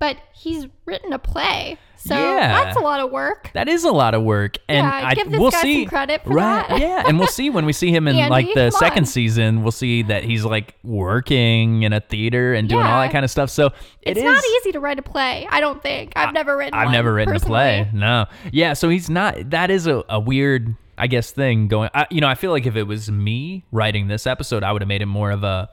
But 0.02 0.18
he's 0.34 0.66
written 0.86 1.14
a 1.14 1.20
play. 1.20 1.78
So 1.96 2.16
Yeah. 2.16 2.64
that's 2.64 2.76
a 2.76 2.80
lot 2.80 3.00
of 3.00 3.12
work. 3.12 3.52
That 3.54 3.70
is 3.70 3.84
a 3.84 3.92
lot 3.92 4.16
of 4.16 4.24
work, 4.24 4.58
and 4.68 4.88
Yeah, 4.88 5.08
I 5.10 5.14
give 5.14 5.30
this 5.30 5.40
we'll 5.40 5.52
guy 5.52 5.62
some 5.62 5.70
see 5.70 5.86
credit 5.86 6.24
for 6.24 6.32
right, 6.32 6.68
that. 6.68 6.80
yeah, 6.80 7.04
and 7.08 7.20
we'll 7.20 7.28
see 7.28 7.52
when 7.52 7.68
we 7.68 7.74
see 7.74 7.92
him 7.92 8.08
in 8.08 8.16
Andy, 8.18 8.30
like 8.32 8.54
the 8.56 8.72
second 8.72 9.04
on. 9.04 9.06
season. 9.06 9.62
We'll 9.62 9.72
see 9.72 10.02
that 10.02 10.24
he's 10.24 10.44
like 10.44 10.74
working 10.84 11.84
in 11.84 11.94
a 11.94 12.00
theater 12.00 12.54
and 12.56 12.68
doing 12.68 12.84
all 12.84 13.02
that 13.02 13.12
kind 13.12 13.24
of 13.24 13.30
stuff. 13.30 13.52
So 13.52 13.68
it 13.68 13.74
It's 14.02 14.18
is- 14.18 14.24
not 14.24 14.44
easy 14.44 14.72
to 14.72 14.80
write 14.80 14.98
a 14.98 15.04
play. 15.04 15.48
I 15.52 15.60
don't 15.60 15.82
think. 15.84 16.14
I've 16.16 16.34
never 16.34 16.58
written 16.58 16.74
I've 16.74 16.92
never 16.92 17.14
written 17.14 17.36
a 17.36 17.40
play. 17.40 17.88
No. 17.94 18.26
Yeah. 18.52 18.74
So 18.74 18.90
he's 18.90 19.08
not. 19.10 19.52
That 19.52 19.70
is 19.70 19.86
a, 19.86 20.04
a 20.10 20.20
weird, 20.20 20.74
I 20.98 21.06
guess, 21.06 21.30
thing 21.32 21.68
going. 21.68 21.92
I, 21.94 22.08
you 22.10 22.22
know, 22.22 22.28
I 22.28 22.34
feel 22.36 22.50
like 22.50 22.66
if 22.66 22.76
it 22.76 22.84
was 22.88 23.12
me 23.12 23.64
writing 23.72 24.08
this 24.08 24.26
episode, 24.26 24.64
I 24.64 24.72
would 24.72 24.82
have 24.82 24.90
made 24.90 25.04
it 25.04 25.08
more 25.08 25.30
of 25.30 25.44
a. 25.44 25.70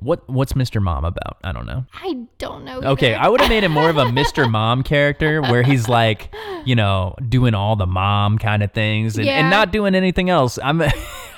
What 0.00 0.28
What's 0.28 0.54
Mr. 0.54 0.82
Mom 0.82 1.04
about? 1.04 1.36
I 1.44 1.52
don't 1.52 1.66
know. 1.66 1.84
I 1.94 2.16
don't 2.38 2.64
know. 2.64 2.80
Okay. 2.82 3.14
I 3.14 3.28
would 3.28 3.40
have 3.40 3.50
made 3.50 3.62
him 3.62 3.72
more 3.72 3.88
of 3.90 3.96
a 3.98 4.04
Mr. 4.06 4.50
Mom 4.50 4.82
character 4.82 5.40
where 5.42 5.62
he's 5.62 5.88
like, 5.88 6.34
you 6.64 6.74
know, 6.74 7.14
doing 7.28 7.54
all 7.54 7.76
the 7.76 7.86
mom 7.86 8.38
kind 8.38 8.62
of 8.62 8.72
things 8.72 9.16
and, 9.18 9.28
and 9.28 9.50
not 9.50 9.70
doing 9.72 9.94
anything 9.94 10.28
else. 10.30 10.58
I'm. 10.62 10.82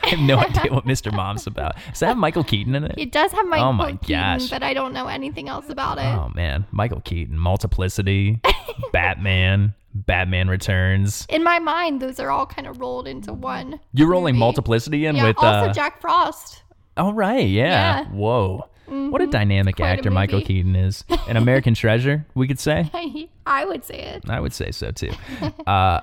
I 0.05 0.09
have 0.09 0.19
no 0.19 0.37
idea 0.37 0.71
what 0.71 0.85
Mr. 0.85 1.11
Mom's 1.11 1.47
about. 1.47 1.77
Does 1.91 2.01
that 2.01 2.09
have 2.09 2.19
Michael 2.19 2.45
Keaton 2.45 2.75
in 2.75 2.85
it? 2.85 2.95
It 2.99 3.11
does 3.11 3.33
have 3.33 3.47
Michael 3.47 3.69
Oh 3.69 3.73
my 3.73 3.93
Keaton, 3.93 4.39
gosh. 4.39 4.51
but 4.51 4.63
I 4.63 4.75
don't 4.75 4.93
know 4.93 5.07
anything 5.07 5.49
else 5.49 5.71
about 5.71 5.97
it. 5.97 6.03
Oh 6.05 6.31
man, 6.35 6.67
Michael 6.73 7.01
Keaton, 7.01 7.39
Multiplicity, 7.39 8.39
Batman, 8.93 9.73
Batman 9.95 10.49
Returns. 10.49 11.27
In 11.31 11.43
my 11.43 11.59
mind, 11.59 12.01
those 12.03 12.21
are 12.21 12.31
all 12.31 12.45
kind 12.47 12.67
of 12.67 12.81
rolled 12.81 13.09
into 13.09 13.33
one. 13.33 13.81
You're 13.95 14.09
rolling 14.09 14.35
movie. 14.35 14.41
Multiplicity 14.41 15.07
in 15.07 15.17
Yeah. 15.17 15.29
with. 15.29 15.39
also, 15.39 15.71
uh, 15.71 15.73
Jack 15.73 16.01
Frost. 16.03 16.63
Oh 16.97 17.13
right, 17.13 17.47
yeah. 17.49 17.65
Yeah. 18.01 18.05
Mm-hmm. 18.05 18.17
Whoa, 18.17 18.69
what 19.11 19.23
a 19.23 19.27
dynamic 19.27 19.77
Quite 19.77 19.87
a 19.87 19.91
actor 19.93 20.11
Michael. 20.11 20.41
Keaton 20.43 20.77
is. 20.77 21.05
An 21.29 21.37
American 21.37 21.75
treasure, 21.75 22.27
we 22.35 22.47
could 22.47 22.59
say. 22.59 22.91
I 23.47 23.65
would 23.65 23.85
say 23.85 23.99
it. 24.01 24.29
I 24.29 24.41
would 24.41 24.53
say 24.53 24.71
so 24.71 24.91
too. 24.91 25.11
Uh, 25.67 26.01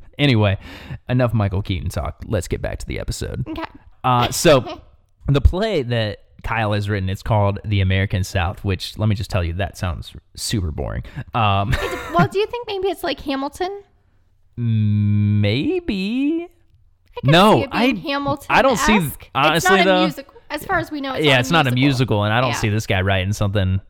anyway, 0.18 0.56
enough 1.08 1.32
Michael 1.34 1.62
Keaton 1.62 1.88
talk. 1.88 2.22
Let's 2.26 2.46
get 2.48 2.62
back 2.62 2.78
to 2.78 2.86
the 2.86 2.98
episode. 3.00 3.46
Okay. 3.48 3.64
Uh, 4.04 4.30
so, 4.30 4.80
the 5.28 5.40
play 5.40 5.82
that 5.82 6.20
Kyle 6.44 6.72
has 6.72 6.88
written, 6.88 7.08
it's 7.08 7.22
called 7.22 7.58
The 7.64 7.80
American 7.80 8.22
South, 8.22 8.62
which 8.64 8.96
let 8.98 9.08
me 9.08 9.14
just 9.14 9.30
tell 9.30 9.42
you, 9.42 9.54
that 9.54 9.76
sounds 9.76 10.14
super 10.36 10.70
boring. 10.70 11.02
Um, 11.32 11.74
Well, 12.14 12.28
do 12.28 12.38
you 12.38 12.46
think 12.46 12.66
maybe 12.68 12.88
it's 12.88 13.02
like 13.02 13.18
Hamilton? 13.20 13.82
maybe. 14.56 16.48
I 17.26 17.30
No, 17.30 17.52
see 17.56 17.62
it 17.62 17.70
being 17.72 17.96
I- 17.96 18.00
Hamilton. 18.00 18.46
I 18.50 18.62
don't 18.62 18.76
see- 18.78 18.92
honestly, 19.34 19.56
it's 19.56 19.68
not 19.68 19.84
though- 19.84 19.96
a 19.98 20.02
musical. 20.02 20.34
As 20.50 20.64
far 20.64 20.78
as 20.78 20.90
we 20.90 21.00
know, 21.00 21.14
it's 21.14 21.24
yeah, 21.24 21.32
not 21.32 21.40
it's 21.40 21.50
not 21.50 21.66
a 21.66 21.70
musical. 21.70 21.80
musical, 22.18 22.24
and 22.24 22.32
I 22.34 22.40
don't 22.40 22.50
Yeah. 22.50 22.56
see 22.56 22.68
this 22.68 22.86
guy 22.86 23.00
writing 23.00 23.32
something 23.32 23.80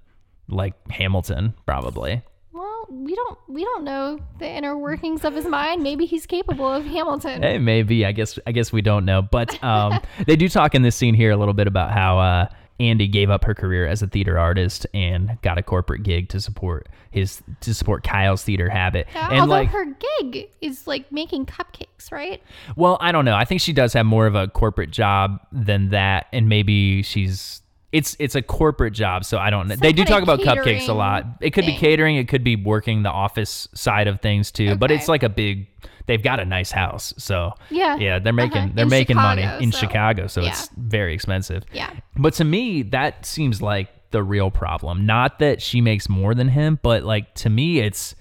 like 0.48 0.74
Hamilton, 0.90 1.52
probably. 1.66 2.22
Well, 2.52 2.86
we 2.90 3.14
don't 3.14 3.38
we 3.48 3.64
don't 3.64 3.84
know 3.84 4.18
the 4.38 4.48
inner 4.48 4.78
workings 4.78 5.24
of 5.24 5.34
his 5.34 5.44
mind. 5.46 5.82
Maybe 5.82 6.06
he's 6.06 6.24
capable 6.26 6.72
of 6.72 6.86
Hamilton. 6.86 7.42
Hey, 7.42 7.58
maybe. 7.58 8.06
I 8.06 8.12
guess. 8.12 8.38
I 8.46 8.52
guess 8.52 8.72
we 8.72 8.80
don't 8.82 9.04
know. 9.04 9.20
But 9.20 9.62
um, 9.64 10.00
they 10.26 10.36
do 10.36 10.48
talk 10.48 10.74
in 10.74 10.82
this 10.82 10.94
scene 10.96 11.14
here 11.14 11.32
a 11.32 11.36
little 11.36 11.54
bit 11.54 11.66
about 11.66 11.90
how 11.90 12.18
uh, 12.18 12.46
Andy 12.80 13.06
gave 13.06 13.30
up 13.30 13.44
her 13.44 13.54
career 13.54 13.86
as 13.86 14.02
a 14.02 14.06
theater 14.06 14.38
artist 14.38 14.86
and 14.92 15.38
got 15.42 15.58
a 15.58 15.62
corporate 15.62 16.02
gig 16.02 16.28
to 16.30 16.40
support 16.40 16.88
his 17.10 17.42
to 17.60 17.72
support 17.72 18.02
Kyle's 18.02 18.42
theater 18.42 18.68
habit. 18.68 19.06
Yeah, 19.14 19.28
and 19.30 19.40
although 19.42 19.52
like, 19.52 19.68
her 19.68 19.86
gig 20.20 20.48
is 20.60 20.86
like 20.86 21.10
making 21.12 21.46
cupcakes, 21.46 22.10
right? 22.10 22.42
well, 22.76 22.98
I 23.00 23.12
don't 23.12 23.24
know. 23.24 23.36
I 23.36 23.44
think 23.44 23.60
she 23.60 23.72
does 23.72 23.92
have 23.92 24.06
more 24.06 24.26
of 24.26 24.34
a 24.34 24.48
corporate 24.48 24.90
job 24.90 25.38
than 25.52 25.90
that, 25.90 26.26
and 26.32 26.48
maybe 26.48 27.02
she's. 27.02 27.60
It's 27.92 28.16
it's 28.18 28.34
a 28.34 28.42
corporate 28.42 28.92
job, 28.92 29.24
so 29.24 29.38
I 29.38 29.50
don't 29.50 29.68
know. 29.68 29.76
Some 29.76 29.80
They 29.80 29.92
do 29.92 30.04
talk 30.04 30.24
about 30.24 30.40
cupcakes 30.40 30.88
a 30.88 30.92
lot. 30.92 31.26
It 31.40 31.50
could 31.50 31.64
be 31.64 31.76
catering, 31.76 32.16
it 32.16 32.26
could 32.26 32.42
be 32.42 32.56
working 32.56 33.04
the 33.04 33.10
office 33.10 33.68
side 33.72 34.08
of 34.08 34.20
things 34.20 34.50
too. 34.50 34.74
But 34.74 34.90
it's 34.90 35.06
like 35.06 35.22
a 35.22 35.28
big. 35.28 35.68
They've 36.06 36.22
got 36.22 36.38
a 36.40 36.44
nice 36.44 36.70
house, 36.70 37.14
so 37.16 37.52
Yeah. 37.70 37.96
yeah, 37.96 38.18
they're 38.18 38.32
making 38.32 38.58
Uh-huh. 38.58 38.70
they're 38.74 38.82
In 38.84 38.90
making 38.90 39.16
money 39.16 39.42
in 39.60 39.72
so- 39.72 39.78
Chicago, 39.78 40.26
so 40.26 40.42
yeah. 40.42 40.48
it's 40.50 40.68
very 40.76 41.14
expensive. 41.14 41.64
Yeah. 41.72 41.90
But 42.16 42.34
to 42.34 42.44
me, 42.44 42.82
that 42.82 43.24
seems 43.24 43.62
like 43.62 43.88
the 44.10 44.22
real 44.22 44.50
problem. 44.50 45.06
Not 45.06 45.38
that 45.40 45.60
she 45.62 45.80
makes 45.80 46.08
more 46.08 46.34
than 46.34 46.48
him, 46.48 46.78
but 46.82 47.02
like 47.04 47.34
to 47.36 47.50
me, 47.50 47.80
it's 47.80 48.14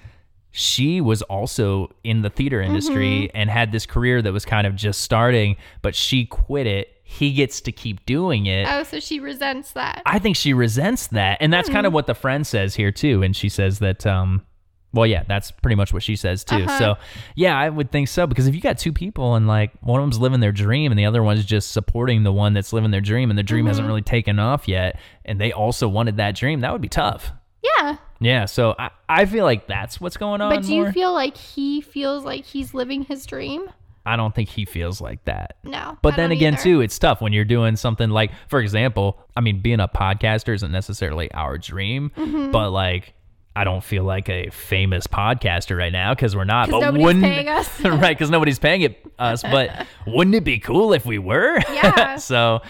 she 0.56 1.02
was 1.02 1.22
also 1.24 1.90
in 2.04 2.22
the 2.22 2.30
theater 2.30 2.62
industry 2.62 3.28
Mm-hmm. 3.28 3.38
and 3.38 3.50
had 3.50 3.72
this 3.72 3.86
career 3.86 4.22
that 4.22 4.32
was 4.32 4.46
kind 4.46 4.68
of 4.68 4.76
just 4.76 5.02
starting, 5.02 5.58
but 5.82 5.96
she 5.96 6.26
quit 6.26 6.68
it. 6.68 6.90
He 7.04 7.34
gets 7.34 7.60
to 7.62 7.72
keep 7.72 8.06
doing 8.06 8.46
it. 8.46 8.68
Oh, 8.70 8.84
so 8.84 9.00
she 9.00 9.20
resents 9.20 9.72
that. 9.74 10.02
I 10.06 10.20
think 10.20 10.36
she 10.36 10.54
resents 10.54 11.08
that. 11.08 11.38
And 11.42 11.52
that's 11.52 11.68
Hmm. 11.70 11.74
kind 11.76 11.88
of 11.88 11.94
what 11.94 12.06
the 12.08 12.16
friend 12.16 12.46
says 12.46 12.76
here 12.76 12.92
too. 12.92 13.24
And 13.24 13.36
she 13.36 13.50
says 13.50 13.80
that 13.80 14.06
um 14.06 14.44
well 14.94 15.06
yeah, 15.08 15.24
that's 15.28 15.52
pretty 15.52 15.76
much 15.76 15.92
what 15.92 16.04
she 16.04 16.16
says 16.16 16.44
too. 16.44 16.56
Uh-huh. 16.64 16.78
So 16.80 16.96
yeah, 17.36 17.58
I 17.58 17.68
would 17.70 17.92
think 17.92 18.08
so 18.08 18.28
because 18.28 18.48
if 18.48 18.56
you 18.56 18.62
got 18.62 18.78
two 18.78 18.94
people 18.94 19.36
and 19.36 19.48
like 19.48 19.72
one 19.82 20.00
of 20.00 20.04
them's 20.04 20.20
living 20.20 20.40
their 20.40 20.52
dream 20.52 20.92
and 20.92 21.00
the 21.00 21.06
other 21.06 21.24
one's 21.24 21.46
just 21.46 21.72
supporting 21.72 22.24
the 22.24 22.32
one 22.32 22.54
that's 22.54 22.72
living 22.74 22.92
their 22.92 23.02
dream 23.02 23.30
and 23.30 23.38
the 23.38 23.44
dream 23.44 23.64
Mm-hmm. 23.64 23.68
hasn't 23.70 23.88
really 23.88 24.02
taken 24.02 24.40
off 24.40 24.68
yet 24.68 25.00
and 25.26 25.40
they 25.42 25.52
also 25.52 25.88
wanted 25.88 26.18
that 26.18 26.36
dream, 26.36 26.60
that 26.62 26.72
would 26.72 26.82
be 26.82 26.90
tough. 26.90 27.32
yeah. 27.64 27.98
Yeah, 28.20 28.46
so 28.46 28.74
I, 28.80 28.90
I 29.10 29.26
feel 29.26 29.44
like 29.44 29.68
that's 29.68 30.00
what's 30.00 30.16
going 30.16 30.40
on. 30.40 30.56
But 30.56 30.64
do 30.64 30.74
you 30.74 30.90
feel 30.94 31.12
like 31.12 31.36
he 31.36 31.82
feels 31.82 32.24
like 32.24 32.46
he's 32.46 32.74
living 32.74 33.04
his 33.04 33.26
dream? 33.26 33.70
I 34.06 34.16
don't 34.16 34.34
think 34.34 34.48
he 34.48 34.64
feels 34.64 35.02
like 35.02 35.26
that. 35.26 35.58
No. 35.64 35.98
But 36.02 36.14
I 36.14 36.18
then 36.18 36.32
again, 36.32 36.54
either. 36.54 36.64
too, 36.64 36.82
it's 36.82 36.98
tough 36.98 37.20
when 37.20 37.34
you're 37.34 37.44
doing 37.44 37.76
something 37.76 38.10
like, 38.10 38.32
for 38.48 38.60
example, 38.62 39.20
I 39.36 39.42
mean, 39.42 39.62
being 39.62 39.82
a 39.82 39.90
podcaster 39.90 40.54
isn't 40.56 40.72
necessarily 40.72 41.32
our 41.34 41.58
dream, 41.58 42.12
Mm-hmm. 42.16 42.52
but 42.52 42.70
like, 42.72 43.14
I 43.56 43.64
don't 43.66 43.84
feel 43.84 44.04
like 44.04 44.30
a 44.30 44.50
famous 44.50 45.06
podcaster 45.06 45.78
right 45.78 45.92
now 45.92 46.14
because 46.16 46.36
we're 46.36 46.44
not. 46.44 46.70
'Cause 46.70 46.80
But 46.80 46.86
nobody's 46.86 47.06
wouldn't 47.06 47.24
paying 47.26 47.50
us. 47.50 47.82
right? 47.86 48.18
Because 48.18 48.30
nobody's 48.32 48.58
paying 48.60 48.82
it 48.82 49.06
us. 49.20 49.44
But 49.44 49.86
wouldn't 50.08 50.36
it 50.36 50.44
be 50.44 50.58
cool 50.60 50.92
if 50.94 51.06
we 51.06 51.20
were? 51.20 51.60
Yeah. 51.72 51.88
Uh-huh. 51.88 52.18
so 52.18 52.62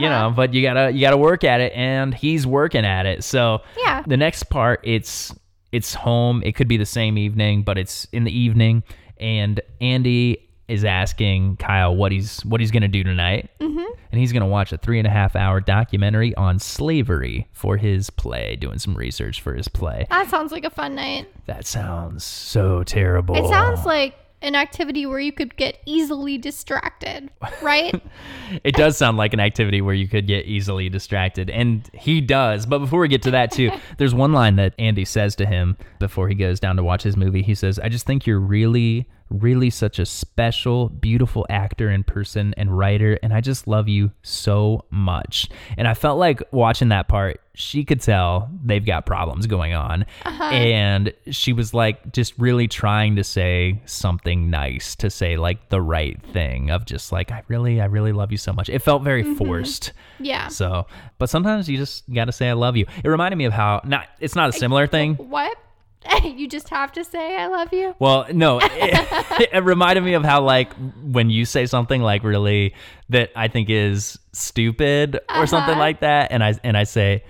you 0.00 0.08
know, 0.08 0.32
but 0.34 0.52
you 0.52 0.62
gotta 0.62 0.90
you 0.90 1.00
gotta 1.00 1.16
work 1.16 1.44
at 1.44 1.60
it, 1.60 1.72
and 1.74 2.12
he's 2.12 2.46
working 2.46 2.84
at 2.84 3.06
it. 3.06 3.22
So 3.24 3.60
Yeah. 3.78 4.02
the 4.06 4.16
next 4.16 4.44
part, 4.50 4.80
it's 4.82 5.32
it's 5.70 5.94
home. 5.94 6.42
It 6.44 6.52
could 6.56 6.68
be 6.68 6.76
the 6.76 6.86
same 6.86 7.16
evening, 7.18 7.62
but 7.62 7.78
it's 7.78 8.06
in 8.12 8.24
the 8.24 8.36
evening, 8.36 8.82
and 9.18 9.60
Andy 9.80 10.48
is 10.72 10.84
asking 10.84 11.56
Kyle 11.58 11.94
what 11.94 12.12
he's 12.12 12.44
what 12.44 12.60
he's 12.60 12.70
gonna 12.70 12.88
do 12.88 13.04
tonight, 13.04 13.50
mm-hmm. 13.60 13.92
and 14.10 14.20
he's 14.20 14.32
gonna 14.32 14.46
watch 14.46 14.72
a 14.72 14.78
three 14.78 14.98
and 14.98 15.06
a 15.06 15.10
half 15.10 15.36
hour 15.36 15.60
documentary 15.60 16.34
on 16.34 16.58
slavery 16.58 17.46
for 17.52 17.76
his 17.76 18.08
play, 18.08 18.56
doing 18.56 18.78
some 18.78 18.94
research 18.94 19.40
for 19.40 19.54
his 19.54 19.68
play. 19.68 20.06
That 20.08 20.30
sounds 20.30 20.50
like 20.50 20.64
a 20.64 20.70
fun 20.70 20.94
night. 20.94 21.28
That 21.46 21.66
sounds 21.66 22.24
so 22.24 22.82
terrible. 22.84 23.36
It 23.36 23.48
sounds 23.48 23.84
like 23.84 24.14
an 24.40 24.56
activity 24.56 25.06
where 25.06 25.20
you 25.20 25.30
could 25.30 25.56
get 25.56 25.78
easily 25.86 26.36
distracted, 26.36 27.30
right? 27.60 27.94
it 28.64 28.74
does 28.74 28.96
sound 28.96 29.16
like 29.16 29.34
an 29.34 29.40
activity 29.40 29.80
where 29.80 29.94
you 29.94 30.08
could 30.08 30.26
get 30.26 30.46
easily 30.46 30.88
distracted 30.88 31.48
and 31.48 31.88
he 31.94 32.20
does 32.20 32.66
but 32.66 32.78
before 32.78 33.00
we 33.00 33.08
get 33.08 33.22
to 33.22 33.30
that 33.30 33.50
too 33.50 33.70
there's 33.98 34.14
one 34.14 34.32
line 34.32 34.56
that 34.56 34.74
andy 34.78 35.04
says 35.04 35.34
to 35.34 35.46
him 35.46 35.76
before 35.98 36.28
he 36.28 36.34
goes 36.34 36.60
down 36.60 36.76
to 36.76 36.82
watch 36.82 37.02
his 37.02 37.16
movie 37.16 37.40
he 37.42 37.54
says 37.54 37.78
i 37.78 37.88
just 37.88 38.04
think 38.04 38.26
you're 38.26 38.38
really 38.38 39.08
really 39.32 39.70
such 39.70 39.98
a 39.98 40.06
special 40.06 40.88
beautiful 40.88 41.46
actor 41.48 41.88
and 41.88 42.06
person 42.06 42.54
and 42.56 42.76
writer 42.76 43.18
and 43.22 43.32
i 43.32 43.40
just 43.40 43.66
love 43.66 43.88
you 43.88 44.10
so 44.22 44.84
much. 44.90 45.48
And 45.76 45.88
i 45.88 45.94
felt 45.94 46.18
like 46.18 46.42
watching 46.52 46.88
that 46.88 47.08
part 47.08 47.40
she 47.54 47.84
could 47.84 48.00
tell 48.00 48.50
they've 48.64 48.84
got 48.84 49.04
problems 49.04 49.46
going 49.46 49.74
on. 49.74 50.06
And 50.24 51.12
she 51.30 51.52
was 51.52 51.74
like 51.74 52.12
just 52.12 52.32
really 52.38 52.66
trying 52.66 53.16
to 53.16 53.24
say 53.24 53.82
something 53.84 54.48
nice 54.50 54.96
to 54.96 55.10
say 55.10 55.36
like 55.36 55.68
the 55.68 55.80
right 55.80 56.20
thing 56.32 56.70
of 56.70 56.84
just 56.86 57.12
like 57.12 57.30
i 57.30 57.42
really 57.48 57.80
i 57.80 57.84
really 57.84 58.12
love 58.12 58.32
you 58.32 58.38
so 58.38 58.52
much. 58.52 58.68
It 58.68 58.80
felt 58.80 59.02
very 59.02 59.34
forced. 59.36 59.92
Yeah. 60.18 60.48
so 60.48 60.86
but 61.18 61.28
sometimes 61.28 61.68
you 61.68 61.76
just 61.76 62.10
gotta 62.12 62.32
say 62.32 62.48
i 62.48 62.52
love 62.54 62.76
you. 62.76 62.86
It 63.02 63.08
reminded 63.08 63.36
me 63.36 63.44
of 63.44 63.52
how 63.52 63.80
not 63.84 64.06
it's 64.20 64.34
not 64.34 64.48
a 64.48 64.52
similar 64.52 64.86
thing. 64.86 65.14
What? 65.16 65.56
you 66.24 66.48
just 66.48 66.68
have 66.68 66.92
to 66.92 67.04
say 67.04 67.36
I 67.36 67.46
love 67.46 67.72
you? 67.72 67.94
well 67.98 68.26
no 68.32 68.58
it, 68.62 69.48
it 69.52 69.64
reminded 69.64 70.02
me 70.04 70.14
of 70.14 70.24
how 70.24 70.40
like 70.42 70.72
when 71.02 71.30
you 71.30 71.44
say 71.44 71.66
something 71.66 72.00
like 72.02 72.22
really 72.24 72.74
that 73.08 73.30
i 73.36 73.48
think 73.48 73.68
is 73.70 74.18
stupid 74.32 75.20
or 75.34 75.46
something 75.46 75.72
Uh-huh. 75.72 75.80
like 75.80 76.00
that 76.00 76.32
and 76.32 76.42
i 76.42 76.54
and 76.64 76.76
i 76.76 76.84
say 76.84 77.24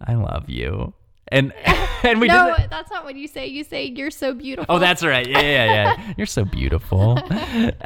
i 0.00 0.14
love 0.14 0.48
you 0.48 0.92
And 1.28 1.52
and 2.02 2.20
we 2.20 2.28
no, 2.28 2.54
that's 2.70 2.90
not 2.90 3.04
what 3.04 3.16
you 3.16 3.26
say. 3.26 3.46
You 3.46 3.64
say 3.64 3.86
you're 3.86 4.10
so 4.10 4.34
beautiful. 4.34 4.74
Oh, 4.74 4.78
that's 4.78 5.02
right. 5.02 5.26
Yeah, 5.26 5.40
yeah, 5.40 5.64
yeah. 5.66 6.12
You're 6.16 6.26
so 6.26 6.44
beautiful. 6.44 7.18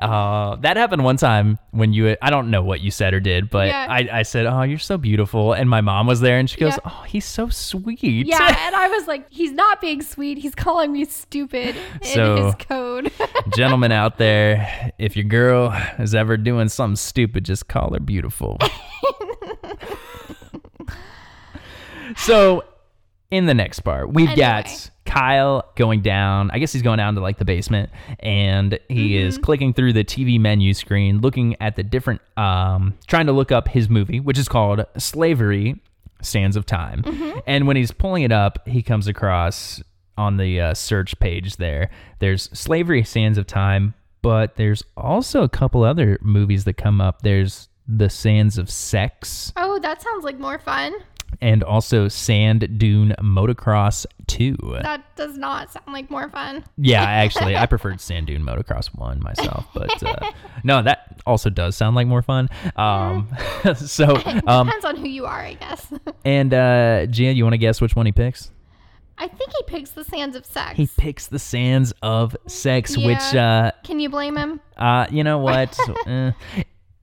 Uh, 0.01 0.57
that 0.57 0.77
happened 0.77 1.05
one 1.05 1.17
time 1.17 1.59
when 1.71 1.93
you. 1.93 2.17
I 2.21 2.31
don't 2.31 2.51
know 2.51 2.63
what 2.63 2.81
you 2.81 2.91
said 2.91 3.15
or 3.15 3.21
did, 3.21 3.51
but 3.51 3.69
Yeah. 3.69 3.87
I, 3.89 4.09
I 4.21 4.23
said, 4.23 4.47
"Oh, 4.47 4.63
you're 4.63 4.79
so 4.79 4.99
beautiful," 4.99 5.53
and 5.53 5.71
my 5.71 5.81
mom 5.81 6.07
was 6.07 6.21
there, 6.21 6.39
and 6.39 6.49
she 6.51 6.59
goes, 6.59 6.75
Yeah. 6.75 6.91
"Oh, 6.93 7.05
he's 7.07 7.25
so 7.25 7.49
sweet." 7.49 8.03
Yeah, 8.03 8.67
and 8.67 8.75
I 8.75 8.89
was 8.89 9.07
like, 9.07 9.31
he's 9.31 9.53
not 9.53 9.81
being 9.81 10.03
sweet. 10.03 10.39
He's 10.39 10.55
calling 10.55 10.93
me 10.93 11.05
stupid 11.05 11.77
in 12.03 12.37
his 12.37 12.55
code. 12.57 13.11
Gentlemen 13.57 13.93
out 13.93 14.19
there, 14.19 14.93
if 14.99 15.17
your 15.17 15.25
girl 15.25 15.73
is 15.99 16.15
ever 16.15 16.37
doing 16.37 16.69
something 16.69 16.97
stupid, 16.97 17.45
just 17.45 17.69
call 17.69 17.93
her 17.95 18.01
beautiful. 18.01 18.59
so, 22.17 22.65
in 23.31 23.47
the 23.47 23.55
next 23.55 23.81
part, 23.81 24.13
we've 24.13 24.29
Anyway. 24.29 24.41
got 24.41 24.91
Kyle 25.05 25.71
going 25.77 26.03
down. 26.03 26.51
I 26.53 26.59
guess 26.59 26.73
he's 26.73 26.83
going 26.83 26.99
down 26.99 27.15
to 27.15 27.21
like 27.21 27.39
the 27.39 27.45
basement, 27.45 27.91
and 28.21 28.79
he 28.89 29.17
is 29.17 29.39
clicking 29.39 29.73
through 29.73 29.93
the 29.93 30.05
TV 30.05 30.39
menu 30.41 30.75
screen, 30.75 31.21
looking 31.21 31.57
at 31.61 31.77
the 31.77 31.83
different, 31.83 32.21
um, 32.37 32.95
trying 33.07 33.27
to 33.27 33.33
look 33.33 33.51
up 33.53 33.69
his 33.69 33.89
movie, 33.89 34.21
which 34.21 34.39
is 34.39 34.49
called 34.49 34.85
Slavery 34.99 35.81
Sands 36.23 36.57
of 36.57 36.67
Time. 36.67 37.03
And 37.47 37.67
when 37.67 37.77
he's 37.77 37.91
pulling 37.93 38.23
it 38.25 38.33
up, 38.33 38.67
he 38.69 38.83
comes 38.83 39.07
across 39.09 39.83
on 40.19 40.37
the 40.37 40.61
uh, 40.61 40.75
search 40.75 41.19
page 41.19 41.57
there. 41.57 41.91
There's 42.19 42.51
Slavery 42.53 43.03
Sands 43.05 43.39
of 43.39 43.47
Time, 43.47 43.95
but 44.23 44.57
there's 44.57 44.83
also 44.97 45.43
a 45.43 45.49
couple 45.49 45.83
other 45.83 46.19
movies 46.21 46.65
that 46.65 46.75
come 46.75 47.01
up. 47.01 47.23
There's 47.23 47.69
The 47.89 48.11
Sands 48.11 48.59
of 48.59 48.69
Sex 48.71 49.53
oh, 49.57 49.79
that 49.81 50.03
sounds 50.03 50.25
like 50.25 50.39
more 50.39 50.59
fun. 50.59 50.93
And 51.41 51.63
also 51.63 52.09
Sand 52.09 52.79
Dune 52.79 53.15
Motocross 53.21 54.07
2. 54.27 54.57
That 54.83 55.03
does 55.17 55.37
not 55.37 55.73
sound 55.73 55.93
like 55.93 56.11
more 56.11 56.29
fun. 56.29 56.65
Yeah, 56.77 57.03
actually, 57.09 57.57
I 57.57 57.67
preferred 57.67 58.01
Sand 58.01 58.27
Dune 58.27 58.43
Motocross 58.43 58.87
1 58.95 59.23
myself, 59.23 59.67
but 59.75 60.03
uh, 60.03 60.31
no, 60.65 60.83
that 60.83 61.21
also 61.27 61.51
does 61.51 61.77
sound 61.77 61.97
like 61.97 62.07
more 62.07 62.23
fun. 62.23 62.49
Um, 62.77 63.29
so, 63.77 64.17
um, 64.47 64.67
Depends 64.67 64.85
on 64.85 64.97
who 64.97 65.09
you 65.09 65.27
are, 65.27 65.41
I 65.41 65.55
guess. 65.55 65.93
and 66.25 66.53
uh, 66.55 67.07
Gia, 67.07 67.33
you 67.33 67.45
want 67.45 67.55
to 67.55 67.59
guess 67.59 67.81
which 67.81 67.97
one 67.97 68.07
he 68.07 68.13
picks? 68.13 68.51
I 69.19 69.29
think 69.29 69.51
he 69.55 69.63
picks 69.65 69.91
the 69.91 70.05
sands 70.05 70.35
of 70.35 70.47
sex. 70.47 70.79
He 70.79 70.87
picks 70.87 71.27
the 71.27 71.39
Sands 71.39 71.93
of 72.01 72.35
Sex, 72.47 72.97
which 72.97 73.35
uh, 73.35 73.71
Can 73.85 74.01
you 74.01 74.09
blame 74.09 74.35
him? 74.35 74.61
Uh, 74.79 75.07
you 75.11 75.23
know 75.23 75.37
what? 75.39 75.79
uh, 76.07 76.33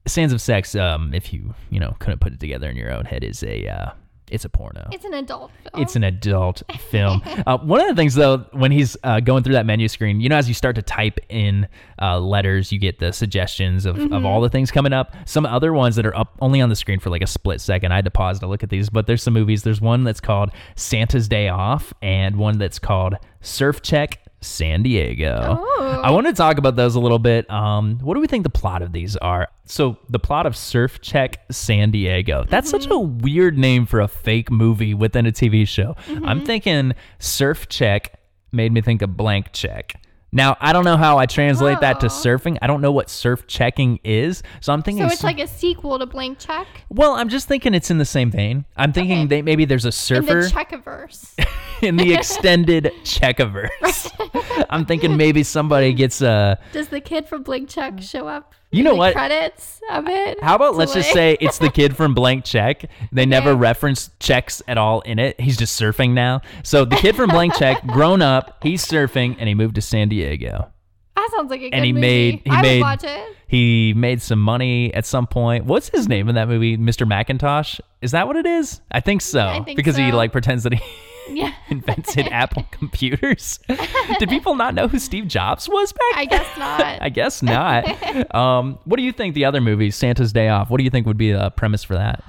Sands 0.07 0.33
of 0.33 0.41
Sex. 0.41 0.73
Um, 0.73 1.13
if 1.13 1.31
you 1.31 1.53
you 1.69 1.79
know 1.79 1.95
couldn't 1.99 2.19
put 2.19 2.33
it 2.33 2.39
together 2.39 2.69
in 2.71 2.75
your 2.75 2.91
own 2.91 3.05
head, 3.05 3.23
is 3.23 3.43
a 3.43 3.67
uh, 3.67 3.91
it's 4.29 4.45
a 4.45 4.49
porno. 4.49 4.87
It's 4.91 5.05
an 5.05 5.13
adult 5.13 5.51
film. 5.51 5.81
It's 5.81 5.95
an 5.95 6.03
adult 6.03 6.63
film. 6.89 7.21
Uh, 7.25 7.57
one 7.59 7.81
of 7.81 7.87
the 7.87 7.95
things, 7.95 8.15
though, 8.15 8.39
when 8.51 8.71
he's 8.71 8.97
uh, 9.03 9.19
going 9.19 9.43
through 9.43 9.53
that 9.53 9.65
menu 9.65 9.87
screen, 9.87 10.19
you 10.19 10.29
know, 10.29 10.35
as 10.35 10.47
you 10.47 10.53
start 10.53 10.75
to 10.75 10.81
type 10.81 11.19
in 11.29 11.67
uh, 12.01 12.19
letters, 12.19 12.71
you 12.71 12.79
get 12.79 12.99
the 12.99 13.13
suggestions 13.13 13.85
of, 13.85 13.97
of 14.11 14.25
all 14.25 14.41
the 14.41 14.49
things 14.49 14.71
coming 14.71 14.93
up. 14.93 15.15
Some 15.25 15.45
other 15.45 15.73
ones 15.73 15.95
that 15.95 16.05
are 16.05 16.15
up 16.15 16.35
only 16.41 16.61
on 16.61 16.69
the 16.69 16.75
screen 16.75 16.99
for 16.99 17.09
like 17.09 17.21
a 17.21 17.27
split 17.27 17.61
second. 17.61 17.91
I 17.91 17.95
had 17.95 18.05
to 18.05 18.11
pause 18.11 18.39
to 18.39 18.47
look 18.47 18.63
at 18.63 18.69
these, 18.69 18.89
but 18.89 19.07
there's 19.07 19.23
some 19.23 19.33
movies. 19.33 19.63
There's 19.63 19.81
one 19.81 20.03
that's 20.03 20.19
called 20.19 20.51
Santa's 20.75 21.27
Day 21.27 21.47
Off, 21.47 21.93
and 22.01 22.35
one 22.35 22.57
that's 22.57 22.79
called 22.79 23.15
Surf 23.41 23.81
Check 23.81 24.19
San 24.41 24.83
Diego. 24.83 25.59
Oh. 25.59 26.01
I 26.03 26.11
want 26.11 26.27
to 26.27 26.33
talk 26.33 26.57
about 26.57 26.75
those 26.75 26.95
a 26.95 26.99
little 26.99 27.19
bit. 27.19 27.49
Um, 27.49 27.97
what 27.99 28.13
do 28.13 28.19
we 28.19 28.27
think 28.27 28.43
the 28.43 28.49
plot 28.49 28.81
of 28.81 28.93
these 28.93 29.15
are? 29.17 29.47
So, 29.65 29.97
the 30.09 30.19
plot 30.19 30.45
of 30.45 30.55
Surf 30.55 31.01
Check 31.01 31.43
San 31.51 31.91
Diego. 31.91 32.45
That's 32.47 32.69
such 32.69 32.87
a 32.89 32.97
weird 32.97 33.57
name 33.57 33.85
for 33.85 33.99
a 33.99 34.07
fake 34.07 34.49
movie 34.51 34.93
within 34.93 35.25
a 35.25 35.31
TV 35.31 35.67
show. 35.67 35.95
I'm 36.23 36.45
thinking 36.45 36.93
Surf 37.19 37.67
Check 37.67 38.19
made 38.51 38.71
me 38.71 38.81
think 38.81 39.01
of 39.01 39.17
Blank 39.17 39.51
Check. 39.53 40.01
Now, 40.31 40.57
I 40.59 40.73
don't 40.73 40.83
know 40.83 40.97
how 40.97 41.17
I 41.17 41.25
translate 41.25 41.79
that 41.79 42.01
to 42.01 42.07
surfing. 42.07 42.57
I 42.61 42.67
don't 42.67 42.81
know 42.81 42.91
what 42.91 43.09
surf 43.09 43.47
checking 43.47 43.99
is. 44.03 44.43
So, 44.59 44.73
I'm 44.73 44.81
thinking 44.83 45.07
so 45.07 45.13
it's 45.13 45.23
like 45.23 45.39
a 45.39 45.47
sequel 45.47 45.97
to 45.99 46.05
Blank 46.05 46.39
Check 46.39 46.67
well, 46.89 47.13
I'm 47.13 47.29
just 47.29 47.47
thinking 47.47 47.73
it's 47.73 47.89
in 47.91 47.97
the 47.97 48.05
same 48.05 48.31
vein. 48.31 48.65
I'm 48.75 48.91
thinking 48.93 49.19
Okay. 49.19 49.27
they 49.27 49.41
maybe 49.41 49.65
there's 49.65 49.85
a 49.85 49.91
surfer. 49.91 50.39
in 50.39 50.43
the 50.45 50.49
Checkiverse. 50.49 51.47
in 51.81 51.95
the 51.97 52.13
extended 52.13 52.91
Checkiverse. 53.03 54.65
I'm 54.69 54.85
thinking 54.85 55.15
maybe 55.17 55.43
somebody 55.43 55.93
gets 55.93 56.21
a 56.21 56.59
Does 56.73 56.89
the 56.89 57.01
kid 57.01 57.27
from 57.27 57.43
Blank 57.43 57.69
Check 57.69 58.01
show 58.01 58.27
up? 58.27 58.53
You 58.71 58.83
know 58.83 58.95
what? 58.95 59.13
Credits 59.13 59.79
of 59.91 60.07
it. 60.07 60.43
How 60.43 60.55
about 60.55 60.75
let's 60.75 60.93
just 60.93 61.11
say 61.13 61.37
it's 61.39 61.57
the 61.57 61.69
kid 61.69 61.95
from 61.95 62.13
Blank 62.13 62.43
Check. 62.43 62.89
They 63.13 63.25
never 63.37 63.55
reference 63.55 64.09
checks 64.19 64.61
at 64.67 64.77
all 64.77 64.99
in 65.01 65.19
it. 65.19 65.39
He's 65.39 65.55
just 65.57 65.79
surfing 65.79 66.11
now. 66.11 66.41
So 66.63 66.83
the 66.83 66.97
kid 66.97 67.15
from 67.15 67.29
Blank 67.29 67.55
Check, 67.55 67.85
grown 67.87 68.21
up, 68.21 68.57
he's 68.61 68.85
surfing 68.85 69.37
and 69.39 69.47
he 69.47 69.55
moved 69.55 69.75
to 69.75 69.81
San 69.81 70.09
Diego. 70.09 70.69
that 71.15 71.29
sounds 71.35 71.49
like 71.49 71.61
a 71.61 71.69
good 71.69 71.75
And 71.75 71.85
he 71.85 71.93
movie. 71.93 72.01
made 72.01 72.41
he 72.43 72.51
I 72.51 72.61
made 72.61 72.75
would 72.79 72.81
watch 72.85 73.03
it. 73.05 73.35
he 73.47 73.93
made 73.95 74.21
some 74.21 74.39
money 74.41 74.93
at 74.93 75.05
some 75.05 75.27
point. 75.27 75.63
What's 75.65 75.87
his 75.87 76.09
name 76.09 76.27
in 76.27 76.35
that 76.35 76.49
movie? 76.49 76.77
Mr. 76.77 77.07
Macintosh? 77.07 77.79
Is 78.01 78.11
that 78.11 78.27
what 78.27 78.35
it 78.35 78.45
is? 78.45 78.81
I 78.91 78.99
think 78.99 79.21
so. 79.21 79.47
I 79.47 79.63
think 79.63 79.77
because 79.77 79.95
he 79.95 80.11
like 80.11 80.33
pretends 80.33 80.63
that 80.63 80.73
he 80.73 80.81
Yeah. 81.29 81.53
invented 81.69 82.27
Apple 82.27 82.65
computers. 82.71 83.59
Did 84.19 84.29
people 84.29 84.55
not 84.55 84.73
know 84.73 84.87
who 84.87 84.99
Steve 84.99 85.27
Jobs 85.27 85.67
was 85.69 85.93
back 85.93 86.01
then? 86.15 86.19
I 86.19 86.25
guess 86.25 86.57
not. 86.57 87.01
I 87.01 87.09
guess 87.09 87.43
not. 87.43 88.35
um, 88.35 88.79
what 88.85 88.97
do 88.97 89.03
you 89.03 89.11
think 89.11 89.35
the 89.35 89.45
other 89.45 89.61
movie, 89.61 89.91
Santa's 89.91 90.33
Day 90.33 90.49
Off? 90.49 90.69
What 90.69 90.77
do 90.77 90.83
you 90.83 90.89
think 90.89 91.05
would 91.07 91.17
be 91.17 91.31
the 91.31 91.49
premise 91.51 91.83
for 91.83 91.93
that? 91.95 92.23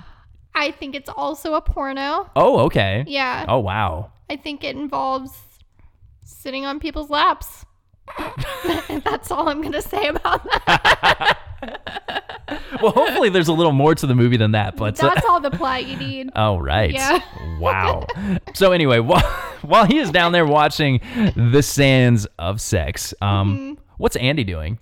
I 0.55 0.73
think 0.73 0.95
it's 0.95 1.09
also 1.09 1.55
a 1.55 1.61
porno. 1.61 2.29
Oh, 2.35 2.61
okay. 2.67 3.05
Yeah. 3.07 3.47
Oh, 3.49 3.61
wow. 3.61 4.11
I 4.29 4.37
think 4.37 4.65
it 4.65 4.77
involves 4.77 5.33
sitting 6.25 6.67
on 6.67 6.81
people's 6.81 7.11
laps. 7.11 7.65
That's 9.05 9.31
all 9.31 9.49
I'm 9.49 9.61
gonna 9.63 9.83
say 9.83 10.09
about 10.09 10.45
that. 10.45 11.39
Well, 12.81 12.93
hopefully 12.93 13.29
there's 13.29 13.49
a 13.49 13.53
little 13.53 13.73
more 13.73 13.95
to 13.97 14.07
the 14.07 14.15
movie 14.15 14.37
than 14.37 14.53
that, 14.53 14.77
but 14.77 14.95
That's 14.97 15.25
all 15.27 15.41
the 15.41 15.51
plot 15.51 15.85
you 15.87 15.97
need. 15.97 16.31
oh, 16.37 16.59
right. 16.59 16.93
Yeah. 16.93 17.19
Wow. 17.59 18.07
So 18.55 18.71
anyway, 18.71 19.01
while, 19.01 19.21
while 19.63 19.85
he 19.85 19.99
is 19.99 20.11
down 20.13 20.31
there 20.31 20.47
watching 20.47 21.01
The 21.35 21.61
Sands 21.63 22.27
of 22.39 22.61
Sex, 22.61 23.13
um, 23.21 23.57
Mm-hmm. 23.59 23.83
what's 23.97 24.15
Andy 24.17 24.45
doing? 24.45 24.79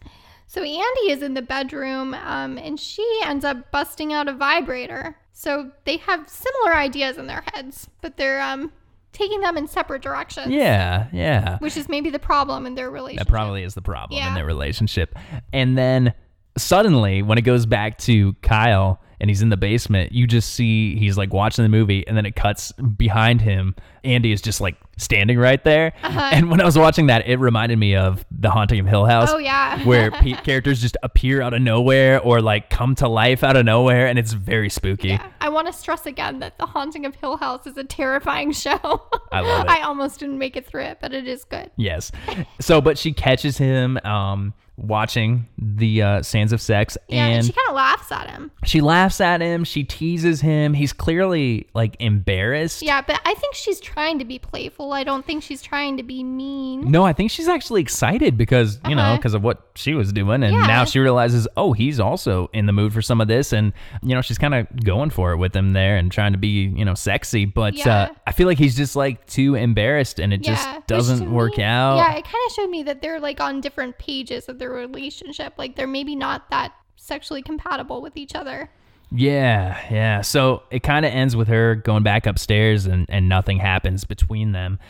So 0.47 0.61
Andy 0.63 1.11
is 1.11 1.23
in 1.23 1.33
the 1.35 1.41
bedroom, 1.43 2.13
um, 2.15 2.59
and 2.59 2.79
she 2.79 3.05
ends 3.25 3.45
up 3.47 3.71
busting 3.71 4.13
out 4.13 4.29
a 4.29 4.35
vibrator. 4.35 5.17
So 5.33 5.71
they 5.85 5.97
have 5.99 6.29
similar 6.29 6.77
ideas 6.77 7.17
in 7.17 7.27
their 7.29 7.43
heads, 7.55 7.89
but 8.03 8.19
they're 8.19 8.43
um, 8.43 8.73
taking 9.17 9.41
them 9.41 9.57
in 9.57 9.67
separate 9.67 10.03
directions. 10.03 10.49
Yeah, 10.49 11.07
yeah. 11.13 11.59
Which 11.59 11.77
is 11.77 11.89
maybe 11.89 12.11
the 12.11 12.19
problem 12.19 12.67
in 12.67 12.75
their 12.75 12.91
relationship. 12.91 13.27
That 13.27 13.33
probably 13.33 13.63
is 13.63 13.75
the 13.75 13.83
problem 13.83 14.23
in 14.23 14.35
their 14.35 14.45
relationship. 14.47 15.15
And 15.53 15.77
then 15.77 16.15
suddenly, 16.59 17.23
when 17.23 17.39
it 17.39 17.43
goes 17.43 17.67
back 17.67 17.99
to 17.99 18.35
Kyle 18.43 19.01
and 19.21 19.31
he's 19.31 19.43
in 19.43 19.49
the 19.49 19.57
basement, 19.57 20.13
you 20.13 20.27
just 20.27 20.55
see 20.55 20.97
he's 20.97 21.17
like 21.17 21.33
watching 21.33 21.63
the 21.65 21.69
movie, 21.69 22.07
and 22.07 22.17
then 22.17 22.27
it 22.27 22.37
cuts 22.37 22.73
behind 22.73 23.41
him. 23.41 23.75
Andy 24.05 24.31
is 24.33 24.41
just 24.41 24.61
like 24.61 24.77
standing 24.99 25.39
right 25.39 25.63
there. 25.65 25.93
And 26.03 26.51
when 26.51 26.61
I 26.61 26.65
was 26.65 26.79
watching 26.79 27.09
that, 27.09 27.27
it 27.27 27.39
reminded 27.39 27.79
me 27.79 27.97
of 27.97 28.25
The 28.31 28.51
Haunting 28.51 28.81
of 28.81 28.87
Hill 28.87 29.05
House. 29.05 29.29
Uh-huh. 29.29 29.37
Oh, 29.37 29.41
yeah. 29.41 29.85
where 29.85 30.11
characters 30.11 30.81
just 30.81 30.97
appear 31.03 31.43
out 31.43 31.55
of 31.55 31.63
nowhere 31.63 32.21
or 32.21 32.41
like 32.41 32.71
come 32.71 32.95
to 32.97 33.09
life 33.09 33.43
out 33.43 33.57
of 33.57 33.65
nowhere, 33.65 34.07
and 34.07 34.19
it's 34.19 34.33
very 34.33 34.71
spooky. 34.71 35.09
Yeah. 35.09 35.27
I 35.41 35.49
want 35.49 35.67
to 35.67 35.73
stress 35.73 36.07
again 36.07 36.39
that 36.41 36.59
The 36.59 36.67
Haunting 36.67 37.05
of 37.05 37.15
Hill 37.17 37.37
House 37.37 37.67
is 37.67 37.77
a 37.77 37.85
terrifying 37.85 38.53
show. 38.53 39.09
I 39.33 39.41
love 39.41 39.65
it. 39.65 39.71
I 39.71 39.83
almost 39.83 40.21
didn't 40.21 40.39
make 40.39 40.57
it 40.57 40.67
through 40.67 40.85
it, 40.85 40.99
but 41.01 41.13
it 41.13 41.27
is 41.27 41.45
good. 41.45 41.71
Yes. 41.77 42.13
So, 42.61 42.81
but 42.81 42.97
she 42.99 43.13
catches 43.13 43.59
him 43.59 43.99
um, 43.99 44.55
watching 44.77 45.47
the 45.59 46.03
uh, 46.03 46.23
Sands 46.23 46.53
of 46.53 46.61
Sex, 46.61 46.99
Yeah, 47.09 47.25
and, 47.27 47.35
and 47.37 47.47
she 47.47 47.53
kind 47.53 47.69
of 47.69 47.75
laughs 47.75 48.13
at 48.13 48.31
him. 48.31 48.51
She 48.65 48.81
laughs 48.81 49.21
at 49.21 49.41
him. 49.41 49.65
She 49.65 49.85
teases 49.85 50.41
him. 50.41 50.75
He's 50.75 50.93
clearly 50.93 51.67
like 51.75 51.97
embarrassed. 52.01 52.83
Yeah, 52.83 53.01
but 53.01 53.21
I 53.25 53.35
think 53.35 53.55
she's 53.55 53.81
trying 53.81 54.19
to 54.19 54.25
be 54.25 54.39
playful. 54.39 54.93
I 54.93 55.05
don't 55.05 55.25
think 55.25 55.43
she's 55.43 55.63
trying 55.63 55.97
to 55.97 56.03
be 56.03 56.23
mean. 56.23 56.91
No, 56.91 57.05
I 57.05 57.13
think 57.13 57.31
she's 57.31 57.49
actually 57.49 57.81
excited 57.81 58.37
because, 58.37 58.79
you 58.89 58.95
know, 58.95 59.03
Uh-huh. 59.03 59.17
because 59.17 59.35
of 59.35 59.43
what 59.43 59.63
she 59.77 59.95
was 59.95 60.13
doing. 60.13 60.43
And 60.43 60.53
Yeah. 60.55 60.67
now 60.67 60.85
she 60.85 60.99
realizes, 60.99 61.47
oh, 61.57 61.73
he's 61.73 61.99
also 62.01 62.51
in 62.53 62.67
the 62.67 62.73
mood 62.73 62.93
for 62.93 63.03
some 63.03 63.21
of 63.21 63.29
this. 63.29 63.53
And, 63.53 63.73
you 64.03 64.15
know, 64.15 64.21
she's 64.21 64.39
kind 64.39 64.55
of 64.55 64.67
going 64.85 65.11
for 65.11 65.33
it 65.33 65.37
with 65.39 65.55
him 65.55 65.73
there 65.73 65.97
and 65.97 66.11
trying 66.13 66.33
to 66.33 66.39
be, 66.39 66.65
you 66.75 66.85
know, 66.85 66.95
sexy. 66.95 67.45
But 67.45 67.87
uh, 67.87 68.11
I 68.27 68.33
feel 68.33 68.47
like 68.47 68.59
he's 68.59 68.77
just 68.77 68.97
like 68.97 69.27
too 69.27 69.55
embarrassed 69.55 70.19
and 70.19 70.33
it 70.33 70.45
Yeah, 70.45 70.55
just 70.55 70.77
which 70.77 70.87
doesn't 70.87 71.33
work 71.33 71.57
me- 71.59 71.65
out. 71.65 71.97
Yeah, 71.97 72.11
it 72.17 72.25
kind 72.25 72.35
of 72.47 72.53
showed 72.53 72.71
me 72.71 72.83
that 72.85 73.01
they're 73.03 73.21
like 73.21 73.41
on 73.41 73.61
different 73.61 73.99
pages 73.99 74.49
of 74.49 74.59
their 74.59 74.66
relationship. 74.71 75.55
Like 75.57 75.77
they're 75.77 75.87
maybe 75.87 76.17
not 76.17 76.51
that 76.51 76.73
sexually 76.97 77.43
compatible 77.43 78.03
with 78.03 78.17
each 78.17 78.35
other. 78.35 78.71
Yeah, 79.13 79.79
yeah. 79.89 80.21
So 80.23 80.65
it 80.73 80.83
kind 80.83 81.07
of 81.07 81.13
ends 81.13 81.37
with 81.37 81.47
her 81.47 81.77
going 81.77 82.03
back 82.03 82.27
upstairs 82.27 82.87
and, 82.87 83.07
and 83.09 83.29
nothing 83.29 83.59
happens 83.59 84.05
between 84.05 84.51
them. 84.51 84.81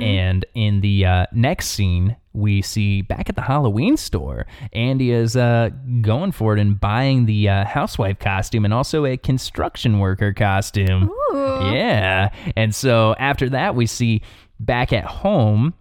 And 0.00 0.44
in 0.54 0.80
the 0.80 1.04
uh, 1.04 1.26
next 1.32 1.70
scene, 1.70 2.16
we 2.32 2.62
see 2.62 3.02
back 3.02 3.28
at 3.28 3.34
the 3.34 3.42
Halloween 3.42 3.96
store, 3.96 4.46
Andy 4.72 5.10
is 5.10 5.36
uh, 5.36 5.70
going 6.02 6.30
for 6.30 6.56
it 6.56 6.60
and 6.60 6.78
buying 6.78 7.26
the 7.26 7.48
uh, 7.48 7.64
housewife 7.64 8.20
costume 8.20 8.64
and 8.64 8.72
also 8.72 9.06
a 9.06 9.16
construction 9.16 9.98
worker 9.98 10.32
costume. 10.32 11.10
Ooh. 11.10 11.60
Yeah. 11.72 12.30
And 12.56 12.72
so 12.72 13.16
after 13.18 13.48
that, 13.50 13.74
we 13.74 13.86
see 13.86 14.22
back 14.60 14.92
at 14.92 15.04
home, 15.04 15.74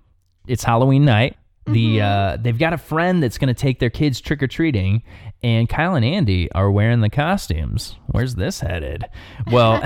it's 0.48 0.64
Halloween 0.64 1.06
night. 1.06 1.38
The 1.66 2.02
uh, 2.02 2.38
they've 2.42 2.58
got 2.58 2.74
a 2.74 2.78
friend 2.78 3.24
that's 3.24 3.38
gonna 3.38 3.54
take 3.54 3.80
their 3.80 3.90
kids 3.90 4.20
trick 4.20 4.44
or 4.44 4.48
treating, 4.48 5.02
and 5.42 5.70
Kyle 5.70 5.96
and 5.96 6.04
Andy 6.04 6.52
are 6.52 6.70
wearing 6.70 7.00
the 7.00 7.10
costumes. 7.10 7.96
Where's 8.08 8.36
this 8.36 8.60
headed? 8.60 9.06
Well, 9.52 9.82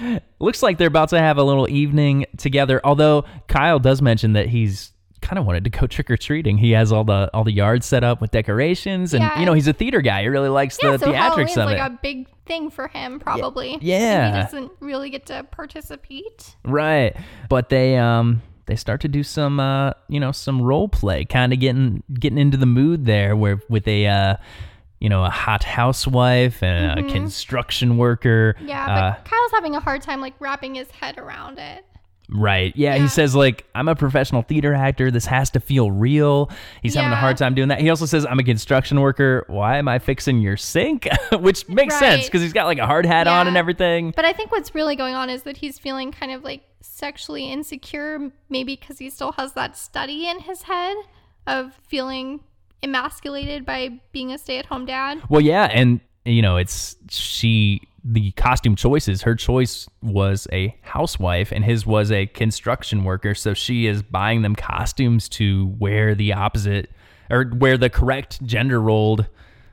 looks 0.40 0.62
like 0.62 0.76
they're 0.78 0.88
about 0.88 1.08
to 1.10 1.18
have 1.18 1.38
a 1.38 1.42
little 1.42 1.68
evening 1.70 2.26
together. 2.36 2.80
Although 2.84 3.24
Kyle 3.48 3.78
does 3.78 4.02
mention 4.02 4.34
that 4.34 4.48
he's 4.48 4.92
kind 5.22 5.38
of 5.38 5.46
wanted 5.46 5.62
to 5.64 5.70
go 5.70 5.86
trick 5.86 6.10
or 6.10 6.16
treating. 6.16 6.58
He 6.58 6.72
has 6.72 6.92
all 6.92 7.04
the 7.04 7.30
all 7.32 7.44
the 7.44 7.52
yards 7.52 7.86
set 7.86 8.04
up 8.04 8.20
with 8.20 8.30
decorations, 8.32 9.14
and 9.14 9.22
Yeah. 9.22 9.40
you 9.40 9.46
know 9.46 9.54
he's 9.54 9.68
a 9.68 9.72
theater 9.72 10.00
guy. 10.02 10.22
He 10.22 10.28
really 10.28 10.48
likes 10.50 10.78
Yeah, 10.82 10.92
the 10.92 10.98
so 10.98 11.06
theatrics 11.06 11.14
Halloween's 11.16 11.56
of 11.56 11.64
like 11.66 11.78
it. 11.78 11.80
a 11.80 11.98
big 12.02 12.28
thing 12.44 12.70
for 12.70 12.88
him, 12.88 13.20
probably. 13.20 13.78
yeah. 13.80 14.36
He 14.36 14.42
doesn't 14.42 14.72
really 14.80 15.10
get 15.10 15.26
to 15.26 15.44
participate. 15.44 16.56
Right. 16.64 17.16
But 17.48 17.68
they 17.68 17.96
um 17.96 18.42
they 18.66 18.76
start 18.76 19.00
to 19.02 19.08
do 19.08 19.22
some 19.22 19.58
uh 19.60 19.92
you 20.08 20.20
know 20.20 20.32
some 20.32 20.62
role 20.62 20.88
play, 20.88 21.24
kind 21.24 21.52
of 21.52 21.60
getting 21.60 22.02
getting 22.14 22.38
into 22.38 22.56
the 22.56 22.66
mood 22.66 23.06
there 23.06 23.34
where 23.36 23.60
with 23.68 23.86
a 23.88 24.06
uh 24.06 24.36
you 25.00 25.08
know 25.08 25.24
a 25.24 25.30
hot 25.30 25.64
housewife 25.64 26.62
and 26.62 27.00
a 27.00 27.02
construction 27.12 27.96
worker. 27.96 28.54
Mm-hmm. 28.58 28.68
Yeah, 28.68 28.84
Uh, 28.86 29.10
but 29.16 29.24
Kyle's 29.24 29.50
having 29.52 29.74
a 29.74 29.80
hard 29.80 30.02
time 30.02 30.20
like 30.20 30.34
wrapping 30.38 30.76
his 30.76 30.90
head 30.92 31.18
around 31.18 31.58
it. 31.58 31.84
Right. 32.28 32.74
Yeah, 32.76 32.96
he 32.96 33.08
says 33.08 33.34
like 33.34 33.66
I'm 33.74 33.88
a 33.88 33.94
professional 33.94 34.42
theater 34.42 34.74
actor. 34.74 35.10
This 35.10 35.26
has 35.26 35.50
to 35.50 35.60
feel 35.60 35.90
real. 35.90 36.50
He's 36.82 36.94
having 36.94 37.12
a 37.12 37.16
hard 37.16 37.36
time 37.36 37.54
doing 37.54 37.68
that. 37.68 37.80
He 37.80 37.90
also 37.90 38.06
says 38.06 38.26
I'm 38.26 38.38
a 38.38 38.44
construction 38.44 39.00
worker. 39.00 39.44
Why 39.48 39.78
am 39.78 39.88
I 39.88 39.98
fixing 39.98 40.40
your 40.40 40.56
sink? 40.56 41.08
Which 41.32 41.68
makes 41.68 41.98
sense 41.98 42.26
because 42.26 42.42
he's 42.42 42.52
got 42.52 42.66
like 42.66 42.78
a 42.78 42.86
hard 42.86 43.06
hat 43.06 43.26
on 43.26 43.48
and 43.48 43.56
everything. 43.56 44.12
But 44.14 44.24
I 44.24 44.32
think 44.32 44.50
what's 44.52 44.74
really 44.74 44.96
going 44.96 45.14
on 45.14 45.30
is 45.30 45.42
that 45.44 45.56
he's 45.56 45.78
feeling 45.78 46.12
kind 46.12 46.32
of 46.32 46.44
like 46.44 46.62
sexually 46.80 47.50
insecure, 47.50 48.30
maybe 48.48 48.76
because 48.76 48.98
he 48.98 49.10
still 49.10 49.32
has 49.32 49.52
that 49.54 49.76
study 49.76 50.28
in 50.28 50.40
his 50.40 50.62
head 50.62 50.96
of 51.46 51.78
feeling 51.88 52.40
emasculated 52.82 53.64
by 53.64 54.00
being 54.12 54.32
a 54.32 54.38
stay 54.38 54.58
at 54.58 54.66
home 54.66 54.86
dad. 54.86 55.22
Well, 55.28 55.40
yeah, 55.40 55.64
and 55.64 56.00
you 56.24 56.42
know, 56.42 56.56
it's 56.56 56.96
she 57.08 57.82
the 58.04 58.32
costume 58.32 58.74
choices. 58.76 59.22
Her 59.22 59.34
choice 59.34 59.88
was 60.02 60.48
a 60.52 60.76
housewife, 60.82 61.52
and 61.52 61.64
his 61.64 61.86
was 61.86 62.10
a 62.10 62.26
construction 62.26 63.04
worker. 63.04 63.34
So 63.34 63.54
she 63.54 63.86
is 63.86 64.02
buying 64.02 64.42
them 64.42 64.56
costumes 64.56 65.28
to 65.30 65.74
wear 65.78 66.14
the 66.14 66.32
opposite 66.32 66.90
or 67.30 67.50
wear 67.54 67.78
the 67.78 67.88
correct 67.90 68.44
gender 68.44 68.80
rolled 68.80 69.26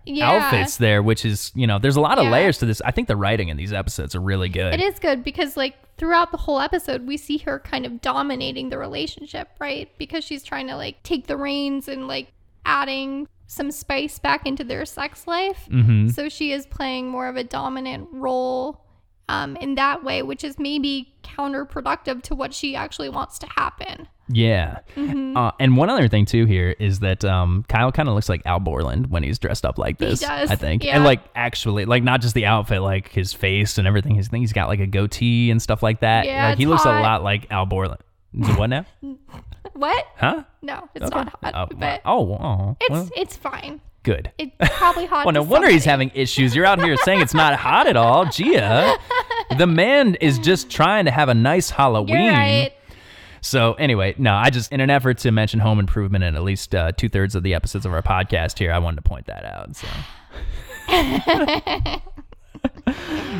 Yeah. 0.06 0.32
outfits 0.32 0.78
there, 0.78 1.04
which 1.04 1.26
is 1.26 1.52
you 1.56 1.68
know, 1.68 1.78
there's 1.80 1.96
a 1.96 2.02
lot 2.02 2.18
of 2.18 2.26
Yeah. 2.26 2.32
layers 2.32 2.58
to 2.60 2.66
this. 2.66 2.82
I 2.86 2.92
think 2.92 3.08
the 3.08 3.16
writing 3.18 3.50
in 3.50 3.58
these 3.58 3.74
episodes 3.74 4.16
are 4.16 4.22
really 4.22 4.50
good. 4.50 4.74
It 4.74 4.82
is 4.82 4.98
good 5.00 5.24
because 5.24 5.58
like 5.58 5.76
throughout 5.98 6.32
the 6.32 6.38
whole 6.38 6.60
episode 6.60 7.06
we 7.06 7.18
see 7.18 7.38
her 7.40 7.60
kind 7.60 7.86
of 7.86 8.00
dominating 8.00 8.70
the 8.70 8.78
relationship, 8.78 9.50
right? 9.60 9.90
Because 9.98 10.24
she's 10.24 10.44
trying 10.44 10.68
to 10.68 10.76
like 10.76 11.04
take 11.04 11.28
the 11.28 11.36
reins 11.36 11.88
and 11.88 12.08
like 12.08 12.32
adding 12.66 13.28
some 13.50 13.72
spice 13.72 14.20
back 14.20 14.46
into 14.46 14.64
their 14.64 14.86
sex 14.86 15.26
life. 15.26 15.68
Mm-hmm. 15.72 16.10
So 16.10 16.30
she 16.30 16.52
is 16.52 16.68
playing 16.68 17.10
more 17.10 17.28
of 17.28 17.36
a 17.36 17.44
dominant 17.44 18.08
role 18.12 18.86
um, 19.28 19.56
in 19.56 19.74
that 19.74 20.04
way, 20.04 20.22
which 20.22 20.44
is 20.44 20.60
maybe 20.60 21.16
counterproductive 21.24 22.22
to 22.24 22.36
what 22.36 22.54
she 22.54 22.76
actually 22.76 23.10
wants 23.10 23.40
to 23.40 23.48
happen. 23.48 24.08
Yeah. 24.28 24.82
Mm-hmm. 24.96 25.36
Uh, 25.36 25.52
and 25.60 25.76
one 25.78 25.90
other 25.90 26.08
thing 26.08 26.26
too 26.26 26.46
here 26.46 26.76
is 26.78 27.00
that 27.00 27.26
um, 27.26 27.66
Kyle 27.68 27.92
kind 27.92 28.08
of 28.08 28.14
looks 28.14 28.30
like 28.30 28.44
Al 28.46 28.60
Borland 28.60 29.10
when 29.10 29.24
he's 29.24 29.40
dressed 29.40 29.66
up 29.66 29.80
like 29.80 29.98
this. 29.98 30.20
does, 30.20 30.52
I 30.52 30.56
think, 30.56 30.84
yeah. 30.84 30.96
and 30.96 31.04
like 31.04 31.22
actually, 31.34 31.86
like 31.86 32.04
not 32.04 32.22
just 32.22 32.36
the 32.36 32.46
outfit, 32.46 32.84
like 32.84 33.10
his 33.10 33.34
face 33.34 33.80
and 33.80 33.88
everything. 33.88 34.14
His 34.14 34.28
thing, 34.28 34.42
he's 34.42 34.54
got 34.54 34.68
like 34.68 34.80
a 34.80 34.86
goatee 34.86 35.50
and 35.50 35.60
stuff 35.60 35.82
like 35.82 36.02
that. 36.02 36.28
Yeah, 36.28 36.50
like, 36.50 36.58
he 36.60 36.66
it's 36.66 36.70
looks 36.70 36.86
a 36.86 37.02
lot 37.02 37.24
like 37.24 37.48
Al 37.50 37.66
Borland. 37.66 38.02
What 38.32 38.68
now? 38.68 38.86
What? 39.80 40.06
Huh? 40.18 40.44
No, 40.62 40.90
it's 40.94 41.06
Okay. 41.06 41.16
not 41.16 41.30
hot, 41.42 41.54
Oh, 41.56 41.76
but 41.78 42.02
oh, 42.04 42.34
oh, 42.34 42.78
it's 42.82 42.90
well, 42.90 43.10
it's 43.16 43.38
fine. 43.38 43.80
good. 44.04 44.30
It's 44.38 44.52
probably 44.78 45.06
hot. 45.14 45.26
Well, 45.26 45.32
no 45.32 45.42
wonder 45.42 45.70
he's 45.70 45.86
having 45.86 46.12
issues. 46.14 46.54
You're 46.54 46.66
out 46.66 46.82
here 46.84 46.98
saying 46.98 47.22
it's 47.22 47.34
not 47.34 47.56
hot 47.56 47.88
at 47.88 47.96
all. 47.96 48.26
Gia, 48.26 48.98
the 49.58 49.66
man 49.68 50.16
is 50.16 50.38
just 50.40 50.70
trying 50.70 51.06
to 51.06 51.12
have 51.12 51.30
a 51.30 51.34
nice 51.34 51.70
Halloween. 51.70 52.24
You're 52.24 52.34
right. 52.34 52.72
So 53.40 53.76
anyway, 53.76 54.16
no, 54.18 54.34
I 54.34 54.50
just 54.50 54.70
in 54.74 54.82
an 54.82 54.90
effort 54.90 55.20
to 55.20 55.32
mention 55.32 55.62
home 55.62 55.80
improvement 55.80 56.26
in 56.26 56.36
at 56.36 56.44
least 56.44 56.76
uh, 56.76 56.92
two 56.92 57.08
thirds 57.08 57.36
of 57.36 57.44
the 57.44 57.54
episodes 57.54 57.86
of 57.86 57.94
our 57.94 58.02
podcast 58.02 58.60
here, 58.60 58.74
I 58.74 58.80
wanted 58.80 58.98
to 58.98 59.04
point 59.04 59.28
that 59.28 59.46
out. 59.46 59.78
So. 59.78 59.88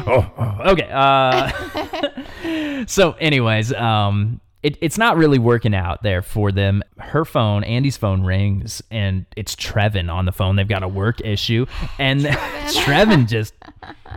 oh, 0.08 0.32
oh, 0.38 0.58
okay. 0.72 0.88
Uh, 0.90 2.86
so, 2.86 3.12
anyways, 3.14 3.74
um, 3.74 4.40
it, 4.62 4.78
it's 4.82 4.98
not 4.98 5.16
really 5.18 5.40
working 5.40 5.74
out 5.74 6.04
there 6.04 6.22
for 6.22 6.52
them. 6.52 6.84
Her 6.98 7.24
phone, 7.24 7.64
Andy's 7.64 7.98
phone 7.98 8.24
rings, 8.24 8.82
and 8.92 9.26
it's 9.38 9.56
Trevin 9.56 10.12
on 10.14 10.26
the 10.26 10.32
phone. 10.32 10.58
They've 10.58 10.68
got 10.68 10.84
a 10.84 10.88
work 10.88 11.22
issue, 11.22 11.66
and 11.98 12.22
Trevin 12.22 13.28
just 13.28 13.54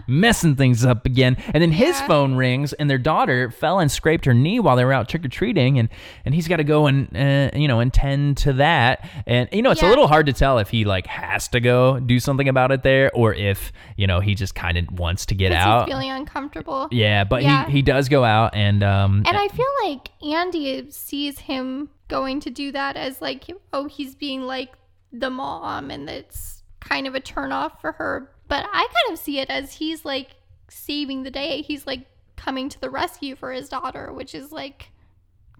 messing 0.06 0.56
things 0.56 0.84
up 0.84 1.06
again. 1.06 1.36
And 1.54 1.62
then 1.62 1.72
his 1.72 1.98
Yeah. 2.00 2.06
phone 2.06 2.34
rings, 2.34 2.72
and 2.74 2.88
their 2.90 2.98
daughter 2.98 3.50
fell 3.50 3.78
and 3.78 3.90
scraped 3.90 4.24
her 4.24 4.34
knee 4.34 4.60
while 4.60 4.76
they 4.76 4.84
were 4.84 4.92
out 4.92 5.08
trick 5.08 5.24
or 5.24 5.28
treating, 5.28 5.78
and 5.78 5.88
and 6.24 6.34
he's 6.34 6.48
got 6.48 6.56
to 6.56 6.64
go 6.64 6.86
and 6.86 7.08
uh, 7.16 7.50
you 7.56 7.68
know 7.68 7.80
and 7.80 7.92
tend 7.92 8.36
to 8.38 8.52
that. 8.54 9.08
And 9.26 9.48
you 9.52 9.62
know, 9.62 9.70
it's 9.70 9.82
a 9.82 9.88
little 9.88 10.08
hard 10.08 10.26
to 10.26 10.32
tell 10.32 10.58
if 10.58 10.68
he 10.70 10.84
like 10.84 11.06
has 11.06 11.48
to 11.48 11.60
go 11.60 12.00
do 12.00 12.18
something 12.20 12.48
about 12.48 12.72
it 12.72 12.82
there, 12.82 13.10
or 13.14 13.34
if 13.34 13.72
you 13.96 14.06
know 14.06 14.20
he 14.20 14.34
just 14.34 14.54
kind 14.54 14.76
of 14.78 14.90
wants 14.98 15.26
to 15.26 15.34
get 15.34 15.52
out. 15.52 15.86
He's 15.86 15.92
feeling 15.92 16.10
uncomfortable. 16.10 16.88
yeah, 16.90 17.24
but 17.24 17.42
Yeah. 17.42 17.66
he 17.66 17.72
he 17.72 17.82
does 17.82 18.08
go 18.08 18.24
out 18.24 18.54
and 18.54 18.82
um 18.82 19.22
And 19.26 19.36
I 19.36 19.48
feel 19.48 19.66
like 19.84 20.10
Andy 20.22 20.90
sees 20.90 21.38
him 21.40 21.88
going 22.08 22.40
to 22.40 22.50
do 22.50 22.70
that 22.72 22.96
as 22.96 23.20
like, 23.22 23.44
oh, 23.72 23.86
he's 23.86 24.14
being 24.14 24.42
like 24.42 24.70
the 25.12 25.30
mom, 25.30 25.90
and 25.90 26.08
it's 26.08 26.62
kind 26.80 27.06
of 27.06 27.14
a 27.14 27.20
turn 27.20 27.52
off 27.52 27.80
for 27.80 27.92
her. 27.92 28.30
But 28.52 28.66
I 28.70 28.86
kind 28.86 29.12
of 29.14 29.18
see 29.18 29.38
it 29.38 29.48
as 29.48 29.72
he's 29.72 30.04
like 30.04 30.32
saving 30.68 31.22
the 31.22 31.30
day. 31.30 31.62
He's 31.62 31.86
like 31.86 32.04
coming 32.36 32.68
to 32.68 32.78
the 32.78 32.90
rescue 32.90 33.34
for 33.34 33.50
his 33.50 33.70
daughter, 33.70 34.12
which 34.12 34.34
is 34.34 34.52
like 34.52 34.90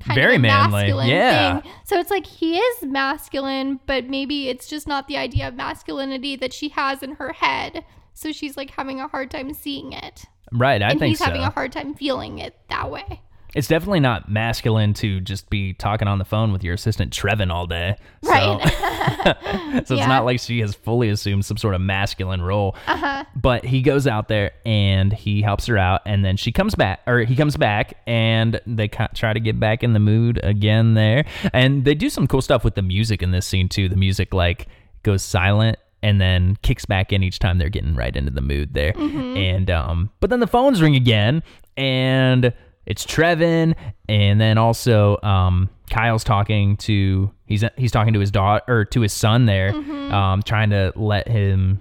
kind 0.01 0.15
Very 0.15 0.35
of 0.35 0.41
a 0.41 0.43
manly. 0.43 0.73
masculine 0.83 1.09
Yeah. 1.09 1.61
thing. 1.63 1.73
So 1.85 1.99
it's 1.99 2.11
like 2.11 2.27
he 2.27 2.59
is 2.59 2.83
masculine, 2.83 3.81
but 3.87 4.11
maybe 4.11 4.49
it's 4.49 4.69
just 4.69 4.87
not 4.87 5.09
the 5.09 5.17
idea 5.17 5.49
of 5.49 5.55
masculinity 5.55 6.37
that 6.37 6.53
she 6.53 6.69
has 6.69 7.03
in 7.03 7.13
her 7.15 7.33
head. 7.33 7.83
So 8.13 8.31
she's 8.31 8.59
like 8.59 8.73
having 8.73 9.01
a 9.01 9.09
hard 9.09 9.31
time 9.31 9.55
seeing 9.55 9.95
it. 9.95 10.27
right. 10.53 10.83
I 10.83 10.91
and 10.91 10.99
think 11.01 11.09
he's 11.13 11.19
so. 11.19 11.25
having 11.25 11.41
a 11.41 11.51
hard 11.51 11.73
time 11.73 11.95
feeling 11.95 12.41
it 12.41 12.59
that 12.69 12.91
way. 12.91 13.23
It's 13.55 13.69
definitely 13.69 14.01
not 14.01 14.31
masculine 14.31 14.95
to 14.95 15.21
just 15.21 15.51
be 15.51 15.75
talking 15.75 16.09
on 16.09 16.19
the 16.19 16.25
phone 16.25 16.53
with 16.53 16.65
your 16.65 16.75
assistant 16.75 17.13
Trevin 17.13 17.51
all 17.53 17.67
day. 17.67 17.97
So, 18.25 18.31
Right. 18.31 18.63
so 18.73 19.35
it's 19.77 19.91
Yeah. 19.91 20.07
not 20.07 20.25
like 20.25 20.41
she 20.41 20.61
has 20.61 20.75
fully 20.75 21.09
assumed 21.11 21.45
some 21.45 21.57
sort 21.57 21.75
of 21.75 21.81
masculine 21.81 22.41
role. 22.43 22.77
Uh-huh. 22.87 23.25
But 23.37 23.65
he 23.65 23.83
goes 23.83 24.07
out 24.07 24.29
there 24.29 24.53
and 24.65 25.13
he 25.13 25.43
helps 25.43 25.67
her 25.67 25.77
out, 25.79 26.01
and 26.07 26.25
then 26.25 26.37
she 26.37 26.51
comes 26.53 26.75
back, 26.75 27.01
or 27.07 27.21
he 27.21 27.37
comes 27.37 27.57
back, 27.57 27.95
and 28.07 28.61
they 28.67 28.89
try 28.89 29.33
to 29.33 29.41
get 29.41 29.61
back 29.61 29.83
in 29.83 29.93
the 29.93 30.01
mood 30.01 30.41
again 30.43 30.95
there. 30.95 31.25
And 31.53 31.85
they 31.85 31.95
do 31.95 32.09
some 32.11 32.27
cool 32.27 32.43
stuff 32.43 32.65
with 32.65 32.75
the 32.75 32.83
music 32.83 33.23
in 33.23 33.31
this 33.33 33.47
scene 33.47 33.69
too. 33.69 33.89
The 33.89 33.97
music 33.97 34.33
like 34.33 34.67
goes 35.03 35.23
silent 35.23 35.79
and 36.05 36.21
then 36.21 36.57
kicks 36.63 36.85
back 36.85 37.13
in 37.13 37.23
each 37.23 37.39
time 37.39 37.59
they're 37.59 37.69
getting 37.69 37.95
right 37.95 38.17
into 38.17 38.31
the 38.31 38.41
mood 38.41 38.75
there. 38.75 38.93
Mm-hmm. 38.93 39.37
And 39.37 39.71
um, 39.71 40.11
but 40.21 40.31
then 40.31 40.41
the 40.41 40.47
phones 40.47 40.81
ring 40.83 40.97
again, 40.97 41.43
and 41.77 42.53
it's 42.87 43.05
Trevin, 43.05 43.75
and 44.09 44.41
then 44.41 44.59
also 44.59 45.19
um, 45.23 45.71
Kyle's 45.91 46.25
talking 46.25 46.77
to 46.79 47.31
he's 47.47 47.65
he's 47.77 47.93
talking 47.93 48.13
to 48.15 48.21
his 48.21 48.31
daughter 48.31 48.65
or 48.67 48.85
to 48.87 49.01
his 49.01 49.13
son 49.13 49.47
there, 49.47 49.75
um, 49.75 50.43
trying 50.43 50.71
to 50.71 50.93
let 50.97 51.29
him 51.29 51.81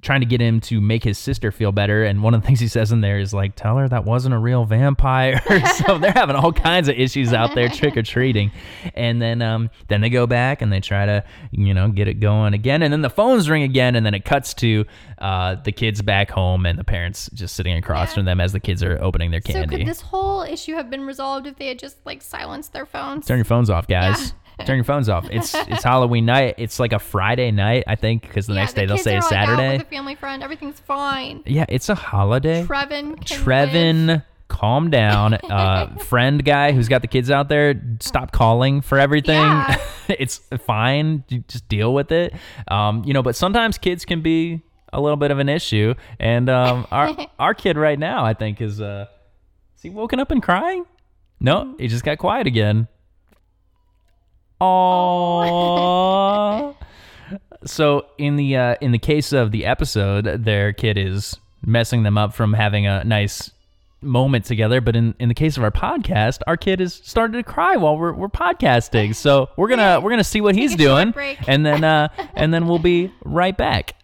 trying 0.00 0.20
to 0.20 0.26
get 0.26 0.40
him 0.40 0.60
to 0.62 0.80
make 0.80 1.04
his 1.04 1.18
sister 1.18 1.50
feel 1.50 1.72
better. 1.72 2.04
And 2.04 2.22
one 2.22 2.34
of 2.34 2.40
the 2.42 2.46
things 2.46 2.60
he 2.60 2.68
says 2.68 2.92
in 2.92 3.00
there 3.00 3.18
is 3.18 3.32
like, 3.34 3.54
tell 3.54 3.76
her 3.78 3.88
that 3.88 4.04
wasn't 4.04 4.34
a 4.34 4.38
real 4.38 4.64
vampire. 4.64 5.40
so 5.86 5.98
they're 5.98 6.12
having 6.12 6.36
all 6.36 6.52
kinds 6.52 6.88
of 6.88 6.96
issues 6.96 7.32
out 7.32 7.54
there 7.54 7.68
trick 7.68 7.96
or 7.96 8.02
treating. 8.02 8.50
And 8.94 9.20
then, 9.20 9.42
um, 9.42 9.70
then 9.88 10.00
they 10.00 10.10
go 10.10 10.26
back 10.26 10.62
and 10.62 10.72
they 10.72 10.80
try 10.80 11.06
to, 11.06 11.24
you 11.50 11.74
know, 11.74 11.88
get 11.88 12.08
it 12.08 12.20
going 12.20 12.54
again. 12.54 12.82
And 12.82 12.92
then 12.92 13.02
the 13.02 13.10
phones 13.10 13.48
ring 13.50 13.62
again. 13.62 13.96
And 13.96 14.04
then 14.06 14.14
it 14.14 14.24
cuts 14.24 14.54
to, 14.54 14.84
uh, 15.18 15.56
the 15.56 15.72
kids 15.72 16.00
back 16.02 16.30
home 16.30 16.64
and 16.66 16.78
the 16.78 16.84
parents 16.84 17.28
just 17.34 17.56
sitting 17.56 17.76
across 17.76 18.10
Yeah. 18.10 18.14
from 18.16 18.24
them 18.26 18.40
as 18.40 18.52
the 18.52 18.60
kids 18.60 18.82
are 18.82 18.98
opening 19.02 19.30
their 19.30 19.40
candy. 19.40 19.74
So 19.74 19.78
could 19.78 19.86
this 19.88 20.00
whole 20.00 20.42
issue 20.42 20.74
have 20.74 20.90
been 20.90 21.04
resolved 21.04 21.46
if 21.46 21.56
they 21.56 21.66
had 21.68 21.78
just 21.78 21.96
like 22.06 22.22
silenced 22.22 22.72
their 22.72 22.86
phones? 22.86 23.26
Turn 23.26 23.38
your 23.38 23.44
phones 23.44 23.68
off, 23.70 23.86
guys. 23.88 24.32
Turn 24.66 24.76
your 24.76 24.84
phones 24.84 25.08
off. 25.08 25.28
It's 25.30 25.54
it's 25.68 25.84
Halloween 25.84 26.26
night. 26.26 26.54
It's 26.58 26.78
like 26.80 26.92
a 26.92 26.98
Friday 26.98 27.50
night, 27.50 27.84
I 27.86 27.94
think, 27.94 28.22
because 28.22 28.46
the 28.46 28.54
Yeah, 28.54 28.60
next 28.60 28.72
the 28.74 28.80
day 28.82 28.86
they'll 28.86 28.98
say 28.98 29.14
are, 29.14 29.18
a 29.18 29.20
like, 29.22 29.32
out 29.32 29.46
Saturday. 29.48 29.84
family 29.84 30.14
friend. 30.14 30.42
Everything's 30.42 30.80
fine. 30.80 31.42
yeah, 31.46 31.64
it's 31.68 31.88
a 31.88 31.94
holiday. 31.94 32.64
Trevin. 32.64 32.88
Can 33.24 33.38
live. 33.38 33.44
Trevin, 33.44 34.24
calm 34.48 34.90
down. 34.90 35.38
Uh, 35.48 35.86
friend 35.98 36.44
guy 36.44 36.72
who's 36.72 36.88
got 36.88 37.00
the 37.02 37.08
kids 37.08 37.30
out 37.30 37.48
there, 37.48 37.74
stop 38.00 38.32
calling 38.32 38.80
for 38.82 38.98
everything. 38.98 39.36
Yeah. 39.40 39.76
it's 40.08 40.38
fine. 40.66 41.24
You 41.28 41.42
just 41.48 41.68
deal 41.68 41.94
with 41.94 42.12
it. 42.12 42.34
Um, 42.68 43.02
you 43.04 43.14
know, 43.14 43.22
but 43.22 43.34
sometimes 43.36 43.78
kids 43.78 44.04
can 44.04 44.20
be 44.20 44.60
a 44.92 45.00
little 45.00 45.16
bit 45.16 45.30
of 45.30 45.38
an 45.38 45.48
issue. 45.48 45.94
And 46.18 46.48
um, 46.50 46.86
our 46.90 47.16
our 47.38 47.54
kid 47.54 47.76
right 47.78 47.98
now, 47.98 48.24
I 48.24 48.34
think, 48.34 48.60
is 48.60 48.80
uh, 48.80 49.06
is 49.76 49.82
he 49.82 49.90
woken 49.90 50.20
up 50.20 50.30
and 50.30 50.42
crying? 50.42 50.84
No, 51.40 51.74
he 51.78 51.88
just 51.88 52.04
got 52.04 52.18
quiet 52.18 52.46
again. 52.46 52.88
Oh. 54.60 55.56
so 57.64 58.06
in 58.18 58.36
the 58.36 58.56
uh, 58.56 58.74
in 58.80 58.92
the 58.92 58.98
case 58.98 59.32
of 59.32 59.50
the 59.52 59.66
episode, 59.66 60.24
their 60.44 60.72
kid 60.72 60.98
is 60.98 61.38
messing 61.64 62.02
them 62.02 62.18
up 62.18 62.34
from 62.34 62.52
having 62.54 62.86
a 62.86 63.04
nice 63.04 63.50
moment 64.00 64.44
together. 64.44 64.80
But 64.80 64.96
in, 64.96 65.14
in 65.18 65.28
the 65.28 65.34
case 65.34 65.56
of 65.56 65.62
our 65.62 65.70
podcast, 65.70 66.40
our 66.46 66.56
kid 66.56 66.80
is 66.80 66.94
starting 67.04 67.34
to 67.34 67.42
cry 67.42 67.76
while 67.76 67.96
we're, 67.96 68.12
we're 68.12 68.28
podcasting. 68.28 69.14
So 69.14 69.48
we're 69.56 69.68
gonna 69.68 70.00
we're 70.00 70.10
gonna 70.10 70.24
see 70.24 70.40
what 70.40 70.54
he's 70.54 70.74
doing, 70.76 71.14
and 71.46 71.64
then 71.64 71.84
uh, 71.84 72.08
and 72.34 72.52
then 72.52 72.66
we'll 72.68 72.78
be 72.78 73.12
right 73.24 73.56
back. 73.56 73.94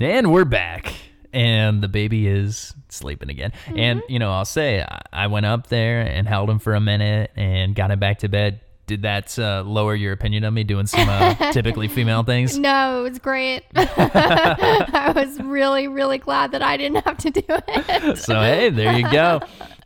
And 0.00 0.32
we're 0.32 0.44
back. 0.44 0.92
And 1.34 1.82
the 1.82 1.88
baby 1.88 2.26
is 2.28 2.72
sleeping 2.88 3.28
again. 3.28 3.52
And, 3.66 4.00
Mm-hmm. 4.00 4.12
you 4.12 4.18
know, 4.20 4.32
I'll 4.32 4.44
say, 4.44 4.80
I- 4.82 5.00
I 5.12 5.26
went 5.26 5.46
up 5.46 5.66
there 5.66 6.00
and 6.02 6.26
held 6.28 6.48
him 6.48 6.58
for 6.60 6.74
a 6.74 6.80
minute 6.80 7.30
and 7.36 7.74
got 7.74 7.90
him 7.90 7.98
back 7.98 8.20
to 8.20 8.28
bed. 8.28 8.60
Did 8.86 9.02
that 9.02 9.38
uh, 9.38 9.62
lower 9.66 9.94
your 9.94 10.12
opinion 10.12 10.44
of 10.44 10.52
me 10.52 10.62
doing 10.62 10.86
some 10.86 11.08
uh, 11.08 11.34
typically 11.52 11.88
female 11.88 12.22
things? 12.22 12.58
No, 12.58 13.00
it 13.04 13.08
was 13.10 13.18
great. 13.18 13.62
I 13.74 15.12
was 15.16 15.40
really, 15.40 15.88
really 15.88 16.18
glad 16.18 16.52
that 16.52 16.62
I 16.62 16.76
didn't 16.76 17.04
have 17.04 17.16
to 17.18 17.30
do 17.30 17.42
it. 17.48 18.18
So, 18.18 18.34
hey, 18.40 18.70
there 18.70 18.96
you 18.98 19.10
go. 19.10 19.40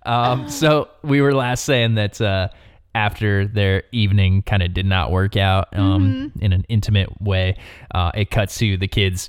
Um, 0.04 0.48
so, 0.50 0.88
we 1.02 1.20
were 1.20 1.32
last 1.34 1.64
saying 1.64 1.94
that 1.94 2.20
uh, 2.20 2.48
after 2.94 3.46
their 3.46 3.84
evening 3.92 4.42
kind 4.42 4.62
of 4.64 4.74
did 4.74 4.86
not 4.86 5.12
work 5.12 5.36
out 5.36 5.68
um, 5.76 6.32
in 6.40 6.52
an 6.52 6.64
intimate 6.68 7.22
way, 7.22 7.56
uh, 7.94 8.10
it 8.14 8.30
cuts 8.30 8.58
to 8.58 8.76
the 8.76 8.88
kids 8.88 9.28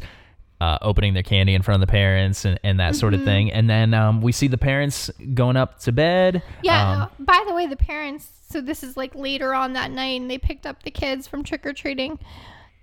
uh, 0.62 0.78
opening 0.82 1.14
their 1.14 1.24
candy 1.24 1.54
in 1.54 1.62
front 1.62 1.82
of 1.82 1.88
the 1.88 1.92
parents 1.92 2.46
and, 2.46 2.60
and 2.64 2.80
that 2.80 2.96
sort 2.96 3.14
of 3.14 3.24
thing. 3.24 3.52
And 3.52 3.70
then 3.70 3.94
um, 3.94 4.22
we 4.22 4.32
see 4.32 4.48
the 4.48 4.58
parents 4.58 5.10
going 5.34 5.56
up 5.56 5.80
to 5.82 5.92
bed. 5.92 6.44
Yeah. 6.64 7.04
Um, 7.04 7.26
by 7.26 7.44
the 7.48 7.54
way, 7.54 7.66
the 7.66 7.78
parents. 7.78 8.30
So 8.50 8.62
this 8.62 8.84
is 8.84 8.98
like 8.98 9.16
later 9.16 9.54
on 9.54 9.74
that 9.74 9.92
night, 9.92 10.20
and 10.20 10.30
they 10.30 10.38
picked 10.38 10.66
up 10.66 10.84
the 10.84 10.92
kids 10.92 11.28
from 11.28 11.44
trick 11.44 11.66
or 11.66 11.74
treating. 11.74 12.20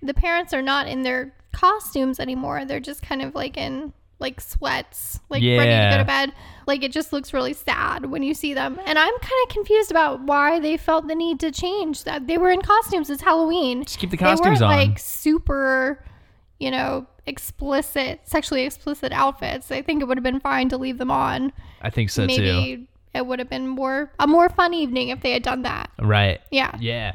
The 0.01 0.13
parents 0.13 0.53
are 0.53 0.61
not 0.61 0.87
in 0.87 1.03
their 1.03 1.33
costumes 1.51 2.19
anymore. 2.19 2.65
They're 2.65 2.79
just 2.79 3.01
kind 3.01 3.21
of 3.21 3.35
like 3.35 3.57
in 3.57 3.93
like 4.19 4.41
sweats, 4.41 5.19
like 5.29 5.43
ready 5.43 5.71
to 5.71 5.89
go 5.91 5.97
to 5.97 6.05
bed. 6.05 6.33
Like 6.65 6.83
it 6.83 6.91
just 6.91 7.13
looks 7.13 7.33
really 7.33 7.53
sad 7.53 8.05
when 8.05 8.23
you 8.23 8.33
see 8.33 8.53
them. 8.53 8.79
And 8.85 8.97
I'm 8.97 9.13
kind 9.19 9.43
of 9.43 9.49
confused 9.49 9.91
about 9.91 10.21
why 10.21 10.59
they 10.59 10.77
felt 10.77 11.07
the 11.07 11.15
need 11.15 11.39
to 11.41 11.51
change 11.51 12.03
that. 12.05 12.25
They 12.27 12.37
were 12.37 12.49
in 12.49 12.61
costumes. 12.61 13.09
It's 13.09 13.21
Halloween. 13.21 13.83
Just 13.83 13.99
keep 13.99 14.09
the 14.09 14.17
costumes 14.17 14.59
they 14.59 14.65
weren't 14.65 14.79
on. 14.79 14.89
like 14.89 14.99
super, 14.99 16.03
you 16.59 16.71
know, 16.71 17.05
explicit, 17.25 18.21
sexually 18.23 18.63
explicit 18.63 19.11
outfits. 19.11 19.71
I 19.71 19.81
think 19.81 20.01
it 20.01 20.05
would 20.05 20.17
have 20.17 20.23
been 20.23 20.39
fine 20.39 20.69
to 20.69 20.77
leave 20.77 20.97
them 20.97 21.11
on 21.11 21.51
I 21.81 21.89
think 21.89 22.09
so 22.09 22.23
too. 22.25 22.27
maybe 22.27 22.87
it 23.13 23.25
would 23.25 23.39
have 23.39 23.49
been 23.49 23.67
more 23.67 24.11
a 24.19 24.27
more 24.27 24.49
fun 24.49 24.73
evening 24.73 25.09
if 25.09 25.21
they 25.21 25.31
had 25.31 25.43
done 25.43 25.61
that. 25.63 25.89
Right. 25.99 26.39
Yeah. 26.51 26.75
Yeah. 26.79 27.13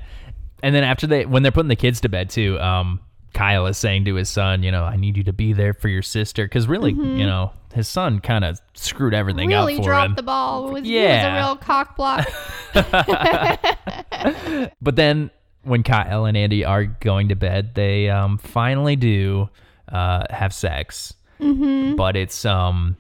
And 0.63 0.75
then 0.75 0.85
after 0.85 1.07
they, 1.07 1.27
when 1.27 1.43
they're 1.43 1.51
putting 1.53 1.69
the 1.69 1.77
kids 1.77 2.01
to 2.03 2.09
bed 2.09 2.31
too, 2.31 2.59
um, 2.61 3.01
Kyle 3.35 3.67
is 3.67 3.79
saying 3.79 4.05
to 4.05 4.15
his 4.15 4.29
son, 4.29 4.63
you 4.63 4.71
know, 4.71 4.85
I 4.85 4.97
need 4.97 5.17
you 5.17 5.25
to 5.25 5.33
be 5.33 5.53
there 5.55 5.73
for 5.75 5.89
your 5.89 6.03
sister. 6.03 6.47
Cause 6.47 6.67
really, 6.69 6.93
you 6.93 7.27
know, 7.27 7.53
his 7.75 7.89
son 7.89 8.21
kind 8.21 8.45
of 8.45 8.61
screwed 8.75 9.15
everything 9.15 9.49
Mm-hmm. 9.51 9.59
Really 9.59 9.75
up 9.79 9.83
for 9.83 9.89
dropped 9.89 10.11
him. 10.11 10.15
the 10.17 10.23
ball. 10.23 10.71
Was, 10.71 10.85
Yeah. 10.85 11.35
was 11.35 11.45
a 11.45 11.47
real 11.49 11.57
cock 11.57 11.97
block. 11.97 12.29
But 14.81 14.97
then 14.97 15.31
when 15.63 15.83
Kyle 15.83 16.25
and 16.25 16.37
Andy 16.37 16.65
are 16.65 16.85
going 16.85 17.29
to 17.29 17.37
bed, 17.37 17.75
they 17.75 18.09
um, 18.11 18.39
finally 18.39 18.97
do 18.97 19.49
uh, 19.91 20.25
have 20.31 20.53
sex. 20.53 21.15
Mm-hmm. 21.41 21.97
But 21.97 22.17
it's 22.17 22.45
um, 22.45 22.97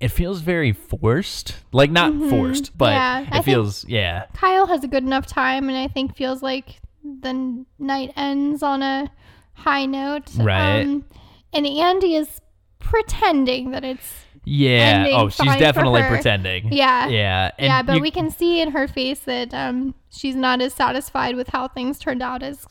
it 0.00 0.08
feels 0.08 0.40
very 0.40 0.72
forced. 0.72 1.56
Like 1.72 1.90
not 1.90 2.12
forced, 2.30 2.76
but 2.76 2.92
Mm-hmm. 2.92 2.94
Yeah, 2.94 3.20
it 3.20 3.30
think- 3.32 3.44
feels 3.44 3.84
yeah. 3.88 4.26
Kyle 4.34 4.66
has 4.66 4.84
a 4.84 4.88
good 4.88 5.04
enough 5.04 5.26
time, 5.26 5.68
and 5.68 5.76
I 5.78 5.88
think 5.88 6.16
feels 6.16 6.42
like 6.42 6.80
the 7.02 7.64
night 7.78 8.12
ends 8.16 8.62
on 8.62 8.82
a 8.82 9.10
high 9.54 9.86
note. 9.86 10.30
Right. 10.36 10.82
Um, 10.82 11.04
and 11.52 11.66
Andy 11.66 12.14
is 12.16 12.40
pretending 12.78 13.70
that 13.70 13.84
it's 13.84 14.24
Yeah. 14.44 15.06
Oh, 15.12 15.28
she's 15.28 15.56
definitely 15.56 16.02
pretending. 16.02 16.72
Yeah. 16.72 17.08
Yeah. 17.08 17.50
And 17.58 17.66
yeah, 17.66 17.82
but 17.82 17.96
you- 17.96 18.02
we 18.02 18.10
can 18.10 18.30
see 18.30 18.60
in 18.60 18.70
her 18.72 18.88
face 18.88 19.20
that 19.20 19.52
um, 19.54 19.94
she's 20.10 20.34
not 20.36 20.60
as 20.60 20.74
satisfied 20.74 21.36
with 21.36 21.48
how 21.48 21.68
things 21.68 21.98
turned 21.98 22.22
out 22.22 22.42
as 22.42 22.66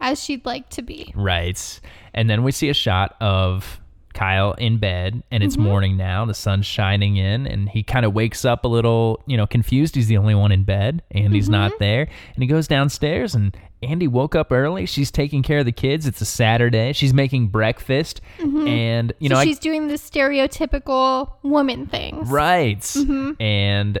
as 0.00 0.22
she'd 0.22 0.44
like 0.44 0.68
to 0.70 0.82
be. 0.82 1.12
Right. 1.16 1.80
And 2.12 2.28
then 2.28 2.42
we 2.42 2.52
see 2.52 2.68
a 2.68 2.74
shot 2.74 3.16
of 3.20 3.80
Kyle 4.12 4.52
in 4.54 4.78
bed, 4.78 5.22
and 5.30 5.42
it's 5.42 5.56
morning 5.58 5.96
now. 5.98 6.24
The 6.24 6.32
sun's 6.34 6.64
shining 6.66 7.16
in, 7.16 7.46
and 7.46 7.68
he 7.68 7.82
kind 7.82 8.04
of 8.06 8.14
wakes 8.14 8.44
up 8.46 8.64
a 8.64 8.68
little, 8.68 9.22
you 9.26 9.36
know, 9.36 9.46
confused. 9.46 9.94
He's 9.94 10.06
the 10.06 10.16
only 10.16 10.34
one 10.34 10.52
in 10.52 10.64
bed. 10.64 11.02
Andy's 11.10 11.48
not 11.50 11.78
there. 11.78 12.08
And 12.34 12.42
he 12.42 12.46
goes 12.46 12.66
downstairs, 12.66 13.34
and 13.34 13.54
Andy 13.86 14.08
woke 14.08 14.34
up 14.34 14.50
early. 14.52 14.84
She's 14.86 15.10
taking 15.10 15.42
care 15.42 15.60
of 15.60 15.64
the 15.64 15.72
kids. 15.72 16.06
It's 16.06 16.20
a 16.20 16.24
Saturday. 16.26 16.92
She's 16.92 17.14
making 17.14 17.48
breakfast. 17.48 18.20
And, 18.38 19.12
you 19.20 19.28
know, 19.28 19.36
so 19.36 19.40
I, 19.40 19.44
she's 19.44 19.58
doing 19.58 19.88
the 19.88 19.94
stereotypical 19.94 21.32
woman 21.42 21.86
things. 21.86 22.28
Right. 22.28 22.80
Mm-hmm. 22.80 23.40
And 23.42 23.98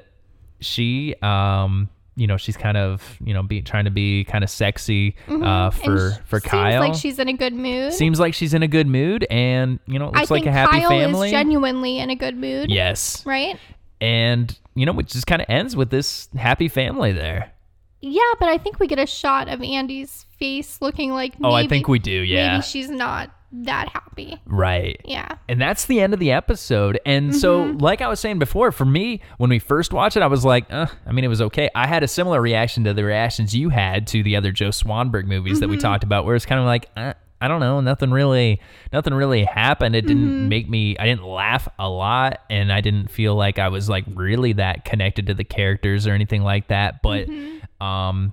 she 0.60 1.14
um 1.22 1.88
you 2.18 2.26
know, 2.26 2.38
she's 2.38 2.56
kind 2.56 2.78
of, 2.78 3.18
you 3.22 3.34
know, 3.34 3.42
be 3.42 3.60
trying 3.60 3.84
to 3.84 3.90
be 3.90 4.24
kind 4.24 4.42
of 4.42 4.48
sexy 4.48 5.14
uh 5.28 5.30
Mm-hmm. 5.32 5.44
And 5.44 5.74
for 5.84 6.10
for 6.24 6.40
Kyle. 6.40 6.82
seems 6.82 6.88
like 6.88 7.00
she's 7.00 7.18
in 7.18 7.28
a 7.28 7.32
good 7.34 7.52
mood. 7.54 7.92
Seems 7.92 8.18
like 8.18 8.32
she's 8.34 8.54
in 8.54 8.62
a 8.62 8.68
good 8.68 8.86
mood 8.86 9.26
and, 9.30 9.78
you 9.86 9.98
know, 9.98 10.08
it 10.08 10.14
I 10.14 10.20
looks 10.20 10.30
like 10.30 10.44
think 10.44 10.46
a 10.46 10.52
happy 10.52 10.80
Kyle 10.80 10.88
family. 10.88 11.28
is 11.28 11.32
genuinely 11.32 11.98
in 11.98 12.08
a 12.10 12.16
good 12.16 12.36
mood. 12.36 12.70
yes. 12.70 13.24
Right? 13.26 13.58
And, 14.00 14.58
you 14.74 14.84
know, 14.86 14.98
it 14.98 15.06
just 15.06 15.26
kind 15.26 15.40
of 15.42 15.46
ends 15.50 15.74
with 15.76 15.90
this 15.90 16.28
happy 16.36 16.68
family 16.68 17.12
there. 17.12 17.52
Yeah, 18.00 18.20
but 18.38 18.48
I 18.48 18.58
think 18.58 18.78
we 18.78 18.86
get 18.86 18.98
a 18.98 19.06
shot 19.06 19.48
of 19.48 19.62
Andy's 19.62 20.26
face 20.38 20.80
looking 20.82 21.12
like 21.12 21.34
Oh, 21.42 21.52
I 21.52 21.66
think 21.66 21.88
we 21.88 21.98
do. 21.98 22.10
Yeah. 22.12 22.52
Maybe 22.52 22.62
she's 22.62 22.90
not 22.90 23.30
that 23.52 23.88
happy. 23.88 24.38
Right. 24.44 25.00
Yeah. 25.04 25.36
And 25.48 25.60
that's 25.60 25.86
the 25.86 26.00
end 26.00 26.12
of 26.12 26.20
the 26.20 26.30
episode. 26.32 27.00
And 27.06 27.34
so, 27.34 27.64
Mm-hmm. 27.64 27.78
like 27.78 28.02
I 28.02 28.08
was 28.08 28.20
saying 28.20 28.38
before, 28.38 28.70
for 28.70 28.84
me, 28.84 29.22
when 29.38 29.48
we 29.50 29.58
first 29.58 29.92
watched 29.92 30.16
it, 30.16 30.22
I 30.22 30.26
was 30.26 30.44
like, 30.44 30.66
uh, 30.70 30.86
I 31.06 31.12
mean, 31.12 31.24
it 31.24 31.28
was 31.28 31.40
okay. 31.42 31.70
I 31.74 31.86
had 31.86 32.02
a 32.02 32.08
similar 32.08 32.40
reaction 32.42 32.84
to 32.84 32.92
the 32.92 33.04
reactions 33.04 33.54
you 33.54 33.70
had 33.70 34.06
to 34.08 34.22
the 34.22 34.36
other 34.36 34.52
Joe 34.52 34.68
Swanberg 34.68 35.24
movies 35.26 35.60
that 35.60 35.68
we 35.68 35.76
Mm-hmm. 35.76 35.82
talked 35.82 36.04
about, 36.04 36.26
where 36.26 36.34
it's 36.36 36.44
kind 36.46 36.60
of 36.60 36.66
like, 36.66 36.90
uh, 36.96 37.14
I 37.40 37.48
don't 37.48 37.60
know, 37.60 37.80
nothing 37.80 38.10
really, 38.10 38.60
nothing 38.92 39.12
really 39.14 39.44
happened. 39.44 39.94
It 39.94 40.06
didn't 40.06 40.26
Mm-hmm. 40.28 40.48
make 40.48 40.68
me, 40.68 40.98
I 40.98 41.04
didn't 41.06 41.24
laugh 41.24 41.68
a 41.78 41.88
lot, 41.88 42.40
and 42.50 42.72
I 42.72 42.80
didn't 42.80 43.10
feel 43.10 43.34
like 43.36 43.58
I 43.58 43.68
was 43.68 43.88
like 43.88 44.04
really 44.08 44.54
that 44.54 44.84
connected 44.84 45.26
to 45.28 45.34
the 45.34 45.44
characters 45.44 46.06
or 46.06 46.12
anything 46.12 46.42
like 46.42 46.68
that. 46.68 47.00
But, 47.02 47.28
Mm-hmm. 47.28 47.55
Um, 47.80 48.32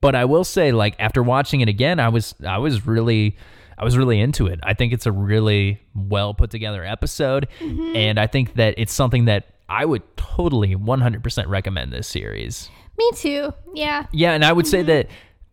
but 0.00 0.14
I 0.14 0.24
will 0.24 0.44
say, 0.44 0.72
like 0.72 0.94
after 0.98 1.22
watching 1.22 1.60
it 1.60 1.68
again, 1.68 1.98
I 2.00 2.08
was 2.08 2.34
I 2.46 2.58
was 2.58 2.86
really 2.86 3.36
I 3.78 3.84
was 3.84 3.96
really 3.96 4.20
into 4.20 4.46
it. 4.46 4.60
I 4.62 4.74
think 4.74 4.92
it's 4.92 5.06
a 5.06 5.12
really 5.12 5.80
well 5.94 6.34
put 6.34 6.50
together 6.50 6.84
episode, 6.84 7.48
Mm-hmm. 7.60 7.96
and 7.96 8.18
I 8.20 8.26
think 8.26 8.54
that 8.54 8.74
it's 8.78 8.92
something 8.92 9.26
that 9.26 9.46
I 9.68 9.84
would 9.84 10.02
totally 10.16 10.76
100% 10.76 11.48
recommend 11.48 11.92
this 11.92 12.06
series. 12.06 12.70
Me 12.96 13.10
too. 13.16 13.52
Yeah. 13.74 14.06
Yeah, 14.12 14.32
and 14.32 14.44
I 14.44 14.52
would 14.52 14.64
Mm-hmm. 14.66 14.70
say 14.70 14.82
that 14.82 15.08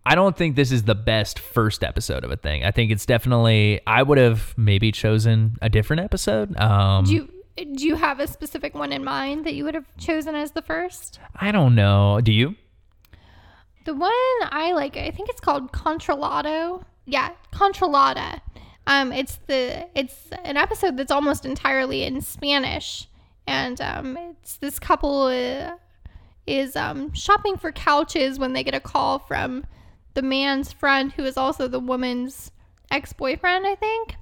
I 0.06 0.16
don't 0.16 0.36
think 0.38 0.56
this 0.56 0.72
is 0.72 0.84
the 0.84 0.96
best 0.96 1.40
first 1.40 1.84
episode 1.84 2.24
of 2.24 2.32
a 2.32 2.36
thing. 2.38 2.64
I 2.64 2.72
think 2.72 2.92
it's 2.92 3.06
definitely 3.06 3.80
I 3.88 4.04
would 4.04 4.18
have 4.18 4.54
maybe 4.58 4.92
chosen 4.92 5.58
a 5.62 5.70
different 5.70 6.02
episode. 6.04 6.56
Um, 6.58 7.06
Do 7.06 7.14
you 7.14 7.30
do 7.76 7.86
you 7.86 7.96
have 7.96 8.20
a 8.20 8.28
specific 8.28 8.74
one 8.76 8.92
in 8.92 9.04
mind 9.04 9.46
that 9.46 9.54
you 9.54 9.64
would 9.64 9.76
have 9.76 9.86
chosen 9.98 10.36
as 10.36 10.52
the 10.52 10.62
first? 10.62 11.20
I 11.36 11.52
don't 11.52 11.76
know. 11.76 12.20
Do 12.22 12.32
you? 12.34 12.56
The 13.86 13.94
one 13.94 14.12
I 14.42 14.72
like, 14.74 14.96
I 14.98 15.12
think 15.12 15.30
it's 15.30 15.42
called 15.42 15.72
Controlado. 15.72 16.84
Yeah, 17.06 17.32
Controlada. 17.52 18.40
Um, 18.88 19.12
it's 19.12 19.38
the 19.48 19.88
it's 19.96 20.30
an 20.44 20.58
episode 20.58 20.98
that's 20.98 21.12
almost 21.12 21.46
entirely 21.46 22.04
in 22.04 22.22
Spanish, 22.22 23.08
and 23.48 23.80
um, 23.80 24.18
it's 24.18 24.58
this 24.58 24.78
couple 24.80 25.24
uh, 25.24 25.72
is 26.46 26.76
um 26.76 27.14
shopping 27.14 27.56
for 27.58 27.72
couches 27.72 28.40
when 28.40 28.52
they 28.54 28.64
get 28.64 28.74
a 28.74 28.80
call 28.82 29.20
from 29.20 29.66
the 30.16 30.22
man's 30.22 30.72
friend 30.74 31.14
who 31.14 31.24
is 31.24 31.38
also 31.38 31.68
the 31.68 31.80
woman's 31.80 32.52
ex-boyfriend, 32.92 33.66
I 33.66 33.76
think. 33.76 34.16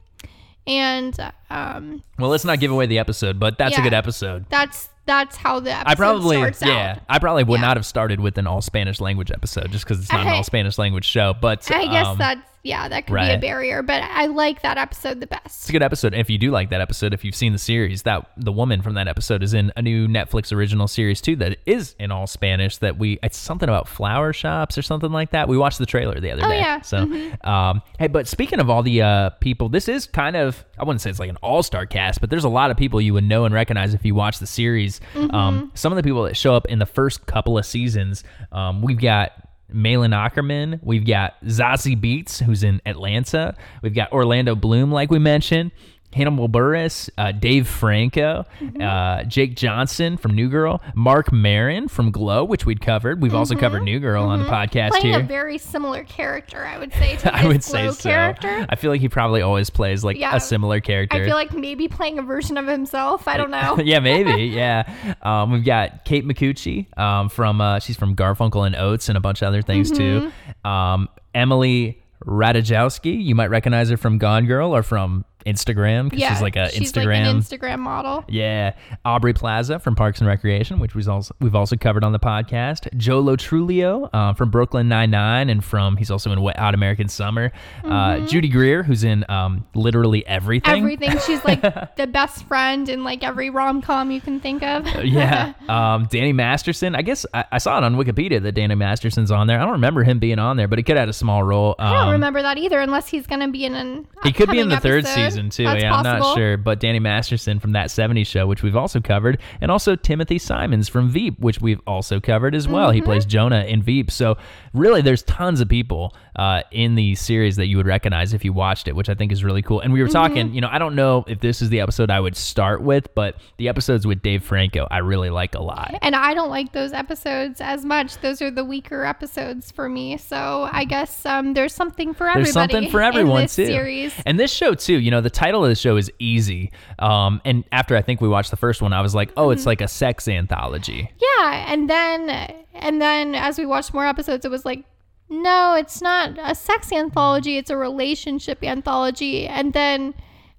And 0.68 1.20
um, 1.50 2.04
Well, 2.20 2.30
let's 2.30 2.46
not 2.46 2.60
give 2.60 2.72
away 2.72 2.86
the 2.86 3.00
episode, 3.00 3.40
but 3.40 3.58
that's 3.58 3.78
a 3.78 3.82
good 3.82 3.94
episode. 3.96 4.46
that's 4.50 4.90
that's 5.06 5.36
how 5.36 5.60
the 5.60 5.72
episode 5.72 5.92
I 5.92 5.96
probably 5.96 6.38
starts 6.38 6.62
yeah. 6.62 6.96
out. 6.98 7.04
I 7.10 7.20
probably 7.20 7.44
would 7.44 7.60
Yeah. 7.60 7.68
not 7.68 7.78
have 7.78 7.86
started 7.86 8.20
with 8.20 8.38
an 8.38 8.48
all 8.48 8.62
Spanish 8.62 9.02
language 9.02 9.32
episode 9.32 9.72
just 9.72 9.84
because 9.86 10.00
it's 10.00 10.12
not 10.12 10.22
an 10.22 10.28
all 10.34 10.44
Spanish 10.44 10.78
language 10.78 11.06
show. 11.06 11.34
But 11.40 11.70
I 11.72 11.86
guess 11.88 12.08
um, 12.08 12.18
that's 12.18 12.42
yeah, 12.64 12.88
that 12.88 13.08
could 13.08 13.16
be 13.16 13.30
a 13.30 13.38
barrier, 13.40 13.82
but 13.82 14.04
I 14.04 14.28
like 14.28 14.62
that 14.62 14.78
episode 14.78 15.20
the 15.20 15.28
best. 15.28 15.46
It's 15.46 15.70
a 15.70 15.72
good 15.72 15.82
episode. 15.84 16.14
If 16.14 16.30
you 16.30 16.38
do 16.38 16.52
like 16.52 16.70
that 16.70 16.82
episode, 16.82 17.14
if 17.14 17.24
you've 17.26 17.36
seen 17.36 17.54
the 17.54 17.58
series, 17.60 18.04
that 18.04 18.30
the 18.38 18.52
woman 18.52 18.82
from 18.82 18.94
that 18.96 19.08
episode 19.08 19.42
is 19.44 19.54
in 19.54 19.72
a 19.76 19.82
new 19.82 20.08
Netflix 20.08 20.54
original 20.56 20.88
series 20.88 21.22
too 21.22 21.36
that 21.38 21.58
is 21.66 21.96
in 22.00 22.12
all 22.12 22.28
Spanish. 22.28 22.78
That 22.78 22.98
we 22.98 23.18
it's 23.24 23.38
something 23.38 23.68
about 23.68 23.88
flower 23.88 24.32
shops 24.34 24.78
or 24.78 24.82
something 24.82 25.12
like 25.12 25.32
that. 25.32 25.48
We 25.48 25.58
watched 25.58 25.80
the 25.80 25.86
trailer 25.86 26.20
the 26.20 26.32
other 26.32 26.44
Oh, 26.46 26.50
day. 26.50 26.60
yeah. 26.60 26.82
So, 26.82 26.98
um, 27.44 27.82
hey, 28.00 28.08
but 28.08 28.28
speaking 28.28 28.60
of 28.60 28.70
all 28.70 28.84
the 28.84 29.02
uh, 29.02 29.30
people, 29.42 29.70
this 29.70 29.88
is 29.88 30.06
kind 30.08 30.36
of 30.36 30.64
I 30.78 30.84
wouldn't 30.84 31.02
say 31.02 31.10
it's 31.10 31.20
like 31.20 31.30
an 31.30 31.38
all 31.38 31.64
star 31.64 31.86
cast, 31.86 32.22
but 32.22 32.30
there's 32.30 32.44
a 32.44 32.50
lot 32.50 32.72
of 32.72 32.78
people 32.78 33.02
you 33.02 33.14
would 33.14 33.24
know 33.24 33.46
and 33.46 33.54
recognize 33.54 33.94
if 33.94 34.06
you 34.06 34.14
watch 34.16 34.40
the 34.40 34.48
series. 34.48 35.02
Um, 35.16 35.72
some 35.74 35.92
of 35.92 35.96
the 35.96 36.04
people 36.04 36.24
that 36.24 36.38
show 36.38 36.56
up 36.56 36.66
in 36.68 36.80
the 36.80 36.86
first 36.86 37.26
couple 37.26 37.58
of 37.58 37.66
seasons, 37.66 38.24
um, 38.52 38.82
we've 38.82 39.00
got. 39.00 39.32
Malin 39.74 40.12
Akerman. 40.12 40.80
We've 40.82 41.06
got 41.06 41.42
Zazie 41.46 42.00
Beetz, 42.00 42.44
who's 42.44 42.64
in 42.64 42.82
Atlanta. 42.86 43.56
We've 43.82 43.94
got 43.94 44.12
Orlando 44.12 44.56
Bloom, 44.56 44.92
like 44.92 45.12
we 45.12 45.20
mentioned. 45.20 45.72
Hannibal 46.14 46.50
Buress, 46.50 47.10
uh, 47.18 47.32
Dave 47.32 47.68
Franco, 47.68 48.46
uh, 48.80 49.24
Jake 49.24 49.56
Johnson 49.56 50.18
from 50.18 50.36
New 50.36 50.50
Girl, 50.50 50.82
Marc 50.96 51.32
Maron 51.32 51.88
from 51.88 52.12
Glow, 52.12 52.44
which 52.44 52.66
we'd 52.66 52.82
covered. 52.82 53.22
We've 53.22 53.34
also 53.34 53.56
covered 53.56 53.84
New 53.84 54.00
Girl 54.00 54.26
on 54.26 54.40
the 54.40 54.46
podcast 54.46 54.90
Playing 54.92 55.06
here. 55.08 55.20
a 55.20 55.24
very 55.24 55.58
similar 55.58 56.04
character, 56.04 56.66
I 56.66 56.78
would 56.78 56.94
say. 56.94 57.16
To 57.18 57.36
I 57.42 57.48
would 57.48 57.64
say 57.64 57.90
so. 57.92 58.10
character. 58.10 58.66
I 58.70 58.76
feel 58.76 58.92
like 58.92 59.02
he 59.02 59.10
probably 59.10 59.42
always 59.42 59.70
plays 59.70 60.04
like 60.04 60.18
Yeah. 60.18 60.36
a 60.36 60.40
similar 60.40 60.80
character. 60.82 61.18
I 61.18 61.26
feel 61.26 61.36
like 61.36 61.54
maybe 61.54 61.88
playing 61.88 62.20
a 62.20 62.24
version 62.24 62.58
of 62.58 62.68
himself. 62.68 63.28
I 63.28 63.38
don't 63.38 63.52
know. 63.52 63.78
yeah, 63.84 64.00
maybe. 64.00 64.32
Yeah. 64.52 64.84
Um, 65.22 65.52
we've 65.52 65.64
got 65.66 66.04
Kate 66.04 66.26
Micucci 66.26 66.96
um, 66.98 67.30
from 67.30 67.62
uh, 67.62 67.80
she's 67.80 67.96
from 67.96 68.16
Garfunkel 68.16 68.66
and 68.66 68.76
Oates 68.76 69.08
and 69.10 69.18
a 69.18 69.22
bunch 69.22 69.42
of 69.42 69.48
other 69.48 69.62
things 69.62 69.90
too. 69.92 70.32
Mm-hmm. 70.66 70.68
Um, 70.68 71.10
Emily 71.34 72.02
Ratajkowski, 72.26 73.24
you 73.24 73.36
might 73.36 73.50
recognize 73.50 73.90
her 73.90 73.98
from 73.98 74.18
Gone 74.18 74.46
Girl 74.46 74.76
or 74.76 74.84
from 74.84 75.26
Instagram 75.46 76.06
because 76.06 76.20
yeah, 76.20 76.34
she's 76.34 76.42
like 76.42 76.56
a 76.56 76.70
she's 76.72 76.92
Instagram. 76.92 77.06
like 77.06 77.36
an 77.36 77.40
Instagram 77.42 77.80
model. 77.80 78.24
yeah, 78.28 78.76
Aubrey 79.06 79.34
Plaza 79.34 79.80
from 79.80 79.96
Parks 79.96 80.20
and 80.20 80.28
Recreation, 80.28 80.80
which 80.80 80.96
was 80.96 81.08
also 81.08 81.36
we've 81.40 81.56
also 81.56 81.76
covered 81.76 82.04
on 82.04 82.12
the 82.12 82.20
podcast. 82.20 82.96
Joe 82.98 83.20
Lo 83.20 83.36
Truglio 83.36 84.10
uh, 84.14 84.34
from 84.34 84.50
Brooklyn 84.52 84.88
Nine 84.88 85.12
Nine, 85.12 85.50
and 85.50 85.64
from 85.64 85.98
he's 85.98 86.12
also 86.12 86.32
in 86.32 86.42
Wet 86.42 86.58
Hot 86.58 86.74
American 86.74 87.08
Summer. 87.08 87.52
Uh, 87.84 88.20
Judy 88.28 88.48
Greer, 88.50 88.84
who's 88.84 89.04
in 89.04 89.26
um, 89.30 89.66
literally 89.74 90.26
everything. 90.28 90.78
Everything. 90.80 91.18
She's 91.20 91.44
like 91.46 91.62
the 91.96 92.08
best 92.08 92.46
friend 92.48 92.88
in 92.90 93.04
like 93.04 93.24
every 93.24 93.50
rom 93.50 93.82
com 93.82 94.12
you 94.12 94.22
can 94.22 94.40
think 94.40 94.64
of. 94.64 94.86
yeah. 95.04 95.54
Um, 95.72 96.06
Danny 96.12 96.34
Masterson. 96.34 96.96
I 96.96 97.02
guess 97.02 97.26
I, 97.34 97.46
I 97.54 97.58
saw 97.58 97.78
it 97.78 97.84
on 97.86 97.96
Wikipedia 97.96 98.42
that 98.44 98.52
Danny 98.52 98.76
Masterson's 98.76 99.32
on 99.32 99.48
there. 99.48 99.58
I 99.58 99.64
don't 99.64 99.72
remember 99.74 100.04
him 100.04 100.20
being 100.20 100.38
on 100.38 100.58
there, 100.58 100.68
but 100.68 100.78
he 100.80 100.84
could 100.84 100.98
have 100.98 101.04
had 101.04 101.10
a 101.10 101.14
small 101.14 101.44
role. 101.44 101.76
Um, 101.80 101.88
I 101.88 101.94
don't 101.94 102.12
remember 102.12 102.42
that 102.42 102.58
either, 102.58 102.80
unless 102.82 103.08
he's 103.08 103.26
gonna 103.26 103.48
be 103.48 103.64
in 103.66 103.74
an. 103.76 104.06
He 104.24 104.34
could 104.34 104.50
be 104.50 104.60
in 104.60 104.68
the 104.68 104.76
upcoming 104.76 105.04
third 105.04 105.06
episode. 105.06 105.22
Season 105.32 105.50
too. 105.50 105.64
That's 105.64 105.82
yeah, 105.82 105.96
I'm 105.96 106.04
not 106.04 106.36
sure. 106.36 106.58
But 106.58 106.80
Danny 106.80 107.00
Masterson 107.00 107.60
from 107.60 107.74
that 107.74 107.88
70s 107.88 108.28
show, 108.28 108.48
which 108.48 108.64
we've 108.64 108.76
also 108.76 109.00
covered, 109.00 109.40
and 109.60 109.72
also 109.72 109.96
Timothy 109.96 110.38
Simons 110.38 110.88
from 110.90 111.10
Veep, 111.10 111.40
which 111.40 111.62
we've 111.62 111.82
also 111.88 112.20
covered 112.20 112.56
as 112.56 112.68
well. 112.68 112.90
Mm-hmm. 112.90 112.96
He 112.96 113.02
plays 113.02 113.26
Jonah 113.26 113.64
in 113.64 113.82
Veep. 113.82 114.12
So 114.12 114.38
really, 114.74 115.02
there's 115.02 115.24
tons 115.24 115.62
of 115.62 115.70
people 115.70 116.16
uh, 116.36 116.62
in 116.72 116.96
the 116.96 117.16
series 117.16 117.56
that 117.58 117.68
you 117.68 117.78
would 117.78 117.88
recognize 117.88 118.34
if 118.34 118.46
you 118.46 118.54
watched 118.54 118.88
it, 118.88 118.96
which 118.96 119.10
I 119.10 119.16
think 119.16 119.32
is 119.32 119.44
really 119.44 119.62
cool. 119.62 119.80
And 119.82 119.92
we 119.94 120.02
were 120.02 120.08
Mm-hmm. 120.08 120.14
talking, 120.14 120.54
you 120.54 120.62
know, 120.62 120.70
I 120.72 120.78
don't 120.80 120.96
know 120.96 121.24
if 121.28 121.40
this 121.40 121.62
is 121.62 121.70
the 121.70 121.80
episode 121.82 122.10
I 122.10 122.20
would 122.20 122.36
start 122.36 122.82
with, 122.82 123.14
but 123.16 123.36
the 123.58 123.68
episodes 123.70 124.06
with 124.08 124.22
Dave 124.22 124.44
Franco, 124.44 124.88
I 124.90 125.00
really 125.00 125.30
like 125.30 125.56
a 125.56 125.62
lot. 125.62 125.94
And 126.02 126.16
I 126.16 126.34
don't 126.34 126.50
like 126.50 126.72
those 126.74 126.94
episodes 126.94 127.60
as 127.62 127.84
much. 127.86 128.18
Those 128.22 128.42
are 128.42 128.50
the 128.52 128.64
weaker 128.66 129.04
episodes 129.06 129.72
for 129.72 129.88
me. 129.90 130.18
So 130.18 130.70
I 130.72 130.86
guess 130.86 131.26
um, 131.26 131.54
there's 131.54 131.74
something 131.74 132.14
for 132.14 132.26
everybody. 132.30 132.44
There's 132.44 132.54
something 132.54 132.90
for 132.92 133.02
everyone 133.02 133.38
in 133.42 133.44
this 133.46 133.56
too. 133.56 133.66
Series. 133.68 134.14
And 134.26 134.40
this 134.40 134.52
show 134.54 134.74
too, 134.74 135.00
you 135.00 135.12
know, 135.12 135.22
the 135.22 135.30
title 135.30 135.64
of 135.64 135.70
the 135.70 135.76
show 135.76 135.98
is 135.98 136.12
Easy. 136.20 136.72
Um, 137.00 137.42
and 137.46 137.64
after 137.72 137.96
I 137.96 138.02
think 138.02 138.22
we 138.22 138.28
watched 138.30 138.52
the 138.52 138.58
first 138.58 138.82
one, 138.82 138.94
I 138.94 139.02
was 139.02 139.14
like, 139.16 139.32
oh, 139.38 139.42
Mm-hmm. 139.48 139.54
it's 139.54 139.66
like 139.66 139.82
a 139.82 139.88
sex 139.88 140.28
anthology. 140.28 141.12
Yeah, 141.20 141.72
and 141.72 141.90
then 141.90 142.30
and 142.74 143.02
then 143.02 143.36
as 143.36 143.58
we 143.58 143.66
watched 143.66 143.94
more 143.94 144.06
episodes, 144.06 144.46
it 144.46 144.52
was 144.52 144.66
like, 144.66 144.84
no, 145.32 145.76
it's 145.76 146.02
not 146.02 146.38
a 146.38 146.54
sex 146.54 146.92
anthology. 146.92 147.58
It's 147.58 147.70
a 147.70 147.78
relationship 147.78 148.64
anthology. 148.64 149.48
And 149.48 149.72
then 149.72 150.14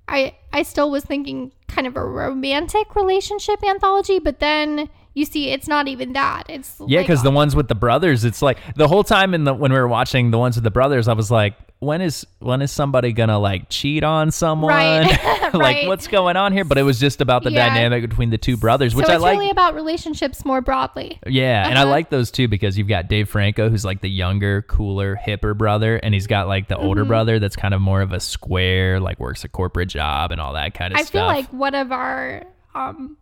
I 0.09 0.35
I 0.53 0.63
still 0.63 0.91
was 0.91 1.05
thinking 1.05 1.53
kind 1.69 1.87
of 1.87 1.97
a 1.97 2.05
romantic 2.05 2.97
relationship 2.97 3.63
anthology, 3.63 4.19
but 4.19 4.41
then 4.41 4.89
you 5.15 5.27
see 5.27 5.51
it's 5.51 5.69
not 5.69 5.89
even 5.89 6.15
that. 6.15 6.45
It's 6.49 6.81
Yeah, 6.87 7.01
like 7.01 7.07
because 7.07 7.23
the 7.23 7.31
ones 7.31 7.55
with 7.55 7.69
the 7.69 7.75
brothers, 7.75 8.25
it's 8.25 8.41
like 8.41 8.59
the 8.75 8.89
whole 8.89 9.05
time 9.05 9.35
in 9.35 9.45
the 9.45 9.53
when 9.53 9.73
we 9.73 9.79
were 9.79 9.89
watching 9.89 10.31
the 10.31 10.39
ones 10.39 10.57
with 10.57 10.65
the 10.65 10.71
brothers, 10.71 11.07
I 11.07 11.13
was 11.13 11.31
like, 11.31 11.55
when 11.83 12.01
is 12.01 12.27
when 12.39 12.63
is 12.63 12.71
somebody 12.71 13.13
gonna 13.13 13.39
like 13.39 13.69
cheat 13.69 14.05
on 14.05 14.31
someone? 14.31 14.71
Right. 14.73 15.19
like 15.53 15.77
Right. 15.77 15.87
what's 15.89 16.07
going 16.07 16.37
on 16.37 16.53
here? 16.53 16.65
But 16.65 16.79
it 16.79 16.83
was 16.83 16.99
just 17.01 17.21
about 17.21 17.43
the 17.43 17.51
Yeah. 17.51 17.69
dynamic 17.69 18.09
between 18.09 18.31
the 18.31 18.39
two 18.39 18.57
brothers, 18.57 18.95
which 18.95 19.07
so 19.07 19.13
I 19.13 19.17
it's 19.17 19.23
like. 19.23 19.39
really 19.39 19.51
about 19.51 19.75
relationships 19.75 20.45
more 20.45 20.61
broadly. 20.61 21.19
Yeah, 21.27 21.69
and 21.69 21.79
I 21.79 21.83
Uh-huh. 21.83 21.91
like 21.91 22.09
those 22.11 22.31
too 22.31 22.49
because 22.49 22.79
you've 22.79 22.89
got 22.89 23.09
Dave 23.09 23.29
Franco, 23.29 23.69
who's 23.69 23.85
like 23.85 24.01
the 24.01 24.09
younger, 24.11 24.63
cooler, 24.63 25.21
hipper 25.23 25.57
brother, 25.57 25.97
and 25.97 26.15
he's 26.15 26.27
got 26.27 26.49
like 26.49 26.69
the 26.69 26.77
Mm-hmm. 26.77 26.85
older 26.87 27.05
brother 27.05 27.39
that's 27.39 27.57
kind 27.57 27.75
of 27.75 27.81
more 27.81 28.01
of 28.01 28.13
a 28.13 28.21
square, 28.21 29.01
like 29.01 29.19
works 29.21 29.45
a 29.45 29.49
corporate 29.49 29.89
job 29.89 30.31
and 30.33 30.41
all 30.41 30.53
that 30.55 30.75
kind 30.75 30.93
of 30.95 30.99
I 31.01 31.03
stuff. 31.03 31.15
I 31.15 31.19
feel 31.19 31.27
like 31.27 31.53
one 31.53 31.75
of 31.75 31.93
our 31.93 32.45
um 32.75 33.17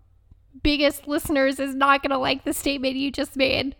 biggest 0.62 1.08
listeners 1.08 1.58
is 1.58 1.74
not 1.74 2.02
going 2.02 2.10
to 2.10 2.18
like 2.18 2.44
the 2.44 2.52
statement 2.52 2.94
you 2.96 3.10
just 3.10 3.36
made. 3.36 3.74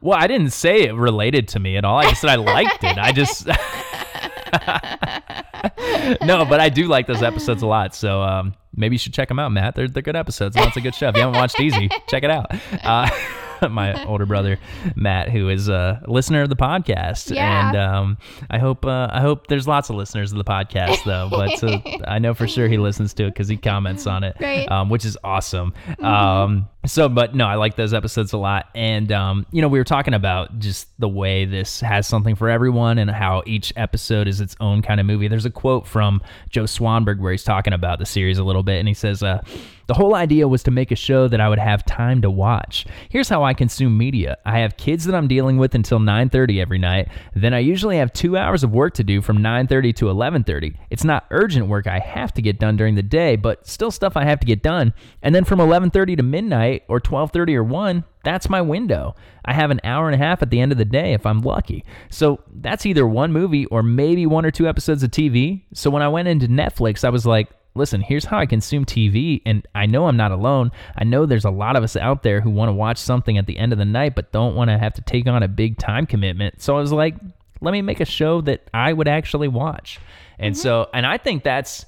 Well, 0.00 0.18
I 0.18 0.26
didn't 0.26 0.50
say 0.50 0.82
it 0.82 0.94
related 0.94 1.48
to 1.48 1.58
me 1.58 1.76
at 1.76 1.84
all. 1.84 1.98
I 1.98 2.08
just 2.08 2.20
said 2.20 2.30
I 2.30 2.36
liked 2.36 2.84
it. 2.84 2.98
I 2.98 3.12
just 3.12 3.46
no, 6.26 6.44
but 6.44 6.60
I 6.60 6.68
do 6.68 6.86
like 6.86 7.06
those 7.06 7.22
episodes 7.22 7.62
a 7.62 7.66
lot. 7.66 7.94
So 7.94 8.22
um, 8.22 8.54
maybe 8.74 8.94
you 8.94 8.98
should 8.98 9.14
check 9.14 9.28
them 9.28 9.38
out, 9.38 9.52
Matt. 9.52 9.74
They're 9.74 9.88
they're 9.88 10.02
good 10.02 10.16
episodes. 10.16 10.56
Lots 10.56 10.76
of 10.76 10.82
good 10.82 10.94
stuff. 10.94 11.10
If 11.10 11.16
you 11.16 11.22
haven't 11.22 11.38
watched 11.38 11.60
Easy, 11.60 11.88
check 12.08 12.22
it 12.22 12.30
out. 12.30 12.46
Uh, 12.84 13.08
my 13.70 14.04
older 14.04 14.26
brother 14.26 14.58
Matt, 14.94 15.30
who 15.30 15.48
is 15.48 15.68
a 15.68 16.02
listener 16.06 16.42
of 16.42 16.48
the 16.48 16.56
podcast, 16.56 17.34
Yeah. 17.34 17.68
and 17.68 17.76
um, 17.76 18.18
I 18.50 18.58
hope 18.58 18.84
uh, 18.84 19.08
I 19.10 19.20
hope 19.20 19.46
there's 19.48 19.66
lots 19.68 19.90
of 19.90 19.96
listeners 19.96 20.32
of 20.32 20.38
the 20.38 20.44
podcast 20.44 21.04
though. 21.04 21.28
But 21.36 21.62
uh, 21.64 21.80
I 22.06 22.18
know 22.18 22.34
for 22.34 22.46
sure 22.48 22.68
he 22.68 22.78
listens 22.78 23.12
to 23.14 23.24
it 23.24 23.30
because 23.34 23.48
he 23.48 23.56
comments 23.56 24.06
on 24.06 24.24
it, 24.24 24.36
Right. 24.40 24.70
um, 24.70 24.88
which 24.90 25.04
is 25.04 25.16
awesome. 25.24 25.74
Um, 26.00 26.68
so, 26.86 27.08
but 27.08 27.34
no, 27.34 27.46
I 27.46 27.56
like 27.56 27.74
those 27.76 27.92
episodes 27.92 28.32
a 28.32 28.38
lot. 28.38 28.68
And, 28.74 29.10
um, 29.10 29.44
you 29.50 29.60
know, 29.60 29.66
we 29.68 29.78
were 29.78 29.84
talking 29.84 30.14
about 30.14 30.58
just 30.60 30.88
the 31.00 31.08
way 31.08 31.44
this 31.44 31.80
has 31.80 32.06
something 32.06 32.36
for 32.36 32.48
everyone 32.48 32.98
and 32.98 33.10
how 33.10 33.42
each 33.44 33.72
episode 33.76 34.28
is 34.28 34.40
its 34.40 34.54
own 34.60 34.82
kind 34.82 35.00
of 35.00 35.06
movie. 35.06 35.26
There's 35.26 35.44
a 35.46 35.50
quote 35.50 35.86
from 35.86 36.22
Joe 36.48 36.62
Swanberg 36.64 37.18
where 37.18 37.32
he's 37.32 37.42
talking 37.44 37.72
about 37.72 37.98
the 37.98 38.06
series 38.06 38.38
a 38.38 38.44
little 38.44 38.62
bit. 38.62 38.78
And 38.78 38.86
he 38.86 38.94
says, 38.94 39.22
uh, 39.22 39.42
the 39.86 39.94
whole 39.94 40.14
idea 40.14 40.48
was 40.48 40.62
to 40.64 40.70
make 40.70 40.90
a 40.90 40.96
show 40.96 41.28
that 41.28 41.40
I 41.40 41.48
would 41.48 41.58
have 41.58 41.84
time 41.84 42.22
to 42.22 42.30
watch. 42.30 42.86
Here's 43.08 43.28
how 43.28 43.44
I 43.44 43.54
consume 43.54 43.96
media. 43.96 44.36
I 44.44 44.58
have 44.58 44.76
kids 44.76 45.04
that 45.04 45.14
I'm 45.14 45.28
dealing 45.28 45.58
with 45.58 45.74
until 45.74 45.98
9:30 45.98 46.60
every 46.60 46.78
night. 46.78 47.08
Then 47.34 47.54
I 47.54 47.60
usually 47.60 47.98
have 47.98 48.12
2 48.12 48.36
hours 48.36 48.64
of 48.64 48.72
work 48.72 48.94
to 48.94 49.04
do 49.04 49.20
from 49.20 49.38
9:30 49.38 49.92
to 49.94 50.08
11:30. 50.08 50.74
It's 50.90 51.04
not 51.04 51.26
urgent 51.30 51.68
work 51.68 51.86
I 51.86 51.98
have 52.00 52.34
to 52.34 52.42
get 52.42 52.58
done 52.58 52.76
during 52.76 52.94
the 52.94 53.02
day, 53.02 53.36
but 53.36 53.66
still 53.66 53.90
stuff 53.90 54.16
I 54.16 54.24
have 54.24 54.40
to 54.40 54.46
get 54.46 54.62
done. 54.62 54.92
And 55.22 55.34
then 55.34 55.44
from 55.44 55.60
11:30 55.60 56.16
to 56.16 56.22
midnight 56.22 56.82
or 56.88 57.00
12:30 57.00 57.54
or 57.54 57.64
1, 57.64 58.04
that's 58.24 58.50
my 58.50 58.60
window. 58.60 59.14
I 59.44 59.52
have 59.52 59.70
an 59.70 59.80
hour 59.84 60.06
and 60.06 60.20
a 60.20 60.24
half 60.24 60.42
at 60.42 60.50
the 60.50 60.60
end 60.60 60.72
of 60.72 60.78
the 60.78 60.84
day 60.84 61.12
if 61.12 61.24
I'm 61.24 61.40
lucky. 61.42 61.84
So 62.10 62.40
that's 62.52 62.86
either 62.86 63.06
one 63.06 63.32
movie 63.32 63.66
or 63.66 63.84
maybe 63.84 64.26
one 64.26 64.44
or 64.44 64.50
two 64.50 64.68
episodes 64.68 65.04
of 65.04 65.12
TV. 65.12 65.62
So 65.72 65.90
when 65.90 66.02
I 66.02 66.08
went 66.08 66.26
into 66.26 66.48
Netflix, 66.48 67.04
I 67.04 67.10
was 67.10 67.24
like, 67.24 67.48
listen, 67.76 68.00
here's 68.00 68.24
how 68.24 68.38
I 68.38 68.46
consume 68.46 68.84
TV, 68.84 69.42
and 69.44 69.66
I 69.74 69.86
know 69.86 70.06
I'm 70.06 70.16
not 70.16 70.32
alone. 70.32 70.72
I 70.96 71.04
know 71.04 71.26
there's 71.26 71.44
a 71.44 71.50
lot 71.50 71.76
of 71.76 71.84
us 71.84 71.96
out 71.96 72.22
there 72.22 72.40
who 72.40 72.50
want 72.50 72.68
to 72.68 72.72
watch 72.72 72.98
something 72.98 73.38
at 73.38 73.46
the 73.46 73.58
end 73.58 73.72
of 73.72 73.78
the 73.78 73.84
night, 73.84 74.14
but 74.14 74.32
don't 74.32 74.54
want 74.54 74.70
to 74.70 74.78
have 74.78 74.94
to 74.94 75.02
take 75.02 75.26
on 75.26 75.42
a 75.42 75.48
big 75.48 75.78
time 75.78 76.06
commitment. 76.06 76.62
So 76.62 76.76
I 76.76 76.80
was 76.80 76.92
like, 76.92 77.14
let 77.60 77.72
me 77.72 77.82
make 77.82 78.00
a 78.00 78.04
show 78.04 78.40
that 78.42 78.68
I 78.74 78.92
would 78.92 79.08
actually 79.08 79.48
watch. 79.48 80.00
And 80.38 80.54
mm-hmm. 80.54 80.62
so, 80.62 80.88
and 80.92 81.06
I 81.06 81.18
think 81.18 81.42
that's 81.42 81.86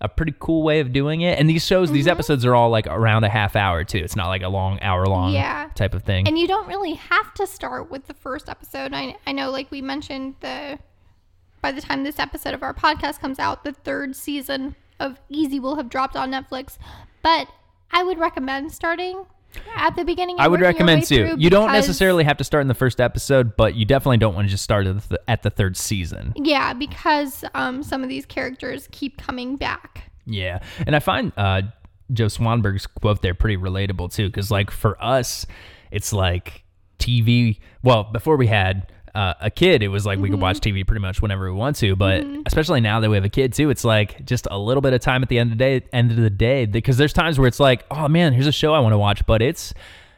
a 0.00 0.08
pretty 0.08 0.34
cool 0.38 0.62
way 0.62 0.80
of 0.80 0.92
doing 0.92 1.20
it. 1.20 1.38
And 1.38 1.48
these 1.48 1.64
shows, 1.64 1.90
these 1.90 2.06
mm-hmm. 2.06 2.12
episodes 2.12 2.44
are 2.44 2.54
all 2.54 2.70
like 2.70 2.86
around 2.86 3.24
a 3.24 3.28
half 3.28 3.54
hour 3.54 3.84
too. 3.84 3.98
It's 3.98 4.16
not 4.16 4.28
like 4.28 4.42
a 4.42 4.48
long 4.48 4.80
hour 4.80 5.06
long 5.06 5.32
Yeah. 5.32 5.68
type 5.74 5.94
of 5.94 6.04
thing. 6.04 6.26
And 6.26 6.38
you 6.38 6.48
don't 6.48 6.66
really 6.66 6.94
have 6.94 7.34
to 7.34 7.46
start 7.46 7.90
with 7.90 8.06
the 8.06 8.14
first 8.14 8.48
episode. 8.48 8.94
I, 8.94 9.16
I 9.26 9.32
know, 9.32 9.50
like 9.50 9.70
we 9.70 9.82
mentioned, 9.82 10.36
the 10.40 10.78
by 11.60 11.72
the 11.72 11.82
time 11.82 12.04
this 12.04 12.18
episode 12.18 12.54
of 12.54 12.62
our 12.62 12.72
podcast 12.72 13.20
comes 13.20 13.38
out, 13.38 13.64
the 13.64 13.72
third 13.72 14.16
season 14.16 14.74
of 15.00 15.20
Easy 15.28 15.58
will 15.58 15.76
have 15.76 15.88
dropped 15.88 16.14
on 16.16 16.30
Netflix. 16.30 16.78
But 17.22 17.48
I 17.90 18.04
would 18.04 18.18
recommend 18.18 18.72
starting 18.72 19.24
at 19.74 19.96
the 19.96 20.04
beginning. 20.04 20.36
I 20.38 20.48
would 20.48 20.60
recommend 20.60 21.06
too. 21.06 21.34
You 21.38 21.50
don't 21.50 21.72
necessarily 21.72 22.24
have 22.24 22.36
to 22.38 22.44
start 22.44 22.62
in 22.62 22.68
the 22.68 22.74
first 22.74 23.00
episode, 23.00 23.56
but 23.56 23.74
you 23.74 23.84
definitely 23.84 24.18
don't 24.18 24.34
want 24.34 24.46
to 24.46 24.50
just 24.50 24.64
start 24.64 24.86
at 24.86 25.08
the, 25.08 25.20
at 25.28 25.42
the 25.42 25.50
third 25.50 25.76
season. 25.76 26.32
Yeah, 26.36 26.72
because 26.72 27.44
um, 27.54 27.82
some 27.82 28.02
of 28.02 28.08
these 28.08 28.26
characters 28.26 28.88
keep 28.92 29.18
coming 29.18 29.56
back. 29.56 30.10
Yeah, 30.26 30.60
and 30.86 30.94
I 30.94 31.00
find 31.00 31.32
uh, 31.36 31.62
Joe 32.12 32.26
Swanberg's 32.26 32.86
quote 32.86 33.22
there 33.22 33.34
pretty 33.34 33.56
relatable 33.56 34.12
too, 34.12 34.26
because 34.28 34.50
like 34.50 34.70
for 34.70 35.02
us, 35.02 35.46
it's 35.90 36.12
like 36.12 36.64
TV. 36.98 37.58
Well, 37.82 38.04
before 38.04 38.36
we 38.36 38.46
had 38.46 38.92
uh, 39.14 39.34
a 39.40 39.50
kid, 39.50 39.82
it 39.82 39.88
was 39.88 40.06
like 40.06 40.18
we 40.18 40.30
could 40.30 40.40
watch 40.40 40.58
TV 40.58 40.86
pretty 40.86 41.00
much 41.00 41.20
whenever 41.20 41.44
we 41.44 41.56
want 41.56 41.76
to. 41.76 41.96
But 41.96 42.24
especially 42.46 42.80
now 42.80 43.00
that 43.00 43.10
we 43.10 43.16
have 43.16 43.24
a 43.24 43.30
kid 43.30 43.52
too, 43.52 43.70
it's 43.70 43.84
like 43.84 44.24
just 44.24 44.46
a 44.50 44.58
little 44.58 44.80
bit 44.80 44.92
of 44.92 45.00
time 45.00 45.22
at 45.22 45.28
the 45.28 45.38
end 45.38 45.52
of 45.52 45.58
the 45.58 45.64
day. 45.64 45.86
End 45.92 46.10
of 46.10 46.16
the 46.16 46.30
day, 46.30 46.66
because 46.66 46.96
there's 46.96 47.12
times 47.12 47.38
where 47.38 47.48
it's 47.48 47.60
like, 47.60 47.84
oh 47.90 48.08
man, 48.08 48.32
here's 48.32 48.46
a 48.46 48.52
show 48.52 48.74
I 48.74 48.80
want 48.80 48.92
to 48.92 48.98
watch, 48.98 49.24
but 49.26 49.42
it's 49.42 49.74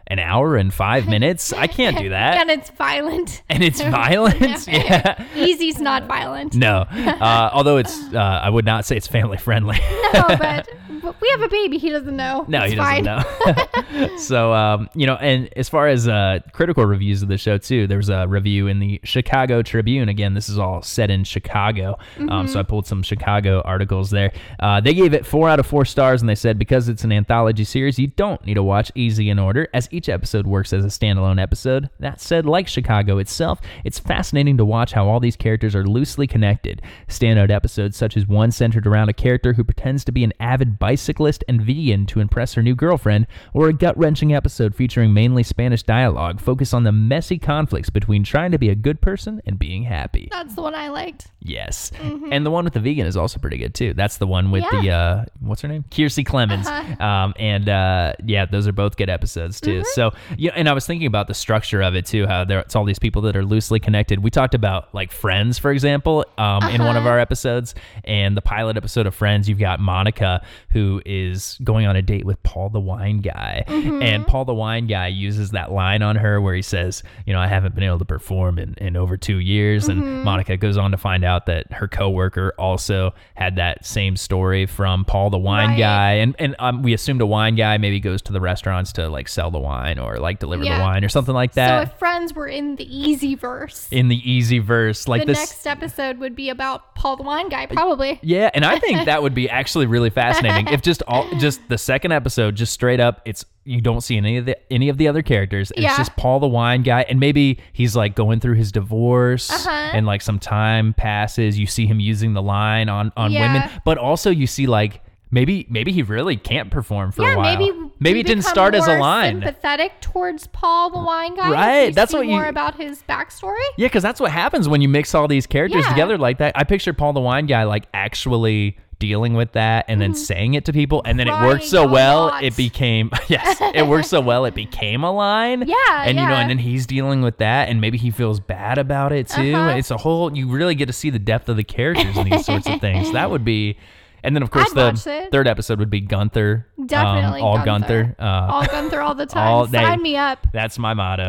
an 0.06 0.18
hour 0.18 0.56
and 0.56 0.72
five 0.72 1.06
minutes. 1.08 1.52
I 1.52 1.66
can't 1.66 1.96
do 1.98 2.10
that. 2.10 2.40
and 2.40 2.50
it's 2.50 2.70
violent. 2.70 3.42
and 3.48 3.62
it's 3.62 3.80
violent. 3.82 4.66
yeah. 4.68 5.24
Easy's 5.34 5.80
not 5.80 6.04
violent. 6.06 6.54
No. 6.54 6.86
Uh, 6.90 7.50
although 7.52 7.76
it's, 7.78 7.96
uh, 8.14 8.18
I 8.18 8.50
would 8.50 8.64
not 8.64 8.84
say 8.84 8.96
it's 8.96 9.06
family 9.06 9.36
friendly. 9.38 9.78
No, 10.14 10.24
but, 10.28 10.68
but 11.02 11.20
we 11.20 11.28
have 11.30 11.42
a 11.42 11.48
baby. 11.48 11.78
He 11.78 11.90
doesn't 11.90 12.16
know. 12.16 12.44
No, 12.48 12.62
It's 12.62 12.70
he 12.72 12.76
doesn't 12.76 13.04
know. 13.04 14.16
so, 14.18 14.52
um, 14.52 14.88
you 14.94 15.06
know, 15.06 15.16
and 15.16 15.48
as 15.56 15.68
far 15.68 15.88
as 15.88 16.08
uh, 16.08 16.40
critical 16.52 16.84
reviews 16.84 17.22
of 17.22 17.28
the 17.28 17.38
show, 17.38 17.58
too, 17.58 17.86
there 17.86 17.96
was 17.98 18.08
a 18.08 18.26
review 18.26 18.66
in 18.66 18.78
the 18.78 19.00
Chicago 19.04 19.62
Tribune. 19.62 20.08
Again, 20.08 20.34
this 20.34 20.48
is 20.48 20.58
all 20.58 20.82
set 20.82 21.10
in 21.10 21.24
Chicago. 21.24 21.98
Um, 22.28 22.46
so 22.48 22.60
I 22.60 22.62
pulled 22.62 22.86
some 22.86 23.02
Chicago 23.02 23.60
articles 23.64 24.10
there. 24.10 24.32
Uh, 24.60 24.80
they 24.80 24.94
gave 24.94 25.14
it 25.14 25.24
four 25.26 25.48
out 25.48 25.58
of 25.60 25.66
four 25.66 25.84
stars, 25.84 26.20
and 26.22 26.28
they 26.28 26.34
said 26.34 26.58
because 26.58 26.88
it's 26.88 27.04
an 27.04 27.12
anthology 27.12 27.64
series, 27.64 27.98
you 27.98 28.08
don't 28.08 28.44
need 28.46 28.54
to 28.54 28.62
watch 28.62 28.90
Easy 28.94 29.30
in 29.30 29.38
order, 29.38 29.68
as 29.72 29.88
each 29.90 30.01
episode 30.08 30.46
works 30.46 30.72
as 30.72 30.84
a 30.84 30.88
standalone 30.88 31.40
episode. 31.40 31.90
That 31.98 32.20
said, 32.20 32.46
like 32.46 32.68
Chicago 32.68 33.18
itself, 33.18 33.60
it's 33.84 33.98
fascinating 33.98 34.56
to 34.58 34.64
watch 34.64 34.92
how 34.92 35.06
all 35.08 35.20
these 35.20 35.36
characters 35.36 35.74
are 35.74 35.84
loosely 35.84 36.26
connected. 36.26 36.82
Standout 37.08 37.50
episodes, 37.50 37.96
such 37.96 38.16
as 38.16 38.26
one 38.26 38.50
centered 38.50 38.86
around 38.86 39.08
a 39.08 39.12
character 39.12 39.52
who 39.52 39.64
pretends 39.64 40.04
to 40.04 40.12
be 40.12 40.24
an 40.24 40.32
avid 40.40 40.78
bicyclist 40.78 41.44
and 41.48 41.62
vegan 41.62 42.06
to 42.06 42.20
impress 42.20 42.54
her 42.54 42.62
new 42.62 42.74
girlfriend, 42.74 43.26
or 43.52 43.68
a 43.68 43.72
gut 43.72 43.96
wrenching 43.98 44.34
episode 44.34 44.74
featuring 44.74 45.12
mainly 45.12 45.42
Spanish 45.42 45.82
dialogue, 45.82 46.40
focus 46.40 46.72
on 46.74 46.84
the 46.84 46.92
messy 46.92 47.38
conflicts 47.38 47.90
between 47.90 48.24
trying 48.24 48.50
to 48.52 48.58
be 48.58 48.68
a 48.68 48.74
good 48.74 49.00
person 49.00 49.40
and 49.46 49.58
being 49.58 49.82
happy. 49.84 50.28
That's 50.30 50.54
the 50.54 50.62
one 50.62 50.74
I 50.74 50.88
liked. 50.88 51.28
Yes. 51.40 51.90
And 52.00 52.46
the 52.46 52.50
one 52.50 52.64
with 52.64 52.74
the 52.74 52.80
vegan 52.80 53.06
is 53.06 53.16
also 53.16 53.38
pretty 53.38 53.58
good 53.58 53.74
too. 53.74 53.94
That's 53.94 54.16
the 54.18 54.26
one 54.26 54.50
with 54.50 54.64
the 54.70 54.90
uh 54.90 55.24
what's 55.40 55.60
her 55.62 55.68
name? 55.68 55.84
Kiersey 55.90 56.24
Clemons. 56.24 56.66
Um 57.00 57.34
and 57.38 57.68
uh 57.68 58.12
yeah, 58.24 58.46
those 58.46 58.66
are 58.68 58.72
both 58.72 58.96
good 58.96 59.10
episodes 59.10 59.60
too. 59.60 59.81
So 59.94 60.12
yeah, 60.36 60.52
and 60.54 60.68
I 60.68 60.72
was 60.72 60.86
thinking 60.86 61.06
about 61.06 61.28
the 61.28 61.34
structure 61.34 61.82
of 61.82 61.94
it 61.94 62.06
too, 62.06 62.26
how 62.26 62.44
there 62.44 62.60
it's 62.60 62.74
all 62.76 62.84
these 62.84 62.98
people 62.98 63.22
that 63.22 63.36
are 63.36 63.44
loosely 63.44 63.80
connected. 63.80 64.22
We 64.22 64.30
talked 64.30 64.54
about 64.54 64.94
like 64.94 65.12
Friends, 65.12 65.58
for 65.58 65.70
example, 65.70 66.24
um 66.38 66.62
in 66.70 66.82
one 66.84 66.96
of 66.96 67.06
our 67.06 67.18
episodes. 67.18 67.74
And 68.04 68.36
the 68.36 68.42
pilot 68.42 68.76
episode 68.76 69.06
of 69.06 69.14
Friends, 69.14 69.48
you've 69.48 69.58
got 69.58 69.80
Monica 69.80 70.42
who 70.70 71.02
is 71.06 71.58
going 71.62 71.86
on 71.86 71.96
a 71.96 72.02
date 72.02 72.24
with 72.24 72.42
Paul 72.42 72.70
the 72.70 72.80
wine 72.80 73.18
guy. 73.20 73.64
And 73.68 74.26
Paul 74.26 74.44
the 74.44 74.54
wine 74.54 74.86
guy 74.86 75.08
uses 75.08 75.50
that 75.50 75.70
line 75.72 76.02
on 76.02 76.16
her 76.16 76.40
where 76.40 76.54
he 76.54 76.62
says, 76.62 77.02
you 77.26 77.32
know, 77.32 77.40
I 77.40 77.46
haven't 77.46 77.74
been 77.74 77.84
able 77.84 77.98
to 77.98 78.04
perform 78.04 78.58
in, 78.58 78.74
in 78.74 78.96
over 78.96 79.16
two 79.16 79.38
years. 79.38 79.88
And 79.88 80.24
Monica 80.24 80.56
goes 80.56 80.76
on 80.76 80.90
to 80.92 80.96
find 80.96 81.24
out 81.24 81.46
that 81.46 81.70
her 81.72 81.88
coworker 81.88 82.54
also 82.58 83.14
had 83.34 83.56
that 83.56 83.84
same 83.84 84.16
story 84.16 84.66
from 84.66 85.04
Paul 85.04 85.30
the 85.30 85.38
wine 85.38 85.70
Right. 85.70 85.78
guy. 85.78 86.12
And 86.14 86.34
and 86.38 86.56
um, 86.58 86.82
we 86.82 86.92
assumed 86.94 87.20
a 87.20 87.26
wine 87.26 87.54
guy 87.54 87.76
maybe 87.78 88.00
goes 88.00 88.22
to 88.22 88.32
the 88.32 88.40
restaurants 88.40 88.92
to 88.94 89.08
like 89.08 89.28
sell 89.28 89.50
the 89.50 89.58
wine 89.58 89.71
or 89.98 90.18
like 90.18 90.38
deliver 90.38 90.64
Yeah. 90.64 90.78
the 90.78 90.82
wine 90.84 91.04
or 91.04 91.08
something 91.08 91.34
like 91.34 91.52
that. 91.52 91.68
So 91.88 91.92
if 91.92 91.98
friends 91.98 92.34
were 92.34 92.46
in 92.48 92.76
the 92.76 92.84
easy 92.84 93.34
verse, 93.34 93.88
in 93.90 94.08
the 94.08 94.30
easy 94.30 94.58
verse, 94.58 95.08
like 95.08 95.22
the 95.22 95.26
this. 95.26 95.38
next 95.38 95.66
episode 95.66 96.18
would 96.18 96.36
be 96.36 96.50
about 96.50 96.94
Paul 96.94 97.16
the 97.16 97.22
wine 97.22 97.48
guy, 97.48 97.66
probably. 97.66 98.18
Yeah, 98.22 98.50
and 98.54 98.64
I 98.64 98.78
think 98.78 99.06
that 99.06 99.22
would 99.22 99.34
be 99.34 99.48
actually 99.60 99.86
really 99.86 100.10
fascinating 100.10 100.68
if 100.72 100.82
just 100.82 101.02
all 101.08 101.28
just 101.38 101.66
the 101.68 101.78
second 101.78 102.12
episode, 102.12 102.54
just 102.54 102.72
straight 102.72 103.00
up, 103.00 103.22
it's 103.24 103.44
you 103.64 103.80
don't 103.80 104.00
see 104.00 104.16
any 104.16 104.38
of 104.38 104.44
the 104.46 104.56
any 104.72 104.88
of 104.88 104.96
the 104.98 105.06
other 105.08 105.22
characters. 105.22 105.70
and 105.70 105.84
It's 105.84 105.96
just 105.96 106.16
Paul 106.16 106.40
the 106.40 106.48
wine 106.48 106.82
guy, 106.82 107.02
and 107.08 107.20
maybe 107.20 107.60
he's 107.72 107.94
like 107.94 108.14
going 108.16 108.40
through 108.40 108.54
his 108.54 108.72
divorce, 108.72 109.50
Uh-huh. 109.50 109.70
and 109.94 110.04
like 110.06 110.20
some 110.22 110.38
time 110.38 110.94
passes. 110.94 111.58
You 111.58 111.66
see 111.66 111.86
him 111.86 112.00
using 112.00 112.34
the 112.34 112.42
line 112.42 112.88
on 112.88 113.12
on 113.16 113.32
women, 113.32 113.68
but 113.84 113.98
also 113.98 114.30
you 114.30 114.46
see 114.46 114.66
like 114.66 115.00
maybe 115.32 115.66
maybe 115.68 115.90
he 115.90 116.02
really 116.02 116.36
can't 116.36 116.70
perform 116.70 117.10
for 117.10 117.22
Yeah, 117.22 117.34
a 117.34 117.36
while. 117.38 117.58
maybe 117.58 117.90
maybe 117.98 118.20
it 118.20 118.26
didn't 118.26 118.44
start 118.44 118.76
as 118.76 118.86
a 118.86 118.98
line. 118.98 119.40
Sympathetic 119.42 120.00
towards 120.00 120.46
Paul 120.46 120.90
the 120.90 121.00
wine 121.00 121.34
guy. 121.34 121.50
Right, 121.50 121.94
that's 121.94 122.12
what 122.12 122.26
you- 122.26 122.32
more 122.34 122.46
about 122.46 122.76
his 122.76 123.02
backstory. 123.08 123.56
Yeah, 123.76 123.86
because 123.88 124.04
that's 124.04 124.20
what 124.20 124.30
happens 124.30 124.68
when 124.68 124.80
you 124.80 124.88
mix 124.88 125.14
all 125.14 125.26
these 125.26 125.48
characters 125.48 125.82
Yeah. 125.84 125.90
together 125.90 126.18
like 126.18 126.38
that. 126.38 126.52
I 126.54 126.62
picture 126.62 126.92
Paul 126.92 127.12
the 127.14 127.20
wine 127.20 127.46
guy 127.46 127.64
like 127.64 127.86
actually 127.92 128.76
dealing 128.98 129.34
with 129.34 129.50
that 129.50 129.84
and 129.88 130.00
then 130.00 130.14
saying 130.14 130.54
it 130.54 130.64
to 130.66 130.72
people, 130.72 131.02
and 131.04 131.18
then 131.18 131.26
it 131.26 131.32
worked 131.32 131.64
so 131.64 131.88
well 131.88 132.26
lot. 132.26 132.44
it 132.44 132.56
became 132.56 133.10
yes, 133.28 133.58
it 133.74 133.84
worked 133.88 134.06
so 134.06 134.20
well 134.20 134.44
it 134.44 134.54
became 134.54 135.02
a 135.02 135.10
line. 135.10 135.66
Yeah, 135.72 136.04
and 136.04 136.16
you 136.18 136.24
know, 136.24 136.34
and 136.34 136.48
then 136.50 136.58
he's 136.58 136.86
dealing 136.86 137.20
with 137.22 137.38
that, 137.38 137.68
and 137.68 137.80
maybe 137.80 137.98
he 137.98 138.12
feels 138.12 138.38
bad 138.38 138.78
about 138.78 139.10
it 139.12 139.26
too. 139.28 139.54
Uh-huh. 139.54 139.76
It's 139.76 139.90
a 139.90 139.96
whole. 139.96 140.36
You 140.36 140.46
really 140.48 140.76
get 140.76 140.86
to 140.86 140.92
see 140.92 141.10
the 141.10 141.18
depth 141.18 141.48
of 141.48 141.56
the 141.56 141.64
characters 141.64 142.16
in 142.16 142.28
these 142.30 142.44
sorts 142.46 142.68
of 142.68 142.80
things. 142.80 143.10
That 143.12 143.30
would 143.30 143.44
be. 143.44 143.76
And 144.24 144.36
then, 144.36 144.42
of 144.42 144.50
course, 144.50 144.74
I'd 144.76 144.96
the 144.96 145.28
third 145.32 145.48
episode 145.48 145.78
would 145.80 145.90
be 145.90 146.00
Gunther. 146.00 146.66
um, 146.78 146.86
Definitely 146.86 147.40
all 147.40 147.64
Gunther. 147.64 148.14
Uh, 148.18 148.22
all 148.22 148.66
Gunther 148.66 149.00
all 149.00 149.14
the 149.14 149.26
time. 149.34 149.48
all. 149.48 149.66
Sign 149.66 150.00
me 150.00 150.16
up. 150.16 150.46
that's 150.52 150.78
my 150.78 150.94
motto. 150.94 151.28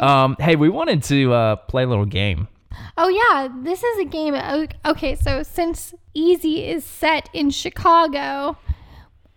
um, 0.00 0.36
hey, 0.40 0.56
we 0.56 0.68
wanted 0.68 1.02
to 1.04 1.32
uh, 1.32 1.56
play 1.56 1.84
a 1.84 1.86
little 1.86 2.04
game. 2.04 2.48
Oh 2.98 3.08
yeah, 3.08 3.48
this 3.62 3.82
is 3.82 3.98
a 4.00 4.04
game. 4.04 4.34
Okay, 4.84 5.14
so 5.14 5.42
since 5.42 5.94
Easy 6.14 6.66
is 6.66 6.84
set 6.84 7.28
in 7.32 7.50
Chicago, 7.50 8.58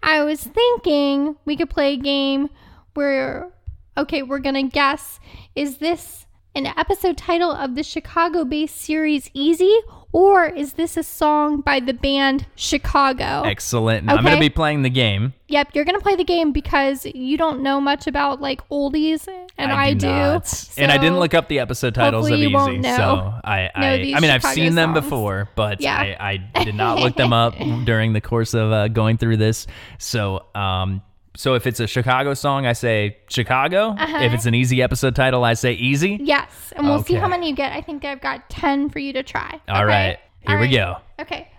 I 0.02 0.24
was 0.24 0.42
thinking 0.44 1.36
we 1.46 1.56
could 1.56 1.70
play 1.70 1.94
a 1.94 1.98
game 1.98 2.50
where 2.94 3.52
okay, 3.98 4.24
we're 4.24 4.40
going 4.40 4.56
to 4.56 4.64
guess 4.64 5.20
is 5.56 5.78
this 5.78 6.26
an 6.66 6.74
episode 6.78 7.16
title 7.16 7.52
of 7.54 7.76
the 7.76 7.84
Chicago-based 7.84 8.76
series 8.76 9.30
Easy 9.34 9.80
or 10.12 10.46
is 10.46 10.74
this 10.74 10.98
a 10.98 11.04
song 11.04 11.62
by 11.62 11.80
the 11.80 11.94
band 11.94 12.48
Chicago? 12.56 13.44
Excellent. 13.46 14.02
And 14.02 14.12
I'm 14.12 14.26
going 14.26 14.36
to 14.36 14.42
be 14.42 14.50
playing 14.50 14.82
the 14.82 14.90
game. 14.90 15.34
Yep, 15.50 15.70
you're 15.74 15.86
gonna 15.86 16.00
play 16.00 16.16
the 16.16 16.24
game 16.24 16.52
because 16.52 17.08
you 17.08 17.36
don't 17.36 17.64
know 17.64 17.82
much 17.82 18.06
about 18.06 18.40
like 18.40 18.68
oldies, 18.70 19.28
and 19.58 19.72
I, 19.72 19.94
do. 19.96 20.06
not. 20.06 20.70
and 20.78 20.92
I 20.92 20.98
didn't 21.00 21.18
look 21.18 21.34
up 21.34 21.48
the 21.48 21.58
episode 21.58 21.96
titles 21.96 22.30
of 22.30 22.38
Easy, 22.38 22.84
so 22.84 23.34
I, 23.44 23.70
I, 23.74 24.14
I 24.16 24.20
mean, 24.20 24.30
I've 24.30 24.42
Chicago 24.42 24.54
seen 24.54 24.76
them 24.76 24.94
before, 24.94 25.50
but 25.56 25.82
Yeah. 25.82 25.96
I, 25.98 26.48
I 26.54 26.64
did 26.64 26.76
not 26.76 27.00
look 27.00 27.16
them 27.16 27.34
up 27.34 27.56
during 27.84 28.14
the 28.14 28.22
course 28.22 28.54
of 28.54 28.72
uh, 28.72 28.90
going 28.90 29.18
through 29.18 29.38
this. 29.38 29.66
So, 29.98 30.46
um, 30.54 31.02
so 31.40 31.54
if 31.54 31.66
it's 31.66 31.80
a 31.80 31.88
Chicago 31.88 32.34
song, 32.34 32.66
I 32.66 32.74
say 32.74 33.16
Chicago. 33.30 33.92
Uh-huh. 33.98 34.18
If 34.24 34.34
it's 34.34 34.46
an 34.46 34.54
Easy 34.54 34.82
episode 34.82 35.16
title, 35.16 35.46
I 35.46 35.54
say 35.54 35.72
Easy. 35.72 36.20
Yes, 36.22 36.74
and 36.76 36.86
we'll 36.86 37.02
see 37.02 37.14
how 37.14 37.30
many 37.30 37.48
you 37.50 37.56
get. 37.56 37.72
I 37.72 37.80
think 37.80 38.04
I've 38.04 38.20
got 38.20 38.50
ten 38.50 38.90
for 38.90 39.00
you 39.00 39.14
to 39.14 39.24
try. 39.24 39.62
All 39.70 39.86
right, 39.86 40.20
here 40.42 40.56
All 40.58 40.62
we 40.62 40.68
right. 40.68 40.74
go. 40.76 40.98
Okay, 41.22 41.50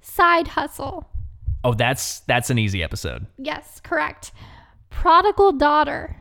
side 0.00 0.48
hustle. 0.48 1.08
Oh, 1.62 1.72
that's 1.72 2.18
that's 2.20 2.50
an 2.50 2.58
Easy 2.58 2.82
episode. 2.82 3.26
Yes, 3.36 3.78
correct. 3.84 4.32
Prodigal 4.90 5.52
daughter. 5.52 6.16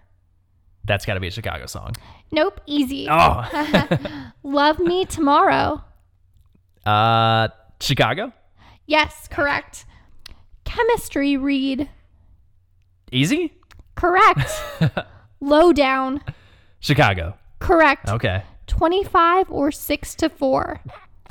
That's 0.85 1.03
got 1.03 1.15
to 1.15 1.19
be 1.19 1.27
a 1.27 1.31
Chicago 1.31 1.65
song. 1.65 1.93
Nope, 2.31 2.61
easy. 2.67 3.07
Oh, 3.09 3.91
Love 4.43 4.77
me 4.77 5.05
tomorrow. 5.05 5.83
uh, 6.85 7.47
Chicago. 7.81 8.31
Yes, 8.85 9.27
correct. 9.27 9.85
Chemistry 10.65 11.35
read. 11.35 11.89
Easy. 13.11 13.53
Correct. 13.95 14.49
Lowdown. 15.41 16.21
Chicago. 16.79 17.35
Correct. 17.59 18.09
Okay. 18.09 18.43
25 18.67 19.49
or 19.51 19.71
6 19.71 20.15
to 20.15 20.29
4. 20.29 20.81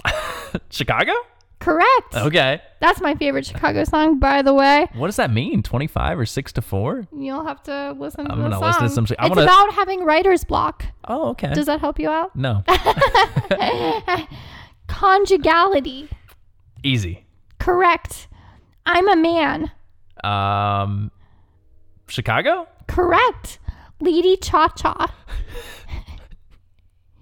Chicago. 0.70 1.12
Correct. 1.58 2.14
Okay. 2.14 2.60
That's 2.80 3.00
my 3.00 3.14
favorite 3.14 3.44
Chicago 3.46 3.84
song, 3.84 4.18
by 4.18 4.42
the 4.42 4.52
way. 4.54 4.86
What 4.94 5.06
does 5.08 5.16
that 5.16 5.30
mean? 5.32 5.62
25 5.62 6.18
or 6.18 6.26
6 6.26 6.52
to 6.52 6.62
4? 6.62 7.08
You'll 7.16 7.44
have 7.44 7.62
to 7.64 7.94
listen 7.98 8.24
to 8.26 8.32
I'm 8.32 8.38
the 8.38 8.44
gonna 8.50 8.56
song. 8.58 8.64
listen 8.68 8.82
to 8.84 8.90
some 8.90 9.06
Chi- 9.06 9.16
I 9.18 9.26
it's 9.26 9.30
wanna- 9.36 9.42
about 9.42 9.72
having 9.74 10.04
writer's 10.04 10.44
block. 10.44 10.84
Oh, 11.08 11.30
okay. 11.30 11.52
Does 11.54 11.66
that 11.66 11.80
help 11.80 11.98
you 11.98 12.08
out? 12.10 12.34
no. 12.36 12.62
Conjugality. 14.88 16.08
Easy. 16.82 17.26
Correct. 17.58 18.28
I'm 18.84 19.08
a 19.08 19.16
man. 19.16 19.70
Um 20.24 21.10
Chicago? 22.08 22.68
Correct. 22.88 23.58
Lady 24.00 24.36
Cha 24.36 24.68
Cha. 24.68 25.12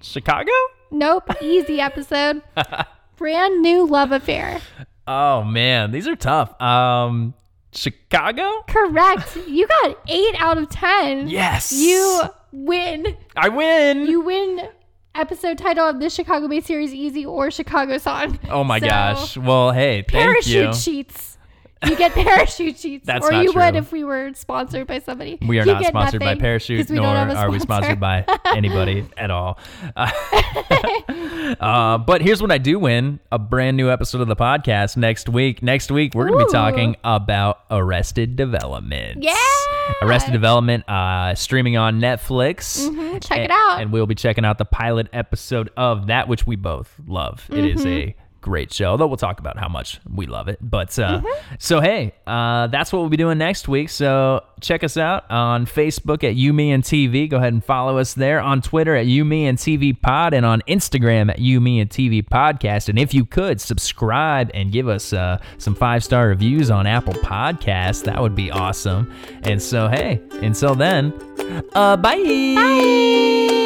Chicago? 0.01 0.51
Nope. 0.91 1.31
Easy 1.43 1.81
episode. 1.81 2.43
Brand 3.17 3.63
new 3.63 3.87
love 3.87 4.13
affair. 4.13 4.61
Oh 5.07 5.43
man, 5.45 5.91
these 5.93 6.07
are 6.09 6.17
tough. 6.17 6.61
Um 6.61 7.35
Chicago? 7.73 8.63
Correct. 8.69 9.37
You 9.49 9.67
got 9.67 9.99
eight 10.09 10.35
out 10.39 10.59
of 10.59 10.69
ten. 10.71 11.29
Yes. 11.29 11.73
You 11.73 12.23
win. 12.53 13.17
I 13.37 13.49
win. 13.49 14.07
You 14.07 14.21
win 14.21 14.69
episode 15.15 15.59
title 15.59 15.89
of 15.89 16.01
this 16.01 16.15
Chicago 16.15 16.49
based 16.49 16.67
series 16.67 16.93
Easy 16.93 17.25
or 17.25 17.51
Chicago 17.51 17.99
song. 17.99 18.39
oh 18.51 18.65
my 18.65 18.81
So, 18.81 18.87
gosh. 18.87 19.37
Well, 19.37 19.73
hey, 19.73 20.03
thank 20.09 20.13
Parachute 20.25 20.47
you. 20.69 20.75
sheets. 20.75 21.34
You 21.87 21.97
get 21.97 22.13
parachute 22.15 22.79
sheets, 22.79 23.07
That's 23.07 23.27
or 23.27 23.33
not 23.33 23.45
you 23.45 23.53
would 23.53 23.77
if 23.77 23.93
we 23.93 24.05
were 24.05 24.33
sponsored 24.35 24.87
by 24.87 24.99
somebody. 25.01 25.39
We 25.47 25.59
are 25.59 25.65
You 25.67 25.73
not 25.73 25.83
get 25.83 25.89
sponsored 25.89 26.21
by 26.21 26.35
Parachute, 26.35 26.89
nor 26.91 27.03
don't 27.05 27.17
have 27.17 27.31
a 27.31 27.37
are 27.37 27.51
we 27.51 27.59
sponsored 27.59 28.01
by 28.01 28.25
anybody 28.47 29.07
at 29.17 29.31
all. 29.31 29.59
Uh, 29.97 30.11
uh, 31.61 31.99
but 31.99 32.23
here's 32.23 32.41
what 32.43 32.51
I 32.53 32.59
do 32.59 32.79
win 32.79 33.21
a 33.31 33.39
brand 33.39 33.77
new 33.77 33.91
episode 33.91 34.21
of 34.21 34.29
the 34.29 34.37
podcast 34.37 34.97
next 34.97 35.29
week. 35.29 35.63
Next 35.63 35.91
week, 35.91 36.15
we're 36.15 36.29
going 36.29 36.39
to 36.41 36.47
be 36.47 36.53
talking 36.53 36.97
about 37.05 37.61
Arrested 37.71 38.37
Development. 38.37 39.23
Yeah. 39.23 39.35
Arrested 40.03 40.33
Development 40.33 40.89
uh, 40.89 41.35
streaming 41.35 41.77
on 41.77 42.01
Netflix. 42.01 42.89
Mhm, 42.89 43.23
check 43.27 43.39
A- 43.39 43.45
it 43.45 43.51
out. 43.51 43.81
And 43.81 43.93
we'll 43.93 44.07
be 44.07 44.15
checking 44.15 44.45
out 44.45 44.59
the 44.59 44.65
pilot 44.65 45.09
episode 45.13 45.71
of 45.77 46.07
that, 46.07 46.29
which 46.29 46.47
we 46.47 46.57
both 46.57 46.95
love. 47.07 47.47
It 47.51 47.65
is 47.65 47.85
Mm-hmm. 47.85 47.89
a 47.89 48.17
great 48.45 48.73
show, 48.73 48.85
although 48.91 49.07
we'll 49.07 49.17
talk 49.17 49.41
about 49.41 49.59
how 49.59 49.69
much 49.69 49.99
we 50.15 50.27
love 50.27 50.49
it. 50.49 50.59
But 50.61 50.99
uh, 50.99 51.21
Mm-hmm. 51.21 51.55
so, 51.59 51.81
hey, 51.81 52.13
uh, 52.27 52.67
that's 52.69 52.93
what 52.93 53.01
we'll 53.01 53.09
be 53.09 53.17
doing 53.17 53.39
next 53.39 53.67
week. 53.69 53.89
So 53.89 54.45
check 54.61 54.85
us 54.85 54.97
out 54.99 55.25
on 55.31 55.65
Facebook 55.67 56.23
at 56.25 56.35
You, 56.35 56.53
Me, 56.53 56.71
and 56.73 56.83
TV. 56.85 57.29
Go 57.29 57.39
ahead 57.39 57.53
and 57.55 57.65
follow 57.65 57.97
us 57.99 58.13
there. 58.15 58.41
On 58.41 58.61
Twitter 58.61 58.95
at 58.95 59.07
You, 59.07 59.25
Me, 59.25 59.47
and 59.47 59.57
TV 59.59 59.99
Pod. 60.01 60.35
And 60.35 60.45
on 60.45 60.61
Instagram 60.69 61.31
at 61.31 61.39
You, 61.39 61.61
Me, 61.61 61.81
and 61.81 61.89
TV 61.89 62.23
Podcast. 62.23 62.89
And 62.91 62.99
if 62.99 63.15
you 63.15 63.25
could, 63.25 63.61
subscribe 63.61 64.51
and 64.55 64.71
give 64.71 64.89
us 64.89 65.13
uh, 65.13 65.39
some 65.59 65.75
five 65.75 66.05
star 66.05 66.29
reviews 66.29 66.71
on 66.71 66.87
Apple 66.87 67.15
Podcasts. 67.15 68.05
That 68.05 68.21
would 68.21 68.35
be 68.35 68.51
awesome. 68.51 69.11
And 69.45 69.61
so, 69.63 69.89
hey, 69.89 70.21
until 70.43 70.75
then, 70.75 71.13
uh, 71.75 71.97
bye. 71.97 72.17
Bye. 72.55 73.64